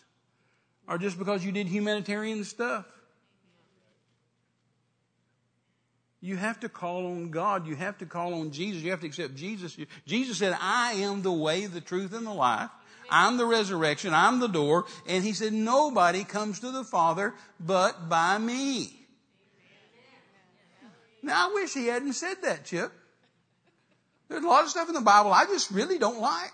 or 0.88 0.98
just 0.98 1.18
because 1.18 1.44
you 1.44 1.52
did 1.52 1.68
humanitarian 1.68 2.44
stuff. 2.44 2.86
You 6.24 6.38
have 6.38 6.60
to 6.60 6.70
call 6.70 7.08
on 7.08 7.32
God. 7.32 7.66
You 7.66 7.76
have 7.76 7.98
to 7.98 8.06
call 8.06 8.36
on 8.36 8.52
Jesus. 8.52 8.84
You 8.84 8.92
have 8.92 9.02
to 9.02 9.08
accept 9.08 9.34
Jesus. 9.34 9.76
Jesus 10.06 10.38
said, 10.38 10.56
I 10.62 10.94
am 10.94 11.24
the 11.24 11.32
way, 11.32 11.66
the 11.66 11.82
truth, 11.82 12.14
and 12.14 12.28
the 12.28 12.34
life. 12.34 12.70
I'm 13.12 13.38
the 13.38 13.46
resurrection. 13.46 14.14
I'm 14.14 14.40
the 14.40 14.48
door. 14.48 14.86
And 15.08 15.24
he 15.24 15.34
said, 15.34 15.54
nobody 15.54 16.24
comes 16.24 16.62
to 16.62 16.72
the 16.72 16.86
Father 16.86 17.34
but 17.60 18.10
by 18.10 18.38
me. 18.38 18.98
Now 21.22 21.50
I 21.50 21.54
wish 21.54 21.74
he 21.74 21.88
hadn't 21.88 22.14
said 22.14 22.38
that, 22.44 22.66
Chip. 22.66 22.92
There's 24.30 24.44
a 24.44 24.48
lot 24.48 24.64
of 24.64 24.70
stuff 24.70 24.88
in 24.88 24.96
the 24.96 25.02
Bible 25.02 25.32
I 25.34 25.46
just 25.46 25.70
really 25.72 26.00
don't 26.00 26.22
like. 26.22 26.54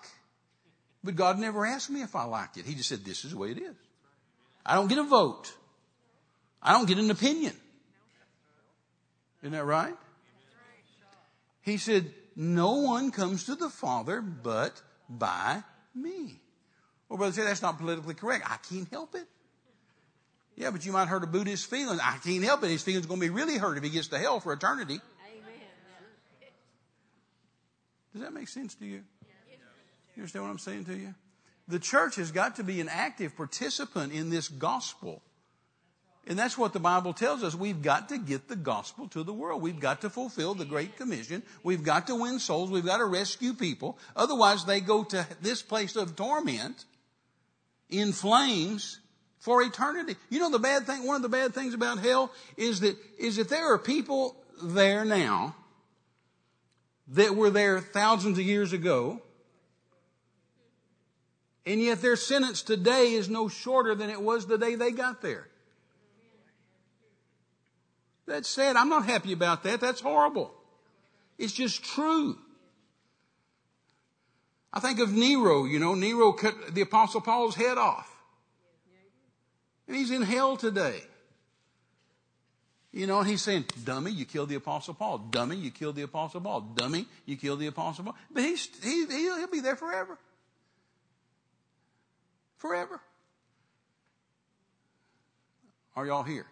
But 1.03 1.15
God 1.15 1.39
never 1.39 1.65
asked 1.65 1.89
me 1.89 2.01
if 2.01 2.15
I 2.15 2.23
liked 2.25 2.57
it. 2.57 2.65
He 2.65 2.73
just 2.73 2.89
said, 2.89 3.05
this 3.05 3.23
is 3.23 3.31
the 3.31 3.37
way 3.37 3.51
it 3.51 3.59
is. 3.59 3.75
I 4.65 4.75
don't 4.75 4.89
get 4.89 4.97
a 4.97 5.03
vote. 5.03 5.53
I 6.61 6.73
don't 6.73 6.87
get 6.87 6.97
an 6.97 7.11
opinion. 7.11 7.53
Isn't 9.41 9.53
that 9.53 9.63
right? 9.63 9.93
He 11.61 11.77
said, 11.77 12.11
no 12.35 12.73
one 12.77 13.11
comes 13.11 13.45
to 13.45 13.55
the 13.55 13.69
Father 13.69 14.21
but 14.21 14.81
by 15.07 15.63
me. 15.93 16.41
Well, 17.09 17.17
brother, 17.17 17.33
say 17.33 17.43
that's 17.43 17.61
not 17.61 17.77
politically 17.77 18.13
correct. 18.13 18.45
I 18.49 18.57
can't 18.69 18.89
help 18.89 19.15
it. 19.15 19.27
Yeah, 20.55 20.71
but 20.71 20.85
you 20.85 20.91
might 20.91 21.07
hurt 21.07 21.23
a 21.23 21.27
Buddhist's 21.27 21.65
feelings. 21.65 22.01
I 22.03 22.17
can't 22.17 22.43
help 22.43 22.63
it. 22.63 22.69
His 22.69 22.81
feelings 22.81 23.05
are 23.05 23.07
going 23.07 23.21
to 23.21 23.27
be 23.27 23.29
really 23.29 23.57
hurt 23.57 23.77
if 23.77 23.83
he 23.83 23.91
gets 23.91 24.07
to 24.07 24.17
hell 24.17 24.39
for 24.39 24.51
eternity. 24.53 24.95
Amen. 24.95 25.53
Does 28.11 28.21
that 28.23 28.33
make 28.33 28.47
sense 28.47 28.73
to 28.75 28.85
you? 28.85 29.03
You 30.15 30.21
understand 30.23 30.45
what 30.45 30.51
I'm 30.51 30.59
saying 30.59 30.85
to 30.85 30.95
you? 30.95 31.13
The 31.67 31.77
church 31.77 32.15
has 32.15 32.31
got 32.31 32.55
to 32.55 32.63
be 32.63 32.81
an 32.81 32.89
active 32.89 33.37
participant 33.37 34.13
in 34.13 34.31
this 34.31 34.47
gospel. 34.47 35.21
And 36.25 36.37
that's 36.37 36.57
what 36.57 36.73
the 36.73 36.79
Bible 36.79 37.13
tells 37.13 37.43
us. 37.43 37.53
We've 37.53 37.81
got 37.81 38.09
to 38.09 38.17
get 38.17 38.47
the 38.47 38.55
gospel 38.55 39.07
to 39.09 39.23
the 39.23 39.33
world. 39.33 39.61
We've 39.61 39.79
got 39.79 40.01
to 40.01 40.09
fulfill 40.09 40.55
the 40.55 40.65
Great 40.65 40.97
Commission. 40.97 41.43
We've 41.63 41.83
got 41.83 42.07
to 42.07 42.15
win 42.15 42.39
souls. 42.39 42.71
We've 42.71 42.85
got 42.85 42.97
to 42.97 43.05
rescue 43.05 43.53
people. 43.53 43.99
Otherwise, 44.15 44.65
they 44.65 44.81
go 44.81 45.03
to 45.03 45.25
this 45.41 45.61
place 45.61 45.95
of 45.95 46.15
torment 46.15 46.85
in 47.89 48.11
flames 48.11 48.99
for 49.39 49.61
eternity. 49.61 50.15
You 50.29 50.39
know 50.39 50.51
the 50.51 50.59
bad 50.59 50.85
thing, 50.85 51.05
one 51.05 51.15
of 51.15 51.21
the 51.21 51.29
bad 51.29 51.53
things 51.53 51.73
about 51.73 51.99
hell 51.99 52.31
is 52.57 52.81
that, 52.81 52.97
is 53.17 53.37
that 53.37 53.49
there 53.49 53.73
are 53.73 53.77
people 53.77 54.35
there 54.61 55.05
now 55.05 55.55
that 57.09 57.35
were 57.35 57.49
there 57.49 57.79
thousands 57.79 58.37
of 58.37 58.45
years 58.45 58.73
ago 58.73 59.21
and 61.67 61.81
yet 61.81 62.01
their 62.01 62.15
sentence 62.15 62.61
today 62.61 63.11
is 63.11 63.27
no 63.29 63.49
shorter 63.49 63.93
than 63.93 64.09
it 64.09 64.21
was 64.21 64.47
the 64.47 64.57
day 64.57 64.75
they 64.75 64.91
got 64.91 65.21
there. 65.21 65.49
That's 68.25 68.47
sad. 68.47 68.77
I'm 68.77 68.87
not 68.87 69.05
happy 69.05 69.33
about 69.33 69.63
that. 69.63 69.81
That's 69.81 69.99
horrible. 69.99 70.53
It's 71.37 71.51
just 71.51 71.83
true. 71.83 72.37
I 74.77 74.79
think 74.79 74.99
of 74.99 75.11
Nero, 75.11 75.65
you 75.65 75.79
know, 75.79 75.95
Nero 75.95 76.33
cut 76.33 76.75
the 76.75 76.81
apostle 76.81 77.19
Paul's 77.19 77.55
head 77.55 77.79
off. 77.79 78.15
And 79.87 79.95
he's 79.95 80.11
in 80.11 80.21
hell 80.21 80.55
today. 80.55 81.01
You 82.91 83.07
know, 83.07 83.17
and 83.21 83.27
he's 83.27 83.41
saying, 83.41 83.65
dummy, 83.83 84.11
you 84.11 84.25
killed 84.25 84.49
the 84.49 84.55
apostle 84.55 84.93
Paul. 84.93 85.17
Dummy, 85.17 85.55
you 85.55 85.71
killed 85.71 85.95
the 85.95 86.03
apostle 86.03 86.41
Paul. 86.41 86.61
Dummy, 86.75 87.07
you 87.25 87.37
killed 87.37 87.59
the 87.59 87.65
apostle 87.65 88.03
Paul. 88.03 88.15
But 88.29 88.43
he's, 88.43 88.69
he, 88.83 89.07
he'll 89.07 89.47
be 89.47 89.61
there 89.61 89.75
forever. 89.75 90.15
Forever. 92.57 93.01
Are 95.95 96.05
y'all 96.05 96.21
here? 96.21 96.45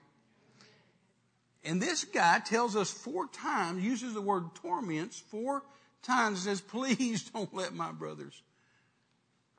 And 1.63 1.79
this 1.79 2.05
guy 2.05 2.39
tells 2.39 2.75
us 2.75 2.89
four 2.89 3.27
times, 3.27 3.83
uses 3.83 4.15
the 4.15 4.21
word 4.21 4.45
torments 4.55 5.19
four 5.19 5.61
times, 6.05 6.43
says, 6.43 6.61
please 6.61 7.23
don't 7.29 7.53
let 7.53 7.73
my 7.73 7.91
brothers 7.91 8.41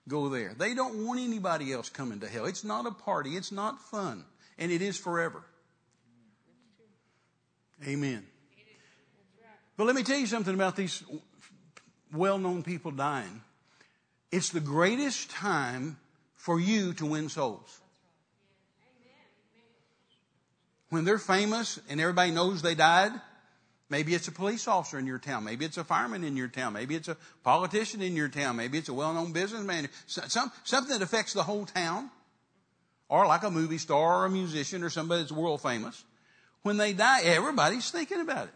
go 0.08 0.28
there. 0.28 0.54
They 0.56 0.74
don't 0.74 1.04
want 1.04 1.20
anybody 1.20 1.72
else 1.72 1.88
coming 1.88 2.20
to 2.20 2.28
hell. 2.28 2.46
It's 2.46 2.64
not 2.64 2.86
a 2.86 2.92
party. 2.92 3.36
It's 3.36 3.52
not 3.52 3.80
fun. 3.80 4.24
And 4.58 4.70
it 4.70 4.80
is 4.80 4.96
forever. 4.96 5.42
Amen. 7.86 8.24
But 9.76 9.86
let 9.86 9.94
me 9.94 10.02
tell 10.02 10.18
you 10.18 10.26
something 10.26 10.54
about 10.54 10.76
these 10.76 11.02
well-known 12.12 12.62
people 12.62 12.92
dying. 12.92 13.42
It's 14.32 14.48
the 14.48 14.60
greatest 14.60 15.30
time 15.30 15.98
for 16.34 16.58
you 16.58 16.94
to 16.94 17.06
win 17.06 17.28
souls. 17.28 17.80
When 20.88 21.04
they're 21.04 21.18
famous 21.18 21.78
and 21.88 22.00
everybody 22.00 22.30
knows 22.30 22.62
they 22.62 22.74
died, 22.74 23.12
maybe 23.88 24.14
it's 24.14 24.28
a 24.28 24.32
police 24.32 24.66
officer 24.66 24.98
in 24.98 25.06
your 25.06 25.18
town, 25.18 25.44
maybe 25.44 25.64
it's 25.64 25.76
a 25.76 25.84
fireman 25.84 26.24
in 26.24 26.36
your 26.36 26.48
town, 26.48 26.72
maybe 26.72 26.94
it's 26.94 27.08
a 27.08 27.16
politician 27.42 28.02
in 28.02 28.16
your 28.16 28.28
town, 28.28 28.56
maybe 28.56 28.78
it's 28.78 28.88
a 28.88 28.94
well-known 28.94 29.32
businessman, 29.32 29.88
some, 30.06 30.50
something 30.64 30.92
that 30.92 31.02
affects 31.02 31.32
the 31.32 31.42
whole 31.42 31.66
town, 31.66 32.10
or 33.08 33.26
like 33.26 33.44
a 33.44 33.50
movie 33.50 33.78
star 33.78 34.22
or 34.22 34.24
a 34.24 34.30
musician 34.30 34.82
or 34.82 34.90
somebody 34.90 35.22
that's 35.22 35.32
world 35.32 35.62
famous. 35.62 36.02
When 36.62 36.76
they 36.76 36.92
die, 36.92 37.22
everybody's 37.22 37.90
thinking 37.90 38.20
about 38.20 38.48
it. 38.48 38.54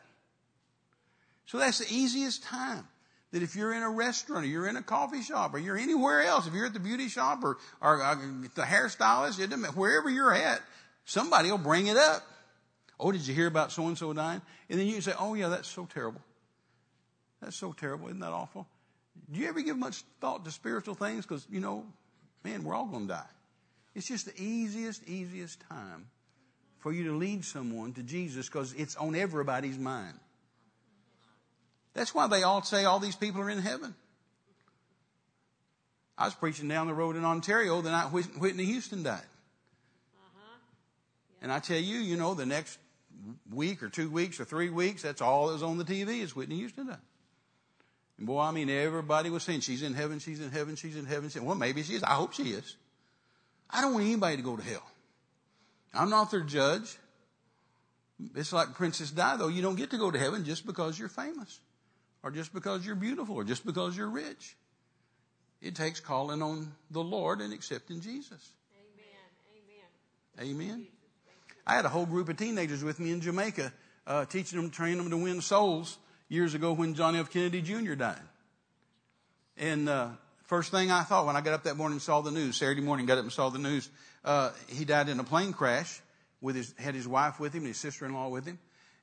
So 1.46 1.58
that's 1.58 1.78
the 1.78 1.94
easiest 1.94 2.42
time 2.42 2.86
that 3.32 3.42
if 3.42 3.54
you're 3.54 3.72
in 3.72 3.82
a 3.82 3.90
restaurant 3.90 4.44
or 4.44 4.48
you're 4.48 4.66
in 4.66 4.76
a 4.76 4.82
coffee 4.82 5.22
shop 5.22 5.54
or 5.54 5.58
you're 5.58 5.76
anywhere 5.78 6.22
else, 6.22 6.46
if 6.46 6.54
you're 6.54 6.66
at 6.66 6.72
the 6.72 6.80
beauty 6.80 7.08
shop 7.08 7.44
or, 7.44 7.58
or 7.80 8.02
uh, 8.02 8.16
the 8.54 8.62
hairstylist, 8.62 9.74
wherever 9.74 10.10
you're 10.10 10.34
at, 10.34 10.60
somebody 11.04 11.50
will 11.50 11.58
bring 11.58 11.86
it 11.86 11.96
up. 11.96 12.22
Oh, 13.00 13.12
did 13.12 13.26
you 13.26 13.34
hear 13.34 13.46
about 13.46 13.72
so 13.72 13.86
and 13.86 13.96
so 13.96 14.12
dying? 14.12 14.42
And 14.68 14.78
then 14.78 14.86
you 14.86 14.94
can 14.94 15.02
say, 15.02 15.14
oh 15.18 15.34
yeah, 15.34 15.48
that's 15.48 15.68
so 15.68 15.86
terrible. 15.92 16.20
That's 17.40 17.56
so 17.56 17.72
terrible. 17.72 18.08
Isn't 18.08 18.20
that 18.20 18.32
awful? 18.32 18.66
Do 19.32 19.40
you 19.40 19.48
ever 19.48 19.60
give 19.62 19.78
much 19.78 20.02
thought 20.20 20.44
to 20.44 20.50
spiritual 20.50 20.94
things? 20.94 21.24
Because, 21.24 21.46
you 21.50 21.60
know, 21.60 21.84
man, 22.44 22.64
we're 22.64 22.74
all 22.74 22.86
going 22.86 23.06
to 23.08 23.14
die. 23.14 23.26
It's 23.94 24.06
just 24.06 24.26
the 24.26 24.42
easiest, 24.42 25.08
easiest 25.08 25.60
time 25.68 26.06
for 26.78 26.92
you 26.92 27.04
to 27.04 27.16
lead 27.16 27.44
someone 27.44 27.92
to 27.94 28.02
Jesus 28.02 28.48
because 28.48 28.72
it's 28.74 28.96
on 28.96 29.14
everybody's 29.14 29.78
mind. 29.78 30.18
That's 31.94 32.14
why 32.14 32.26
they 32.28 32.42
all 32.42 32.62
say 32.62 32.84
all 32.84 33.00
these 33.00 33.16
people 33.16 33.40
are 33.40 33.50
in 33.50 33.58
heaven. 33.58 33.94
I 36.16 36.26
was 36.26 36.34
preaching 36.34 36.68
down 36.68 36.86
the 36.86 36.94
road 36.94 37.16
in 37.16 37.24
Ontario 37.24 37.80
the 37.80 37.90
night 37.90 38.12
Whitney 38.12 38.64
Houston 38.66 39.02
died. 39.02 39.20
Uh-huh. 39.20 40.58
And 41.42 41.50
I 41.50 41.58
tell 41.58 41.78
you, 41.78 41.98
you 41.98 42.16
know, 42.16 42.34
the 42.34 42.46
next 42.46 42.78
week 43.50 43.82
or 43.82 43.88
two 43.88 44.10
weeks 44.10 44.40
or 44.40 44.44
three 44.44 44.70
weeks, 44.70 45.02
that's 45.02 45.20
all 45.20 45.46
that 45.46 45.54
was 45.54 45.62
on 45.62 45.78
the 45.78 45.84
TV 45.84 46.20
is 46.20 46.34
Whitney 46.34 46.56
Houston 46.56 46.86
died. 46.86 46.98
And 48.18 48.26
boy, 48.26 48.40
I 48.40 48.50
mean, 48.50 48.68
everybody 48.68 49.30
was 49.30 49.42
saying, 49.42 49.60
she's 49.60 49.82
in 49.82 49.94
heaven, 49.94 50.18
she's 50.18 50.40
in 50.40 50.50
heaven, 50.50 50.76
she's 50.76 50.96
in 50.96 51.06
heaven. 51.06 51.30
Well, 51.44 51.56
maybe 51.56 51.82
she 51.82 51.94
is. 51.94 52.02
I 52.02 52.14
hope 52.14 52.32
she 52.34 52.44
is. 52.44 52.76
I 53.68 53.80
don't 53.80 53.94
want 53.94 54.04
anybody 54.04 54.36
to 54.36 54.42
go 54.42 54.56
to 54.56 54.62
hell. 54.62 54.86
I'm 55.94 56.10
not 56.10 56.30
their 56.30 56.42
judge. 56.42 56.96
It's 58.34 58.52
like 58.52 58.74
Princess 58.74 59.10
Di, 59.10 59.36
though. 59.36 59.48
You 59.48 59.62
don't 59.62 59.76
get 59.76 59.90
to 59.90 59.98
go 59.98 60.10
to 60.10 60.18
heaven 60.18 60.44
just 60.44 60.66
because 60.66 60.98
you're 60.98 61.08
famous 61.08 61.60
or 62.22 62.30
just 62.30 62.52
because 62.52 62.84
you're 62.84 62.94
beautiful 62.94 63.36
or 63.36 63.44
just 63.44 63.64
because 63.64 63.96
you're 63.96 64.10
rich. 64.10 64.56
It 65.62 65.74
takes 65.74 66.00
calling 66.00 66.42
on 66.42 66.72
the 66.90 67.02
Lord 67.02 67.40
and 67.40 67.52
accepting 67.52 68.00
Jesus. 68.00 68.52
Amen. 70.38 70.52
Amen. 70.52 70.76
Amen. 70.76 70.86
I 71.66 71.74
had 71.74 71.84
a 71.84 71.88
whole 71.88 72.06
group 72.06 72.28
of 72.28 72.36
teenagers 72.36 72.82
with 72.82 72.98
me 73.00 73.12
in 73.12 73.20
Jamaica, 73.20 73.72
uh, 74.06 74.24
teaching 74.24 74.60
them, 74.60 74.70
training 74.70 74.98
them 74.98 75.10
to 75.10 75.16
win 75.16 75.40
souls 75.40 75.98
years 76.28 76.54
ago 76.54 76.72
when 76.72 76.94
John 76.94 77.16
F. 77.16 77.30
Kennedy 77.30 77.62
Jr. 77.62 77.94
died. 77.94 78.20
And 79.56 79.88
uh, 79.88 80.10
first 80.44 80.70
thing 80.70 80.90
I 80.90 81.02
thought 81.02 81.26
when 81.26 81.36
I 81.36 81.40
got 81.40 81.54
up 81.54 81.64
that 81.64 81.76
morning 81.76 81.94
and 81.94 82.02
saw 82.02 82.20
the 82.20 82.30
news, 82.30 82.56
Saturday 82.56 82.80
morning, 82.80 83.06
got 83.06 83.18
up 83.18 83.24
and 83.24 83.32
saw 83.32 83.50
the 83.50 83.58
news, 83.58 83.88
uh, 84.24 84.50
he 84.68 84.84
died 84.84 85.08
in 85.08 85.20
a 85.20 85.24
plane 85.24 85.52
crash 85.52 86.00
with 86.40 86.56
his, 86.56 86.74
had 86.78 86.94
his 86.94 87.06
wife 87.06 87.38
with 87.38 87.52
him 87.52 87.60
and 87.60 87.68
his 87.68 87.78
sister-in-law 87.78 88.28
with 88.28 88.46
him 88.46 88.58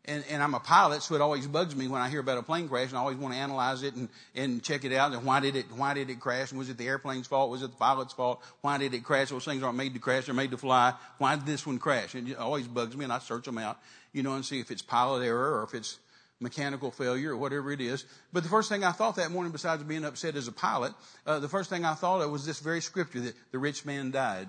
and, 0.07 0.23
and 0.29 0.41
I'm 0.41 0.53
a 0.53 0.59
pilot, 0.59 1.03
so 1.03 1.15
it 1.15 1.21
always 1.21 1.45
bugs 1.47 1.75
me 1.75 1.87
when 1.87 2.01
I 2.01 2.09
hear 2.09 2.21
about 2.21 2.37
a 2.37 2.43
plane 2.43 2.69
crash, 2.69 2.89
and 2.89 2.97
I 2.97 3.01
always 3.01 3.17
want 3.17 3.33
to 3.33 3.39
analyze 3.39 3.83
it 3.83 3.95
and, 3.95 4.07
and 4.35 4.63
check 4.63 4.85
it 4.85 4.93
out. 4.93 5.13
And 5.13 5.25
why 5.25 5.41
did 5.41 5.55
it 5.55 5.65
why 5.75 5.93
did 5.93 6.09
it 6.09 6.19
crash? 6.19 6.51
And 6.51 6.59
was 6.59 6.69
it 6.69 6.77
the 6.77 6.87
airplane's 6.87 7.27
fault? 7.27 7.49
Was 7.49 7.61
it 7.61 7.71
the 7.71 7.77
pilot's 7.77 8.13
fault? 8.13 8.41
Why 8.61 8.77
did 8.77 8.93
it 8.93 9.03
crash? 9.03 9.29
Those 9.29 9.43
things 9.43 9.63
aren't 9.63 9.77
made 9.77 9.93
to 9.93 9.99
crash; 9.99 10.25
they're 10.25 10.35
made 10.35 10.51
to 10.51 10.57
fly. 10.57 10.93
Why 11.17 11.35
did 11.35 11.45
this 11.45 11.67
one 11.67 11.77
crash? 11.77 12.15
And 12.15 12.29
it 12.29 12.37
always 12.37 12.67
bugs 12.67 12.95
me, 12.95 13.03
and 13.03 13.11
I 13.11 13.19
search 13.19 13.45
them 13.45 13.57
out, 13.57 13.79
you 14.13 14.23
know, 14.23 14.35
and 14.35 14.45
see 14.45 14.59
if 14.59 14.71
it's 14.71 14.81
pilot 14.81 15.25
error 15.25 15.59
or 15.59 15.63
if 15.63 15.73
it's 15.73 15.99
mechanical 16.39 16.91
failure 16.91 17.31
or 17.31 17.37
whatever 17.37 17.71
it 17.71 17.81
is. 17.81 18.05
But 18.31 18.43
the 18.43 18.49
first 18.49 18.69
thing 18.69 18.83
I 18.83 18.91
thought 18.91 19.17
that 19.17 19.31
morning, 19.31 19.51
besides 19.51 19.83
being 19.83 20.05
upset 20.05 20.35
as 20.35 20.47
a 20.47 20.51
pilot, 20.51 20.93
uh, 21.25 21.39
the 21.39 21.49
first 21.49 21.69
thing 21.69 21.83
I 21.83 21.95
thought 21.95 22.21
of 22.21 22.31
was 22.31 22.45
this 22.45 22.59
very 22.59 22.81
scripture 22.81 23.21
that 23.21 23.35
the 23.51 23.59
rich 23.59 23.85
man 23.85 24.11
died, 24.11 24.47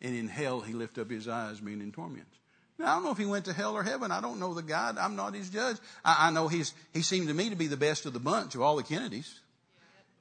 and 0.00 0.14
in 0.14 0.28
hell 0.28 0.60
he 0.60 0.74
lifted 0.74 1.00
up 1.00 1.10
his 1.10 1.26
eyes, 1.26 1.58
being 1.58 1.80
in 1.80 1.90
torments. 1.90 2.36
Now, 2.78 2.92
I 2.92 2.94
don't 2.96 3.04
know 3.04 3.12
if 3.12 3.18
he 3.18 3.24
went 3.24 3.46
to 3.46 3.52
hell 3.52 3.74
or 3.74 3.82
heaven. 3.82 4.10
I 4.10 4.20
don't 4.20 4.38
know 4.38 4.52
the 4.52 4.62
guy. 4.62 4.92
I'm 4.98 5.16
not 5.16 5.34
his 5.34 5.48
judge. 5.48 5.76
I, 6.04 6.28
I 6.28 6.30
know 6.30 6.48
he's, 6.48 6.74
he 6.92 7.02
seemed 7.02 7.28
to 7.28 7.34
me 7.34 7.50
to 7.50 7.56
be 7.56 7.68
the 7.68 7.76
best 7.76 8.04
of 8.04 8.12
the 8.12 8.20
bunch 8.20 8.54
of 8.54 8.60
all 8.60 8.76
the 8.76 8.82
Kennedys. 8.82 9.40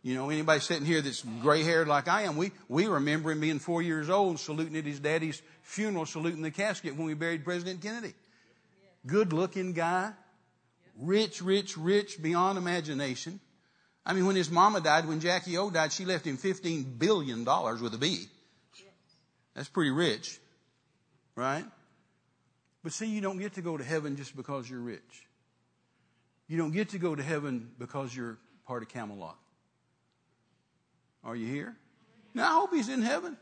You 0.03 0.14
know, 0.14 0.30
anybody 0.30 0.60
sitting 0.60 0.86
here 0.86 1.01
that's 1.01 1.24
gray 1.41 1.64
haired 1.64 1.88
like 1.88 2.08
I 2.08 2.24
am, 2.24 2.38
we, 2.38 2.51
we 2.70 2.86
remember 2.86 3.32
him 3.32 3.39
being 3.39 3.58
four 3.58 3.82
years 3.82 4.08
old, 4.08 4.39
saluting 4.39 4.78
at 4.78 4.86
his 4.86 4.99
daddy's 4.99 5.41
funeral, 5.64 6.06
saluting 6.06 6.43
the 6.43 6.51
casket 6.51 6.95
when 6.95 7.08
we 7.08 7.16
buried 7.16 7.43
President 7.43 7.82
Kennedy. 7.82 8.14
Good 9.08 9.34
looking 9.34 9.74
guy, 9.74 10.12
rich, 10.99 11.41
rich, 11.41 11.76
rich 11.76 12.22
beyond 12.22 12.60
imagination. 12.60 13.39
I 14.06 14.14
mean, 14.14 14.28
when 14.28 14.36
his 14.36 14.51
mama 14.51 14.80
died, 14.80 15.08
when 15.08 15.20
Jackie 15.20 15.58
O 15.58 15.72
died, 15.72 15.91
she 15.91 16.06
left 16.06 16.26
him 16.26 16.38
$15 16.38 16.99
billion 16.99 17.43
with 17.43 17.93
a 17.95 17.97
B. 17.97 18.28
That's 19.56 19.70
pretty 19.70 19.91
rich, 19.91 20.39
right? 21.36 21.66
But 22.86 22.94
see, 22.94 23.08
you 23.08 23.20
don't 23.20 23.40
get 23.40 23.54
to 23.54 23.64
go 23.64 23.78
to 23.78 23.84
heaven 23.84 24.16
just 24.16 24.36
because 24.36 24.70
you're 24.70 24.80
rich. 24.80 25.26
You 26.48 26.60
don't 26.60 26.70
get 26.70 26.90
to 26.90 27.00
go 27.00 27.16
to 27.16 27.24
heaven 27.24 27.72
because 27.80 28.16
you're 28.16 28.38
part 28.68 28.84
of 28.84 28.90
Camelot. 28.90 29.40
Are 31.24 31.36
you 31.36 31.48
here? 31.48 31.76
Now, 32.36 32.44
I 32.44 32.54
hope 32.60 32.72
he's 32.72 32.90
in 32.90 33.02
heaven. 33.02 33.38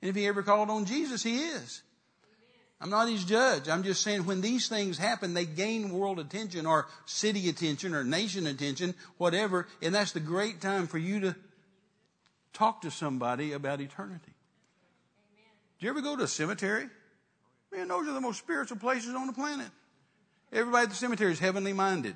And 0.00 0.08
if 0.08 0.16
he 0.16 0.26
ever 0.26 0.42
called 0.42 0.70
on 0.70 0.86
Jesus, 0.86 1.22
he 1.22 1.40
is. 1.40 1.82
I'm 2.80 2.88
not 2.88 3.10
his 3.10 3.26
judge. 3.26 3.68
I'm 3.68 3.82
just 3.82 4.00
saying 4.00 4.24
when 4.24 4.40
these 4.40 4.66
things 4.66 4.96
happen, 4.96 5.34
they 5.34 5.44
gain 5.44 5.90
world 5.90 6.18
attention 6.18 6.64
or 6.64 6.86
city 7.04 7.50
attention 7.50 7.94
or 7.94 8.02
nation 8.02 8.46
attention, 8.46 8.94
whatever. 9.18 9.68
And 9.82 9.94
that's 9.94 10.12
the 10.12 10.20
great 10.20 10.62
time 10.62 10.86
for 10.86 10.96
you 10.96 11.20
to 11.20 11.36
talk 12.54 12.80
to 12.80 12.90
somebody 12.90 13.52
about 13.52 13.82
eternity. 13.82 14.32
Do 15.78 15.84
you 15.84 15.90
ever 15.90 16.00
go 16.00 16.16
to 16.16 16.22
a 16.22 16.28
cemetery? 16.28 16.88
Man, 17.74 17.88
those 17.88 18.06
are 18.06 18.12
the 18.12 18.20
most 18.20 18.38
spiritual 18.38 18.76
places 18.78 19.14
on 19.14 19.26
the 19.26 19.32
planet. 19.32 19.68
Everybody 20.52 20.84
at 20.84 20.90
the 20.90 20.96
cemetery 20.96 21.32
is 21.32 21.40
heavenly 21.40 21.72
minded. 21.72 22.14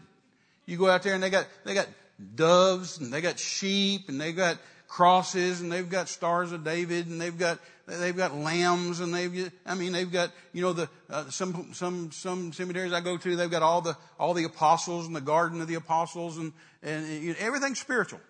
You 0.66 0.76
go 0.76 0.88
out 0.88 1.02
there 1.02 1.14
and 1.14 1.22
they 1.22 1.30
got, 1.30 1.46
they 1.64 1.74
got 1.74 1.88
doves 2.34 2.98
and 2.98 3.12
they 3.12 3.20
got 3.20 3.38
sheep 3.38 4.08
and 4.08 4.20
they 4.20 4.32
got 4.32 4.58
crosses 4.86 5.60
and 5.60 5.70
they've 5.70 5.88
got 5.88 6.08
stars 6.08 6.52
of 6.52 6.64
David 6.64 7.06
and 7.06 7.20
they've 7.20 7.36
got 7.36 7.58
they've 7.86 8.16
got 8.16 8.34
lambs 8.34 9.00
and 9.00 9.12
they've 9.12 9.52
I 9.66 9.74
mean 9.74 9.92
they've 9.92 10.10
got 10.10 10.30
you 10.52 10.62
know 10.62 10.72
the 10.72 10.88
uh, 11.10 11.28
some 11.28 11.74
some 11.74 12.10
some 12.10 12.52
cemeteries 12.52 12.92
I 12.92 13.00
go 13.00 13.18
to 13.18 13.36
they've 13.36 13.50
got 13.50 13.62
all 13.62 13.82
the 13.82 13.96
all 14.18 14.32
the 14.32 14.44
apostles 14.44 15.06
and 15.06 15.14
the 15.14 15.20
garden 15.20 15.60
of 15.60 15.68
the 15.68 15.74
apostles 15.74 16.38
and 16.38 16.52
and 16.82 17.26
know, 17.26 17.34
everything's 17.38 17.78
spiritual. 17.78 18.20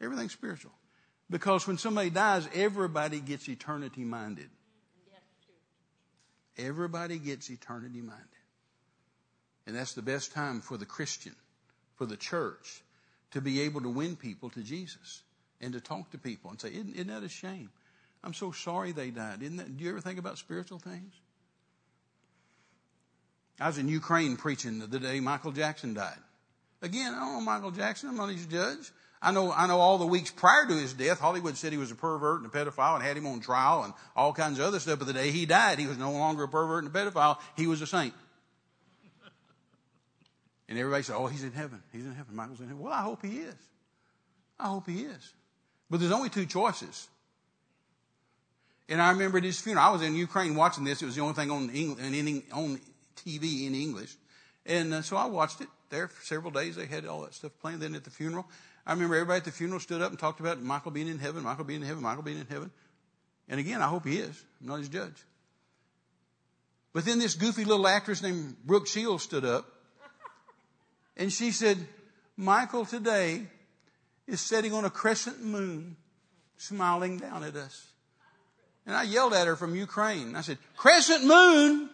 Everything's 0.00 0.32
spiritual. 0.32 0.72
Because 1.28 1.66
when 1.66 1.78
somebody 1.78 2.10
dies, 2.10 2.48
everybody 2.54 3.20
gets 3.20 3.48
eternity 3.48 4.02
minded. 4.02 4.48
Everybody 6.64 7.18
gets 7.18 7.50
eternity 7.50 8.00
minded. 8.00 8.26
And 9.66 9.76
that's 9.76 9.94
the 9.94 10.02
best 10.02 10.32
time 10.32 10.60
for 10.60 10.76
the 10.76 10.86
Christian, 10.86 11.34
for 11.96 12.06
the 12.06 12.16
church, 12.16 12.82
to 13.32 13.40
be 13.40 13.60
able 13.62 13.82
to 13.82 13.88
win 13.88 14.16
people 14.16 14.50
to 14.50 14.62
Jesus 14.62 15.22
and 15.60 15.72
to 15.72 15.80
talk 15.80 16.10
to 16.10 16.18
people 16.18 16.50
and 16.50 16.60
say, 16.60 16.70
isn't, 16.70 16.94
isn't 16.94 17.06
that 17.08 17.22
a 17.22 17.28
shame? 17.28 17.70
I'm 18.24 18.34
so 18.34 18.52
sorry 18.52 18.92
they 18.92 19.10
died. 19.10 19.42
Isn't 19.42 19.56
that, 19.56 19.76
do 19.76 19.84
you 19.84 19.90
ever 19.90 20.00
think 20.00 20.18
about 20.18 20.38
spiritual 20.38 20.78
things? 20.78 21.12
I 23.60 23.66
was 23.66 23.78
in 23.78 23.88
Ukraine 23.88 24.36
preaching 24.36 24.78
the 24.78 24.98
day 24.98 25.20
Michael 25.20 25.52
Jackson 25.52 25.94
died. 25.94 26.18
Again, 26.82 27.14
I 27.14 27.20
don't 27.20 27.34
know 27.34 27.40
Michael 27.40 27.70
Jackson. 27.70 28.08
I'm 28.08 28.16
not 28.16 28.30
his 28.30 28.46
judge. 28.46 28.90
I 29.22 29.32
know, 29.32 29.52
I 29.52 29.66
know 29.66 29.78
all 29.78 29.98
the 29.98 30.06
weeks 30.06 30.30
prior 30.30 30.66
to 30.66 30.74
his 30.74 30.94
death, 30.94 31.20
Hollywood 31.20 31.56
said 31.56 31.72
he 31.72 31.78
was 31.78 31.90
a 31.90 31.94
pervert 31.94 32.40
and 32.40 32.46
a 32.46 32.48
pedophile 32.48 32.94
and 32.94 33.04
had 33.04 33.18
him 33.18 33.26
on 33.26 33.40
trial 33.40 33.84
and 33.84 33.92
all 34.16 34.32
kinds 34.32 34.58
of 34.58 34.64
other 34.64 34.80
stuff. 34.80 34.98
But 34.98 35.08
the 35.08 35.12
day 35.12 35.30
he 35.30 35.44
died, 35.44 35.78
he 35.78 35.86
was 35.86 35.98
no 35.98 36.12
longer 36.12 36.44
a 36.44 36.48
pervert 36.48 36.84
and 36.84 36.94
a 36.94 36.98
pedophile. 36.98 37.38
He 37.56 37.66
was 37.66 37.82
a 37.82 37.86
saint. 37.86 38.14
And 40.68 40.78
everybody 40.78 41.02
said, 41.02 41.16
oh, 41.16 41.26
he's 41.26 41.42
in 41.42 41.52
heaven. 41.52 41.82
He's 41.92 42.06
in 42.06 42.14
heaven. 42.14 42.34
Michael's 42.34 42.60
in 42.60 42.68
heaven. 42.68 42.80
Well, 42.80 42.92
I 42.92 43.02
hope 43.02 43.24
he 43.24 43.38
is. 43.38 43.54
I 44.58 44.68
hope 44.68 44.86
he 44.88 45.02
is. 45.02 45.32
But 45.90 45.98
there's 46.00 46.12
only 46.12 46.28
two 46.30 46.46
choices. 46.46 47.08
And 48.88 49.02
I 49.02 49.10
remember 49.10 49.38
at 49.38 49.44
his 49.44 49.60
funeral. 49.60 49.86
I 49.86 49.90
was 49.90 50.02
in 50.02 50.14
Ukraine 50.14 50.54
watching 50.54 50.84
this. 50.84 51.02
It 51.02 51.06
was 51.06 51.16
the 51.16 51.22
only 51.22 51.34
thing 51.34 51.50
on, 51.50 51.70
English, 51.70 52.44
on 52.52 52.80
TV 53.16 53.66
in 53.66 53.74
English. 53.74 54.14
And 54.64 54.94
uh, 54.94 55.02
so 55.02 55.16
I 55.16 55.26
watched 55.26 55.60
it 55.60 55.68
there 55.90 56.08
for 56.08 56.24
several 56.24 56.52
days. 56.52 56.76
They 56.76 56.86
had 56.86 57.04
all 57.04 57.22
that 57.22 57.34
stuff 57.34 57.52
playing. 57.60 57.80
Then 57.80 57.96
at 57.96 58.04
the 58.04 58.10
funeral, 58.10 58.46
I 58.90 58.94
remember 58.94 59.14
everybody 59.14 59.36
at 59.36 59.44
the 59.44 59.52
funeral 59.52 59.78
stood 59.78 60.02
up 60.02 60.10
and 60.10 60.18
talked 60.18 60.40
about 60.40 60.60
Michael 60.60 60.90
being 60.90 61.06
in 61.06 61.20
heaven, 61.20 61.44
Michael 61.44 61.62
being 61.62 61.80
in 61.80 61.86
heaven, 61.86 62.02
Michael 62.02 62.24
being 62.24 62.40
in 62.40 62.46
heaven. 62.48 62.72
And 63.48 63.60
again, 63.60 63.80
I 63.80 63.86
hope 63.86 64.04
he 64.04 64.16
is. 64.16 64.44
I'm 64.60 64.66
not 64.66 64.80
his 64.80 64.88
judge. 64.88 65.14
But 66.92 67.04
then 67.04 67.20
this 67.20 67.36
goofy 67.36 67.64
little 67.64 67.86
actress 67.86 68.20
named 68.20 68.56
Brooke 68.66 68.88
Shields 68.88 69.22
stood 69.22 69.44
up 69.44 69.64
and 71.16 71.32
she 71.32 71.52
said, 71.52 71.78
Michael 72.36 72.84
today 72.84 73.46
is 74.26 74.40
sitting 74.40 74.72
on 74.72 74.84
a 74.84 74.90
crescent 74.90 75.40
moon 75.40 75.94
smiling 76.56 77.18
down 77.18 77.44
at 77.44 77.54
us. 77.54 77.86
And 78.86 78.96
I 78.96 79.04
yelled 79.04 79.34
at 79.34 79.46
her 79.46 79.54
from 79.54 79.76
Ukraine. 79.76 80.34
I 80.34 80.40
said, 80.40 80.58
crescent 80.76 81.24
moon? 81.24 81.90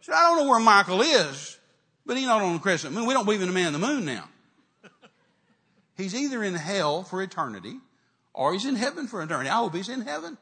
Said, 0.00 0.14
I 0.14 0.30
don't 0.30 0.46
know 0.46 0.50
where 0.50 0.58
Michael 0.58 1.02
is, 1.02 1.58
but 2.06 2.16
he's 2.16 2.24
not 2.24 2.40
on 2.40 2.54
the 2.54 2.60
crescent 2.60 2.94
moon. 2.94 3.04
We 3.04 3.12
don't 3.12 3.26
believe 3.26 3.42
in 3.42 3.48
the 3.48 3.52
man 3.52 3.66
in 3.66 3.72
the 3.74 3.86
moon 3.86 4.06
now. 4.06 4.24
He's 5.98 6.14
either 6.14 6.44
in 6.44 6.54
hell 6.54 7.02
for 7.02 7.20
eternity 7.20 7.76
or 8.32 8.52
he's 8.52 8.64
in 8.64 8.76
heaven 8.76 9.08
for 9.08 9.20
eternity. 9.20 9.50
I 9.50 9.56
hope 9.56 9.74
he's 9.74 9.88
in 9.88 10.02
heaven. 10.02 10.38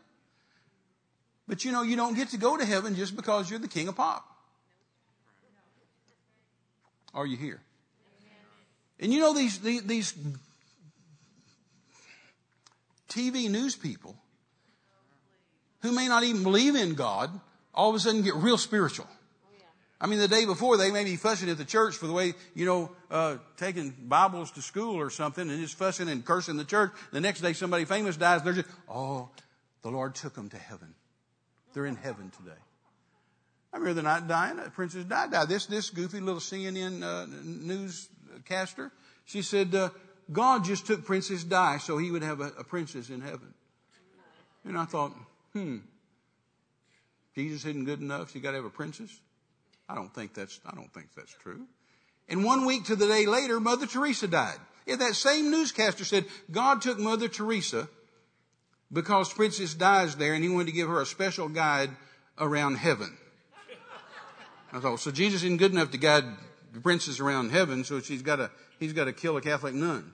But 1.48 1.64
you 1.64 1.72
know, 1.72 1.82
you 1.82 1.96
don't 1.96 2.14
get 2.14 2.28
to 2.28 2.36
go 2.36 2.58
to 2.58 2.64
heaven 2.64 2.94
just 2.94 3.16
because 3.16 3.50
you're 3.50 3.58
the 3.58 3.66
king 3.66 3.88
of 3.88 3.96
pop. 3.96 4.24
Are 7.14 7.26
you 7.26 7.38
here? 7.38 7.62
And 9.00 9.12
you 9.12 9.20
know 9.20 9.32
these, 9.32 9.58
these, 9.60 10.14
TV 13.08 13.48
news 13.48 13.74
people 13.74 14.14
who 15.80 15.92
may 15.92 16.06
not 16.06 16.22
even 16.22 16.42
believe 16.42 16.74
in 16.74 16.94
God 16.94 17.30
all 17.74 17.88
of 17.88 17.96
a 17.96 17.98
sudden 17.98 18.20
get 18.20 18.34
real 18.34 18.58
spiritual. 18.58 19.06
I 19.98 20.06
mean, 20.06 20.18
the 20.18 20.28
day 20.28 20.44
before 20.44 20.76
they 20.76 20.90
may 20.90 21.04
be 21.04 21.16
fussing 21.16 21.48
at 21.48 21.56
the 21.56 21.64
church 21.64 21.96
for 21.96 22.06
the 22.06 22.12
way, 22.12 22.34
you 22.54 22.66
know, 22.66 22.90
uh, 23.10 23.36
taking 23.56 23.94
Bibles 24.02 24.50
to 24.52 24.62
school 24.62 24.96
or 24.96 25.08
something 25.08 25.48
and 25.48 25.60
just 25.60 25.78
fussing 25.78 26.08
and 26.08 26.24
cursing 26.24 26.58
the 26.58 26.64
church. 26.64 26.92
The 27.12 27.20
next 27.20 27.40
day 27.40 27.54
somebody 27.54 27.86
famous 27.86 28.16
dies 28.16 28.42
they're 28.42 28.52
just, 28.52 28.68
oh, 28.88 29.30
the 29.82 29.90
Lord 29.90 30.14
took 30.14 30.34
them 30.34 30.50
to 30.50 30.58
heaven. 30.58 30.94
They're 31.72 31.86
in 31.86 31.96
heaven 31.96 32.30
today. 32.36 32.58
I 33.72 33.78
remember 33.78 33.94
the 33.94 34.02
night 34.02 34.28
Diana, 34.28 34.70
Princess 34.74 35.04
Di 35.04 35.28
died. 35.28 35.48
This, 35.48 35.66
this 35.66 35.88
goofy 35.90 36.20
little 36.20 36.40
CNN 36.40 37.02
uh, 37.02 37.26
newscaster, 37.42 38.92
she 39.24 39.40
said, 39.40 39.74
uh, 39.74 39.90
God 40.30 40.64
just 40.64 40.86
took 40.86 41.04
Princess 41.04 41.42
Di 41.44 41.78
so 41.78 41.96
he 41.96 42.10
would 42.10 42.22
have 42.22 42.40
a, 42.40 42.52
a 42.58 42.64
princess 42.64 43.08
in 43.08 43.20
heaven. 43.22 43.54
And 44.64 44.76
I 44.76 44.84
thought, 44.84 45.12
hmm, 45.52 45.78
Jesus 47.34 47.64
isn't 47.64 47.84
good 47.84 48.00
enough. 48.00 48.34
You 48.34 48.40
got 48.40 48.50
to 48.50 48.56
have 48.56 48.64
a 48.64 48.70
princess. 48.70 49.20
I 49.88 49.94
don't 49.94 50.12
think 50.14 50.34
that's, 50.34 50.60
I 50.66 50.74
don't 50.74 50.92
think 50.92 51.08
that's 51.16 51.32
true. 51.42 51.66
And 52.28 52.44
one 52.44 52.66
week 52.66 52.86
to 52.86 52.96
the 52.96 53.06
day 53.06 53.26
later, 53.26 53.60
Mother 53.60 53.86
Teresa 53.86 54.26
died. 54.26 54.58
And 54.86 55.00
that 55.00 55.14
same 55.14 55.50
newscaster 55.50 56.04
said, 56.04 56.26
God 56.50 56.82
took 56.82 56.98
Mother 56.98 57.28
Teresa 57.28 57.88
because 58.92 59.32
Princess 59.32 59.74
Di's 59.74 60.16
there 60.16 60.34
and 60.34 60.42
he 60.42 60.50
wanted 60.50 60.66
to 60.66 60.72
give 60.72 60.88
her 60.88 61.00
a 61.00 61.06
special 61.06 61.48
guide 61.48 61.90
around 62.38 62.76
heaven. 62.76 63.16
I 64.72 64.80
thought, 64.80 65.00
so 65.00 65.10
Jesus 65.10 65.42
isn't 65.42 65.58
good 65.58 65.72
enough 65.72 65.92
to 65.92 65.98
guide 65.98 66.24
the 66.72 66.80
princess 66.80 67.20
around 67.20 67.50
heaven, 67.50 67.84
so 67.84 68.00
she's 68.00 68.22
got 68.22 68.36
to, 68.36 68.50
he's 68.78 68.92
got 68.92 69.04
to 69.04 69.12
kill 69.12 69.36
a 69.36 69.40
Catholic 69.40 69.74
nun. 69.74 70.12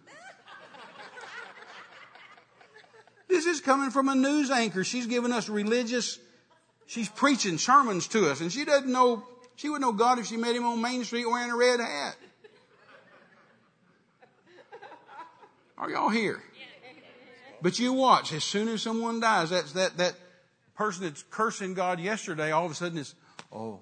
this 3.29 3.47
is 3.47 3.61
coming 3.61 3.91
from 3.91 4.09
a 4.09 4.15
news 4.15 4.51
anchor. 4.51 4.85
She's 4.85 5.07
giving 5.07 5.33
us 5.33 5.49
religious, 5.49 6.19
she's 6.87 7.09
preaching 7.09 7.59
sermons 7.59 8.07
to 8.09 8.31
us, 8.31 8.41
and 8.41 8.53
she 8.53 8.65
doesn't 8.65 8.93
know, 8.93 9.25
she 9.57 9.69
wouldn't 9.69 9.83
know 9.89 9.97
God 9.97 10.19
if 10.19 10.27
she 10.27 10.37
met 10.37 10.55
him 10.55 10.65
on 10.65 10.81
Main 10.81 11.05
Street 11.05 11.27
wearing 11.27 11.51
a 11.51 11.57
red 11.57 11.81
hat. 11.81 12.17
Are 15.79 15.91
y'all 15.91 16.09
here? 16.09 16.43
But 17.61 17.79
you 17.79 17.93
watch, 17.93 18.33
as 18.33 18.43
soon 18.43 18.69
as 18.69 18.83
someone 18.83 19.21
dies, 19.21 19.51
that's 19.51 19.73
that, 19.73 19.97
that 19.99 20.15
person 20.75 21.05
that's 21.05 21.25
cursing 21.31 21.75
God 21.75 22.01
yesterday, 22.01 22.51
all 22.51 22.65
of 22.67 22.73
a 22.73 22.75
sudden 22.75 22.99
is, 22.99 23.15
oh, 23.53 23.81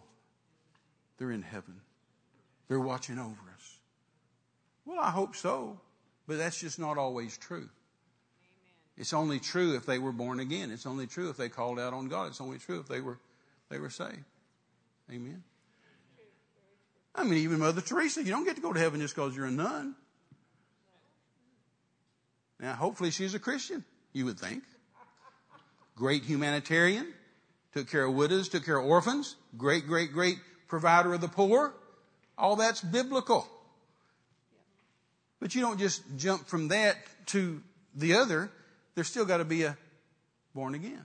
they're 1.18 1.31
in 1.31 1.43
heaven. 1.43 1.81
They're 2.68 2.81
watching 2.81 3.18
over 3.18 3.31
us. 3.31 3.79
Well, 4.85 4.99
I 5.01 5.11
hope 5.11 5.35
so, 5.35 5.81
but 6.27 6.39
that's 6.39 6.61
just 6.61 6.79
not 6.79 6.99
always 6.99 7.37
true. 7.37 7.68
It's 8.97 9.14
only 9.14 9.39
true 9.39 9.77
if 9.77 9.87
they 9.87 9.99
were 9.99 10.12
born 10.12 10.41
again. 10.41 10.71
It's 10.71 10.85
only 10.87 11.07
true 11.07 11.31
if 11.31 11.39
they 11.39 11.49
called 11.49 11.79
out 11.79 11.95
on 11.95 12.09
God. 12.09 12.29
It's 12.29 12.41
only 12.41 12.59
true 12.59 12.81
if 12.81 12.87
they 12.87 13.01
were 13.01 13.18
they 13.71 13.79
were 13.79 13.89
saved. 13.89 14.25
Amen. 15.11 15.43
I 17.15 17.25
mean, 17.25 17.39
even 17.39 17.59
Mother 17.59 17.81
Teresa, 17.81 18.23
you 18.23 18.31
don't 18.31 18.45
get 18.45 18.57
to 18.57 18.63
go 18.63 18.73
to 18.73 18.79
heaven 18.79 19.01
just 19.01 19.15
because 19.15 19.35
you're 19.37 19.47
a 19.47 19.51
nun. 19.51 19.95
Now, 22.61 22.75
hopefully 22.75 23.11
she's 23.11 23.35
a 23.35 23.39
Christian, 23.39 23.85
you 24.13 24.27
would 24.27 24.39
think. 24.39 24.63
Great 25.97 26.25
humanitarian, 26.25 27.13
took 27.75 27.91
care 27.91 28.05
of 28.05 28.15
widows, 28.15 28.49
took 28.49 28.65
care 28.65 28.79
of 28.79 28.87
orphans, 28.87 29.37
great, 29.57 29.87
great, 29.87 30.13
great 30.13 30.39
provider 30.69 31.15
of 31.15 31.21
the 31.21 31.29
poor. 31.29 31.75
All 32.39 32.57
that's 32.57 32.81
biblical. 32.81 33.47
But 35.41 35.55
you 35.55 35.63
don't 35.63 35.79
just 35.79 36.03
jump 36.17 36.49
from 36.49 36.69
that 36.69 36.97
to 37.27 37.63
the 37.95 38.15
other. 38.15 38.51
There's 38.95 39.09
still 39.09 39.25
got 39.25 39.39
to 39.39 39.45
be 39.45 39.65
a 39.65 39.77
born 40.55 40.75
again. 40.75 41.05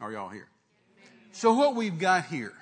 Are 0.00 0.12
y'all 0.12 0.28
here? 0.28 0.48
So 1.32 1.54
what 1.54 1.74
we've 1.74 1.98
got 1.98 2.26
here 2.26 2.52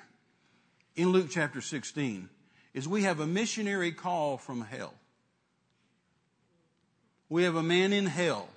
in 0.95 1.09
Luke 1.09 1.27
chapter 1.29 1.61
16 1.61 2.29
is 2.73 2.87
we 2.87 3.03
have 3.03 3.19
a 3.19 3.27
missionary 3.27 3.91
call 3.91 4.37
from 4.37 4.61
hell. 4.61 4.93
We 7.29 7.43
have 7.43 7.55
a 7.55 7.63
man 7.63 7.93
in 7.93 8.05
hell 8.05 8.47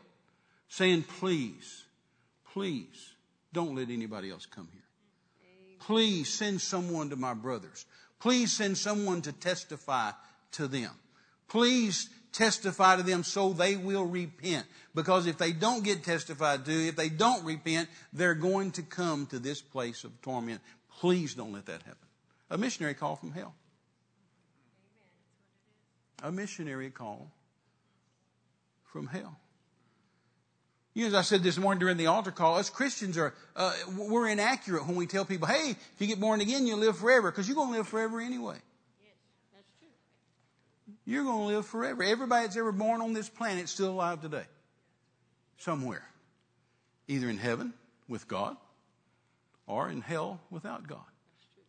saying, 0.69 1.05
please, 1.05 1.85
please 2.53 3.13
don't 3.53 3.75
let 3.75 3.91
anybody 3.91 4.31
else 4.31 4.47
come 4.47 4.69
here. 4.73 4.83
Please 5.81 6.29
send 6.33 6.61
someone 6.61 7.11
to 7.11 7.17
my 7.17 7.33
brothers. 7.33 7.87
Please 8.21 8.53
send 8.53 8.77
someone 8.77 9.23
to 9.23 9.33
testify 9.33 10.11
to 10.53 10.67
them. 10.67 10.91
Please 11.49 12.09
testify 12.33 12.97
to 12.97 13.03
them 13.03 13.23
so 13.23 13.53
they 13.53 13.77
will 13.77 14.05
repent. 14.05 14.67
Because 14.95 15.27
if 15.27 15.39
they 15.39 15.53
don't 15.53 15.85
get 15.85 16.03
testified 16.03 16.65
to, 16.65 16.73
if 16.73 16.97
they 16.97 17.09
don't 17.09 17.45
repent, 17.45 17.89
they're 18.13 18.35
going 18.35 18.73
to 18.73 18.83
come 18.83 19.27
to 19.27 19.39
this 19.39 19.63
place 19.63 20.05
of 20.05 20.21
torment. 20.23 20.61
Please 20.99 21.35
don't 21.35 21.53
let 21.53 21.67
that 21.67 21.83
happen. 21.83 22.06
A 22.51 22.59
missionary 22.59 22.95
call 22.95 23.17
from 23.17 23.33
hell. 23.33 23.55
A 26.23 26.31
missionary 26.31 26.91
call 26.91 27.31
from 28.85 29.07
hell. 29.07 29.39
You 30.95 31.03
know, 31.03 31.09
as 31.09 31.15
I 31.15 31.23
said 31.23 31.43
this 31.43 31.59
morning 31.59 31.79
during 31.79 31.99
the 31.99 32.07
altar 32.07 32.31
call, 32.31 32.57
us 32.57 32.71
Christians 32.71 33.19
are, 33.19 33.35
uh, 33.55 33.75
we're 33.99 34.29
inaccurate 34.29 34.87
when 34.87 34.97
we 34.97 35.07
tell 35.07 35.27
people, 35.27 35.47
hey, 35.47 35.71
if 35.71 35.95
you 35.99 36.07
get 36.07 36.19
born 36.19 36.41
again, 36.41 36.67
you'll 36.67 36.79
live 36.79 36.97
forever, 36.97 37.31
because 37.31 37.47
you're 37.47 37.55
going 37.55 37.73
to 37.73 37.77
live 37.77 37.89
forever 37.89 38.19
anyway. 38.19 38.57
Yes, 39.05 39.15
that's 39.55 39.71
true. 39.79 39.89
You're 41.05 41.25
going 41.25 41.49
to 41.49 41.55
live 41.57 41.67
forever. 41.67 42.03
Everybody 42.03 42.47
that's 42.47 42.57
ever 42.57 42.73
born 42.73 43.03
on 43.03 43.13
this 43.13 43.29
planet 43.29 43.65
is 43.65 43.71
still 43.71 43.91
alive 43.91 44.23
today. 44.23 44.45
Somewhere. 45.59 46.05
Either 47.09 47.29
in 47.29 47.37
heaven 47.37 47.75
with 48.09 48.27
God 48.27 48.57
or 49.67 49.91
in 49.91 50.01
hell 50.01 50.41
without 50.51 50.87
God. 50.87 51.05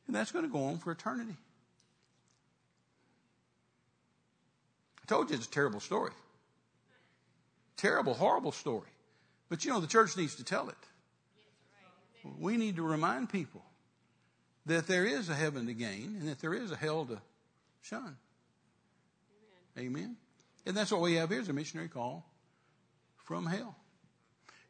And 0.08 0.16
that's 0.16 0.32
going 0.32 0.46
to 0.46 0.52
go 0.52 0.66
on 0.66 0.78
for 0.78 0.92
eternity. 0.92 1.36
I 5.04 5.06
told 5.08 5.30
you 5.30 5.36
it's 5.36 5.48
a 5.48 5.52
terrible 5.52 5.80
story. 5.80 6.12
Terrible, 7.76 8.14
horrible 8.14 8.52
story. 8.52 8.90
But 9.50 9.64
you 9.64 9.72
know, 9.72 9.80
the 9.80 9.88
church 9.88 10.18
needs 10.18 10.36
to 10.36 10.44
tell 10.44 10.70
it. 10.70 10.76
We 12.40 12.58
need 12.58 12.78
to 12.78 12.84
remind 12.84 13.30
people 13.30 13.64
that 14.66 14.88
there 14.88 15.06
is 15.06 15.30
a 15.30 15.36
heaven 15.36 15.68
to 15.68 15.74
gain 15.74 16.18
and 16.20 16.28
that 16.28 16.40
there 16.40 16.54
is 16.54 16.72
a 16.72 16.76
hell 16.76 17.06
to 17.06 17.22
shun. 17.82 18.18
Amen. 19.78 20.18
And 20.66 20.76
that's 20.76 20.92
what 20.92 21.02
we 21.02 21.16
have 21.16 21.30
here 21.30 21.40
is 21.40 21.48
a 21.48 21.54
missionary 21.54 21.88
call 21.88 22.26
from 23.24 23.46
hell. 23.46 23.76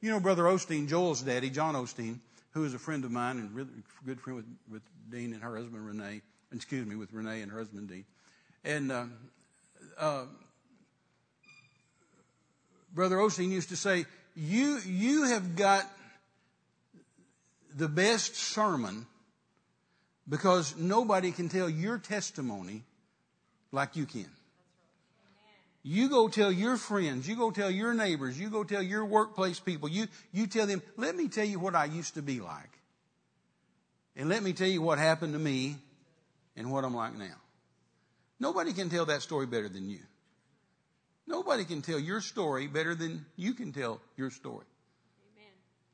You 0.02 0.12
know, 0.12 0.20
Brother 0.20 0.44
Osteen, 0.44 0.88
Joel's 0.88 1.22
daddy, 1.22 1.50
John 1.50 1.74
Osteen, 1.74 2.20
who 2.52 2.66
is 2.66 2.74
a 2.74 2.80
friend 2.80 3.06
of 3.06 3.12
mine 3.12 3.38
and 3.38 3.54
really 3.54 3.70
good 4.06 4.20
friend 4.20 4.38
with, 4.38 4.46
with 4.72 4.82
Dean 5.10 5.34
and 5.34 5.44
her 5.44 5.56
husband 5.56 5.86
Renee, 5.86 6.22
excuse 6.54 6.86
me, 6.86 6.96
with 6.96 7.14
Renee 7.14 7.42
and 7.42 7.52
her 7.52 7.60
husband 7.60 7.90
Dean. 7.90 8.06
And 8.64 8.92
uh, 8.92 9.06
uh, 9.98 10.26
Brother 12.94 13.18
Osteen 13.18 13.50
used 13.50 13.70
to 13.70 13.76
say, 13.76 14.06
you, 14.36 14.80
you 14.86 15.26
have 15.26 15.56
got 15.56 15.86
the 17.76 17.88
best 17.88 18.36
sermon 18.36 19.06
because 20.28 20.76
nobody 20.78 21.32
can 21.32 21.50
tell 21.50 21.70
your 21.70 21.98
testimony 21.98 22.84
like 23.72 23.96
you 23.96 24.06
can. 24.06 24.30
You 25.90 26.10
go 26.10 26.28
tell 26.28 26.52
your 26.52 26.76
friends, 26.76 27.30
you 27.30 27.38
go 27.38 27.50
tell 27.50 27.72
your 27.72 27.94
neighbors, 27.94 28.38
you 28.38 28.50
go 28.50 28.66
tell 28.66 28.82
your 28.82 29.06
workplace 29.06 29.62
people, 29.62 29.88
you, 29.88 30.08
you 30.34 30.46
tell 30.46 30.68
them, 30.68 30.82
let 30.98 31.16
me 31.16 31.30
tell 31.30 31.46
you 31.46 31.60
what 31.60 31.76
I 31.76 31.86
used 31.86 32.16
to 32.16 32.22
be 32.22 32.42
like. 32.42 32.78
And 34.18 34.28
let 34.28 34.44
me 34.44 34.52
tell 34.52 34.68
you 34.68 34.82
what 34.82 35.00
happened 35.00 35.32
to 35.32 35.40
me 35.40 35.78
and 36.58 36.74
what 36.74 36.84
I'm 36.84 36.94
like 36.94 37.16
now. 37.18 37.38
Nobody 38.38 38.74
can 38.74 38.90
tell 38.90 39.06
that 39.06 39.22
story 39.22 39.46
better 39.46 39.70
than 39.70 39.90
you. 39.90 40.00
Nobody 41.26 41.64
can 41.64 41.82
tell 41.82 42.00
your 42.00 42.20
story 42.20 42.68
better 42.68 42.94
than 42.94 43.26
you 43.38 43.54
can 43.54 43.72
tell 43.72 44.02
your 44.18 44.30
story. 44.30 44.66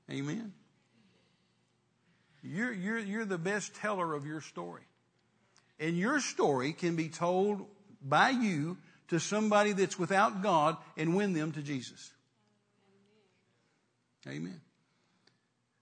Amen. 0.09 0.27
Amen. 0.27 0.53
You're, 2.41 2.73
you're, 2.73 2.97
you're 2.97 3.25
the 3.25 3.37
best 3.37 3.75
teller 3.75 4.15
of 4.15 4.25
your 4.25 4.41
story. 4.41 4.87
And 5.79 5.95
your 5.95 6.19
story 6.19 6.73
can 6.73 6.95
be 6.95 7.09
told 7.09 7.67
by 8.01 8.31
you 8.31 8.77
to 9.14 9.20
somebody 9.20 9.72
that's 9.72 9.97
without 9.97 10.43
God 10.43 10.78
and 10.97 11.16
win 11.16 11.34
them 11.34 11.51
to 11.53 11.61
Jesus. 11.61 12.11
Amen. 14.28 14.61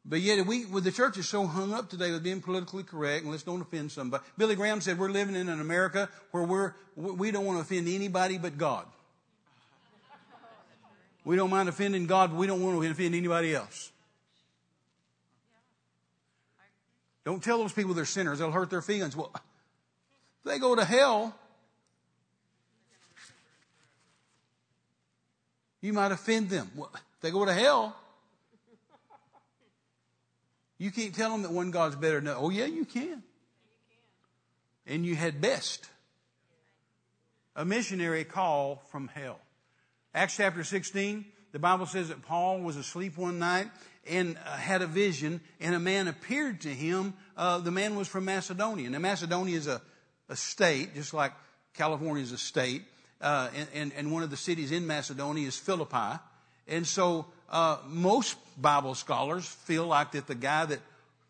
But 0.04 0.22
yet, 0.22 0.46
we, 0.48 0.66
well, 0.66 0.82
the 0.82 0.92
church 0.92 1.18
is 1.18 1.30
so 1.30 1.46
hung 1.46 1.74
up 1.74 1.90
today 1.90 2.12
with 2.12 2.24
being 2.24 2.42
politically 2.42 2.84
correct, 2.84 3.24
and 3.24 3.32
let's 3.32 3.44
don't 3.44 3.62
offend 3.62 3.92
somebody. 3.92 4.24
Billy 4.38 4.56
Graham 4.56 4.82
said 4.82 4.98
we're 4.98 5.10
living 5.10 5.36
in 5.36 5.48
an 5.48 5.62
America 5.62 6.10
where 6.32 6.44
we're, 6.44 6.74
we 6.96 7.30
don't 7.30 7.46
want 7.46 7.58
to 7.58 7.62
offend 7.62 7.88
anybody 7.88 8.38
but 8.38 8.58
God. 8.58 8.86
We 11.24 11.36
don't 11.36 11.52
mind 11.52 11.70
offending 11.70 12.08
God, 12.08 12.32
but 12.32 12.38
we 12.38 12.48
don't 12.48 12.64
want 12.64 12.82
to 12.82 12.90
offend 12.90 13.14
anybody 13.14 13.54
else. 13.54 13.92
Don't 17.24 17.44
tell 17.44 17.60
those 17.60 17.74
people 17.74 17.94
they're 17.94 18.06
sinners. 18.06 18.40
They'll 18.40 18.50
hurt 18.50 18.72
their 18.72 18.82
feelings. 18.82 19.16
Well, 19.16 19.32
they 20.44 20.58
go 20.58 20.76
to 20.76 20.84
hell. 20.84 21.36
You 25.82 25.94
might 25.94 26.12
offend 26.12 26.50
them. 26.50 26.70
Well, 26.76 26.92
they 27.22 27.32
go 27.32 27.44
to 27.44 27.54
hell. 27.54 27.96
You 30.78 30.92
can't 30.92 31.14
tell 31.14 31.32
them 31.32 31.44
that 31.44 31.52
one 31.52 31.72
God's 31.72 31.96
better 31.96 32.20
than 32.20 32.34
Oh, 32.36 32.50
yeah, 32.50 32.66
you 32.66 32.86
can. 32.86 33.22
And 34.88 35.06
you 35.06 35.16
had 35.16 35.42
best. 35.42 35.88
A 37.56 37.66
missionary 37.66 38.24
call 38.24 38.82
from 38.92 39.08
hell. 39.08 39.40
Acts 40.14 40.38
chapter 40.38 40.64
16, 40.64 41.26
the 41.52 41.60
Bible 41.60 41.86
says 41.86 42.10
that 42.10 42.24
Paul 42.24 42.62
was 42.62 42.78
asleep 42.78 43.18
one 43.18 43.40
night 43.40 43.68
and 44.10 44.38
uh, 44.46 44.58
had 44.58 44.82
a 44.82 44.88
vision, 44.88 45.42
and 45.60 45.76
a 45.76 45.80
man 45.80 46.08
appeared 46.08 46.62
to 46.62 46.70
him. 46.70 47.14
Uh, 47.38 47.60
the 47.60 47.72
man 47.72 47.96
was 47.96 48.08
from 48.08 48.26
Macedonia. 48.26 48.90
Now, 48.90 49.00
Macedonia 49.00 49.56
is 49.56 49.68
a, 49.68 49.82
a 50.30 50.36
state, 50.36 50.96
just 50.96 51.14
like 51.14 51.34
California 51.74 52.24
is 52.24 52.32
a 52.32 52.38
state, 52.38 52.84
uh, 53.22 53.50
and, 53.56 53.68
and, 53.74 53.92
and, 53.96 54.12
one 54.12 54.24
of 54.24 54.30
the 54.30 54.38
cities 54.38 54.72
in 54.72 54.88
Macedonia 54.88 55.48
is 55.48 55.58
Philippi. 55.58 56.20
And 56.68 56.88
so, 56.88 57.26
uh, 57.50 57.78
most 57.88 58.38
Bible 58.60 58.96
scholars 58.96 59.46
feel 59.46 59.86
like 59.86 60.12
that 60.12 60.28
the 60.28 60.36
guy 60.36 60.66
that 60.66 60.80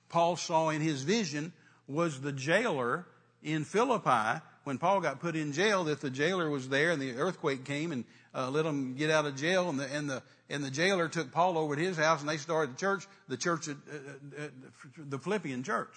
Paul 0.09 0.35
saw 0.35 0.69
in 0.69 0.81
his 0.81 1.03
vision 1.03 1.53
was 1.87 2.21
the 2.21 2.31
jailer 2.31 3.05
in 3.43 3.63
Philippi 3.63 4.41
when 4.63 4.77
Paul 4.77 5.01
got 5.01 5.19
put 5.19 5.35
in 5.35 5.53
jail, 5.53 5.85
that 5.85 6.01
the 6.01 6.09
jailer 6.09 6.49
was 6.49 6.69
there 6.69 6.91
and 6.91 7.01
the 7.01 7.15
earthquake 7.15 7.65
came 7.65 7.91
and 7.91 8.05
uh, 8.33 8.49
let 8.49 8.65
him 8.65 8.95
get 8.95 9.09
out 9.09 9.25
of 9.25 9.35
jail, 9.35 9.69
and 9.69 9.79
the 9.79 9.93
and 9.93 10.09
the 10.09 10.23
and 10.49 10.63
the 10.63 10.71
jailer 10.71 11.07
took 11.07 11.31
Paul 11.31 11.57
over 11.57 11.75
to 11.75 11.81
his 11.81 11.97
house, 11.97 12.21
and 12.21 12.29
they 12.29 12.37
started 12.37 12.75
the 12.75 12.79
church, 12.79 13.07
the 13.27 13.37
church, 13.37 13.67
uh, 13.67 13.71
uh, 13.71 14.43
uh, 14.43 14.47
the 14.97 15.19
Philippian 15.19 15.63
church. 15.63 15.89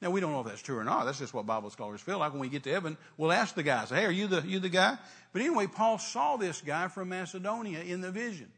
Now 0.00 0.10
we 0.10 0.20
don't 0.20 0.32
know 0.32 0.40
if 0.40 0.46
that's 0.46 0.62
true 0.62 0.78
or 0.78 0.84
not. 0.84 1.04
That's 1.04 1.18
just 1.18 1.34
what 1.34 1.44
Bible 1.44 1.68
scholars 1.70 2.00
feel 2.00 2.18
like. 2.18 2.32
When 2.32 2.40
we 2.40 2.48
get 2.48 2.62
to 2.64 2.72
heaven, 2.72 2.96
we'll 3.16 3.32
ask 3.32 3.54
the 3.54 3.62
guys, 3.62 3.90
"Hey, 3.90 4.06
are 4.06 4.10
you 4.10 4.26
the 4.28 4.40
you 4.40 4.58
the 4.58 4.70
guy?" 4.70 4.96
But 5.32 5.42
anyway, 5.42 5.66
Paul 5.66 5.98
saw 5.98 6.36
this 6.36 6.60
guy 6.60 6.88
from 6.88 7.10
Macedonia 7.10 7.80
in 7.80 8.00
the 8.00 8.10
vision, 8.10 8.50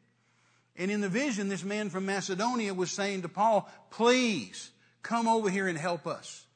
and 0.77 0.91
in 0.91 1.01
the 1.01 1.09
vision, 1.09 1.49
this 1.49 1.65
man 1.65 1.91
from 1.91 2.07
Macedonia 2.07 2.73
was 2.75 2.93
saying 2.93 3.23
to 3.23 3.29
Paul, 3.29 3.69
"Please 3.91 4.71
come 5.03 5.27
over 5.27 5.51
here 5.51 5.67
and 5.67 5.77
help 5.77 6.07
us. 6.07 6.47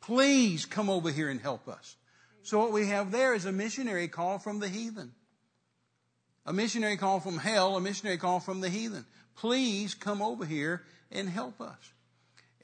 Please 0.00 0.66
come 0.66 0.90
over 0.90 1.10
here 1.10 1.30
and 1.30 1.40
help 1.40 1.66
us." 1.66 1.96
So 2.42 2.58
what 2.58 2.72
we 2.72 2.88
have 2.88 3.12
there 3.12 3.34
is 3.34 3.46
a 3.46 3.52
missionary 3.52 4.08
call 4.08 4.38
from 4.38 4.58
the 4.58 4.68
heathen. 4.68 5.14
A 6.44 6.52
missionary 6.52 6.96
call 6.96 7.20
from 7.20 7.38
hell, 7.38 7.76
a 7.76 7.80
missionary 7.80 8.18
call 8.18 8.40
from 8.40 8.60
the 8.60 8.68
heathen. 8.68 9.06
Please 9.36 9.94
come 9.94 10.20
over 10.20 10.44
here 10.44 10.84
and 11.10 11.30
help 11.30 11.60
us. 11.60 11.78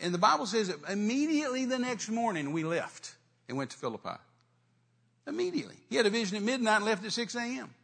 And 0.00 0.14
the 0.14 0.18
Bible 0.18 0.46
says 0.46 0.68
that 0.68 0.78
immediately 0.90 1.64
the 1.64 1.78
next 1.78 2.08
morning 2.08 2.52
we 2.52 2.64
left 2.64 3.14
and 3.48 3.56
went 3.56 3.70
to 3.70 3.76
Philippi. 3.76 4.16
Immediately. 5.26 5.76
He 5.90 5.96
had 5.96 6.06
a 6.06 6.10
vision 6.10 6.36
at 6.36 6.42
midnight 6.42 6.76
and 6.76 6.84
left 6.84 7.04
at 7.04 7.12
6 7.12 7.34
a.m. 7.34 7.74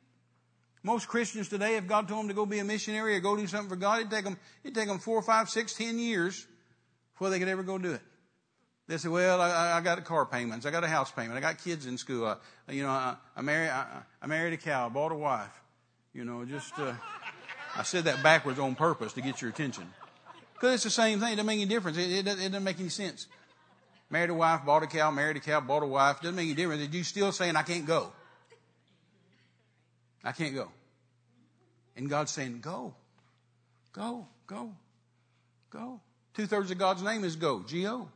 Most 0.83 1.09
Christians 1.09 1.49
today, 1.49 1.77
if 1.77 1.87
God 1.87 2.09
told 2.09 2.21
them 2.21 2.29
to 2.29 2.35
go 2.35 2.47
be 2.47 2.59
a 2.59 2.65
missionary 2.65 3.17
or 3.17 3.21
go 3.21 3.37
do 3.37 3.47
something 3.47 3.71
for 3.71 3.77
God, 3.77 4.01
it'd 4.01 4.11
take 4.11 4.25
them, 4.25 4.37
it'd 4.63 4.75
take 4.75 4.87
them 4.87 4.99
four, 4.99 5.21
five, 5.23 5.49
six, 5.49 5.75
ten 5.75 5.99
years 5.99 6.47
before 7.15 7.31
they 7.31 7.39
could 7.39 7.49
ever 7.49 7.63
go 7.63 7.79
do 7.79 7.93
it. 7.93 8.03
They 8.87 8.99
say, 8.99 9.09
well, 9.09 9.41
I, 9.41 9.79
I 9.79 9.81
got 9.81 10.03
car 10.05 10.27
payments. 10.27 10.67
I 10.67 10.71
got 10.71 10.85
a 10.85 10.89
house 10.89 11.11
payment. 11.11 11.39
I 11.39 11.41
got 11.41 11.63
kids 11.63 11.87
in 11.87 11.97
school. 11.97 12.27
I, 12.27 12.73
you 12.73 12.83
know, 12.83 12.91
I, 12.91 13.17
I 13.35 13.41
married, 13.41 13.71
I, 13.71 14.03
I 14.21 14.27
married 14.27 14.53
a 14.53 14.59
cow, 14.59 14.91
bought 14.91 15.13
a 15.13 15.15
wife. 15.15 15.63
You 16.13 16.25
know, 16.25 16.45
just, 16.45 16.79
uh, 16.79 16.93
I 17.75 17.83
said 17.83 18.05
that 18.05 18.23
backwards 18.23 18.59
on 18.59 18.75
purpose 18.75 19.15
to 19.15 19.23
get 19.23 19.41
your 19.41 19.51
attention. 19.51 19.91
Because 20.65 20.77
it's 20.77 20.85
the 20.85 21.03
same 21.03 21.21
thing. 21.21 21.35
It 21.35 21.37
doesn't 21.37 21.47
make 21.47 21.61
any 21.61 21.67
difference. 21.67 21.99
It, 21.99 22.11
it, 22.11 22.27
it, 22.27 22.37
doesn't 22.37 22.65
make 22.65 22.81
any 22.81 22.89
sense. 22.89 23.27
Married 24.09 24.31
a 24.31 24.35
wife, 24.35 24.65
bought 24.65 24.83
a 24.83 24.87
cow, 24.87 25.11
married 25.11 25.37
a 25.37 25.41
cow, 25.41 25.61
bought 25.61 25.83
a 25.83 25.87
wife. 25.87 26.23
Doesn't 26.23 26.35
make 26.35 26.47
any 26.47 26.55
difference. 26.55 26.89
Are 26.89 26.97
you 26.97 27.05
still 27.05 27.33
saying, 27.33 27.55
I 27.55 27.63
can't 27.63 27.85
go? 27.85 28.11
I 30.25 30.33
can't 30.33 30.55
go. 30.55 30.69
And 31.99 32.09
God's 32.09 32.33
saying, 32.33 32.61
go, 32.63 32.95
go, 33.93 34.27
go, 34.47 34.73
go. 35.69 36.01
Two 36.33 36.47
thirds 36.47 36.71
of 36.71 36.79
God's 36.79 37.03
name 37.03 37.25
is 37.25 37.37
go, 37.37 37.63
G-O. 37.63 38.09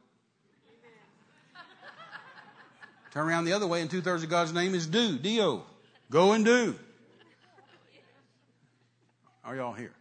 Turn 3.13 3.29
around 3.29 3.45
the 3.45 3.53
other 3.53 3.67
way 3.67 3.83
and 3.83 3.91
two 3.91 4.01
thirds 4.01 4.23
of 4.23 4.31
God's 4.31 4.55
name 4.55 4.75
is 4.75 4.87
do, 4.87 5.19
D-O. 5.19 5.65
Go 6.11 6.33
and 6.33 6.47
do. 6.47 6.77
Are 9.45 9.55
y'all 9.55 9.75
here? 9.75 9.93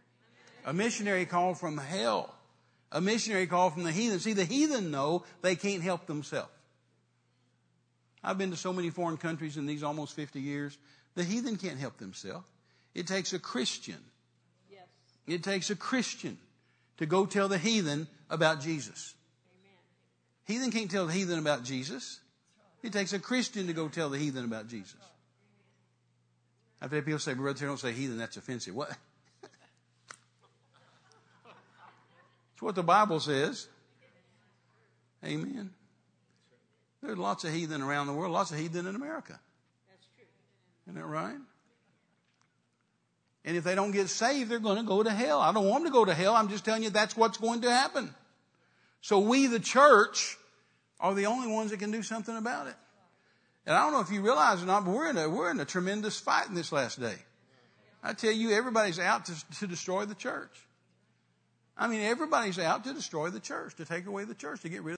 A 0.64 0.72
missionary 0.72 1.26
called 1.26 1.58
from 1.58 1.76
hell. 1.76 2.34
A 2.90 3.00
missionary 3.00 3.46
call 3.46 3.70
from 3.70 3.82
the 3.82 3.92
heathen. 3.92 4.18
See, 4.18 4.32
the 4.32 4.44
heathen 4.44 4.90
know 4.90 5.24
they 5.42 5.56
can't 5.56 5.82
help 5.82 6.06
themselves. 6.06 6.50
I've 8.24 8.38
been 8.38 8.50
to 8.50 8.56
so 8.56 8.72
many 8.72 8.90
foreign 8.90 9.16
countries 9.16 9.56
in 9.56 9.66
these 9.66 9.82
almost 9.82 10.16
50 10.16 10.40
years. 10.40 10.76
The 11.14 11.24
heathen 11.24 11.56
can't 11.56 11.78
help 11.78 11.98
themselves. 11.98 12.46
It 12.94 13.06
takes 13.06 13.32
a 13.32 13.38
Christian. 13.38 13.98
Yes. 14.70 14.82
It 15.26 15.42
takes 15.42 15.70
a 15.70 15.76
Christian 15.76 16.38
to 16.98 17.06
go 17.06 17.26
tell 17.26 17.48
the 17.48 17.58
heathen 17.58 18.08
about 18.28 18.60
Jesus. 18.60 19.14
Amen. 19.60 20.58
Heathen 20.58 20.70
can't 20.70 20.90
tell 20.90 21.06
the 21.06 21.12
heathen 21.12 21.38
about 21.38 21.64
Jesus. 21.64 22.20
It 22.82 22.92
takes 22.92 23.12
a 23.12 23.18
Christian 23.18 23.66
to 23.66 23.72
go 23.72 23.88
tell 23.88 24.08
the 24.08 24.18
heathen 24.18 24.44
about 24.44 24.68
Jesus. 24.68 24.96
I've 26.80 26.92
had 26.92 27.04
people 27.04 27.18
say, 27.18 27.34
Brother, 27.34 27.66
don't 27.66 27.78
say 27.78 27.92
heathen, 27.92 28.18
that's 28.18 28.36
offensive. 28.36 28.74
What? 28.74 28.96
It's 32.58 32.62
what 32.64 32.74
the 32.74 32.82
Bible 32.82 33.20
says. 33.20 33.68
Amen. 35.24 35.70
There's 37.00 37.16
lots 37.16 37.44
of 37.44 37.52
heathen 37.52 37.82
around 37.82 38.08
the 38.08 38.12
world, 38.12 38.32
lots 38.32 38.50
of 38.50 38.58
heathen 38.58 38.88
in 38.88 38.96
America. 38.96 39.38
That's 39.88 40.08
true. 40.16 40.26
Isn't 40.88 41.00
that 41.00 41.06
right? 41.06 41.36
And 43.44 43.56
if 43.56 43.62
they 43.62 43.76
don't 43.76 43.92
get 43.92 44.08
saved, 44.08 44.50
they're 44.50 44.58
going 44.58 44.78
to 44.78 44.82
go 44.82 45.04
to 45.04 45.10
hell. 45.10 45.38
I 45.38 45.52
don't 45.52 45.68
want 45.68 45.84
them 45.84 45.92
to 45.92 45.96
go 45.96 46.04
to 46.04 46.12
hell. 46.12 46.34
I'm 46.34 46.48
just 46.48 46.64
telling 46.64 46.82
you 46.82 46.90
that's 46.90 47.16
what's 47.16 47.38
going 47.38 47.60
to 47.60 47.70
happen. 47.70 48.12
So 49.02 49.20
we, 49.20 49.46
the 49.46 49.60
church, 49.60 50.36
are 50.98 51.14
the 51.14 51.26
only 51.26 51.46
ones 51.46 51.70
that 51.70 51.78
can 51.78 51.92
do 51.92 52.02
something 52.02 52.36
about 52.36 52.66
it. 52.66 52.74
And 53.66 53.76
I 53.76 53.84
don't 53.84 53.92
know 53.92 54.00
if 54.00 54.10
you 54.10 54.20
realize 54.20 54.64
or 54.64 54.66
not, 54.66 54.84
but 54.84 54.90
we're 54.90 55.10
in 55.10 55.16
a, 55.16 55.28
we're 55.28 55.52
in 55.52 55.60
a 55.60 55.64
tremendous 55.64 56.18
fight 56.18 56.48
in 56.48 56.56
this 56.56 56.72
last 56.72 57.00
day. 57.00 57.18
I 58.02 58.14
tell 58.14 58.32
you, 58.32 58.50
everybody's 58.50 58.98
out 58.98 59.26
to, 59.26 59.50
to 59.60 59.68
destroy 59.68 60.06
the 60.06 60.16
church. 60.16 60.50
I 61.78 61.86
mean, 61.86 62.00
everybody's 62.00 62.58
out 62.58 62.82
to 62.84 62.92
destroy 62.92 63.30
the 63.30 63.38
church, 63.38 63.76
to 63.76 63.84
take 63.84 64.06
away 64.06 64.24
the 64.24 64.34
church, 64.34 64.62
to 64.62 64.68
get 64.68 64.82
rid 64.82 64.82
of 64.82 64.86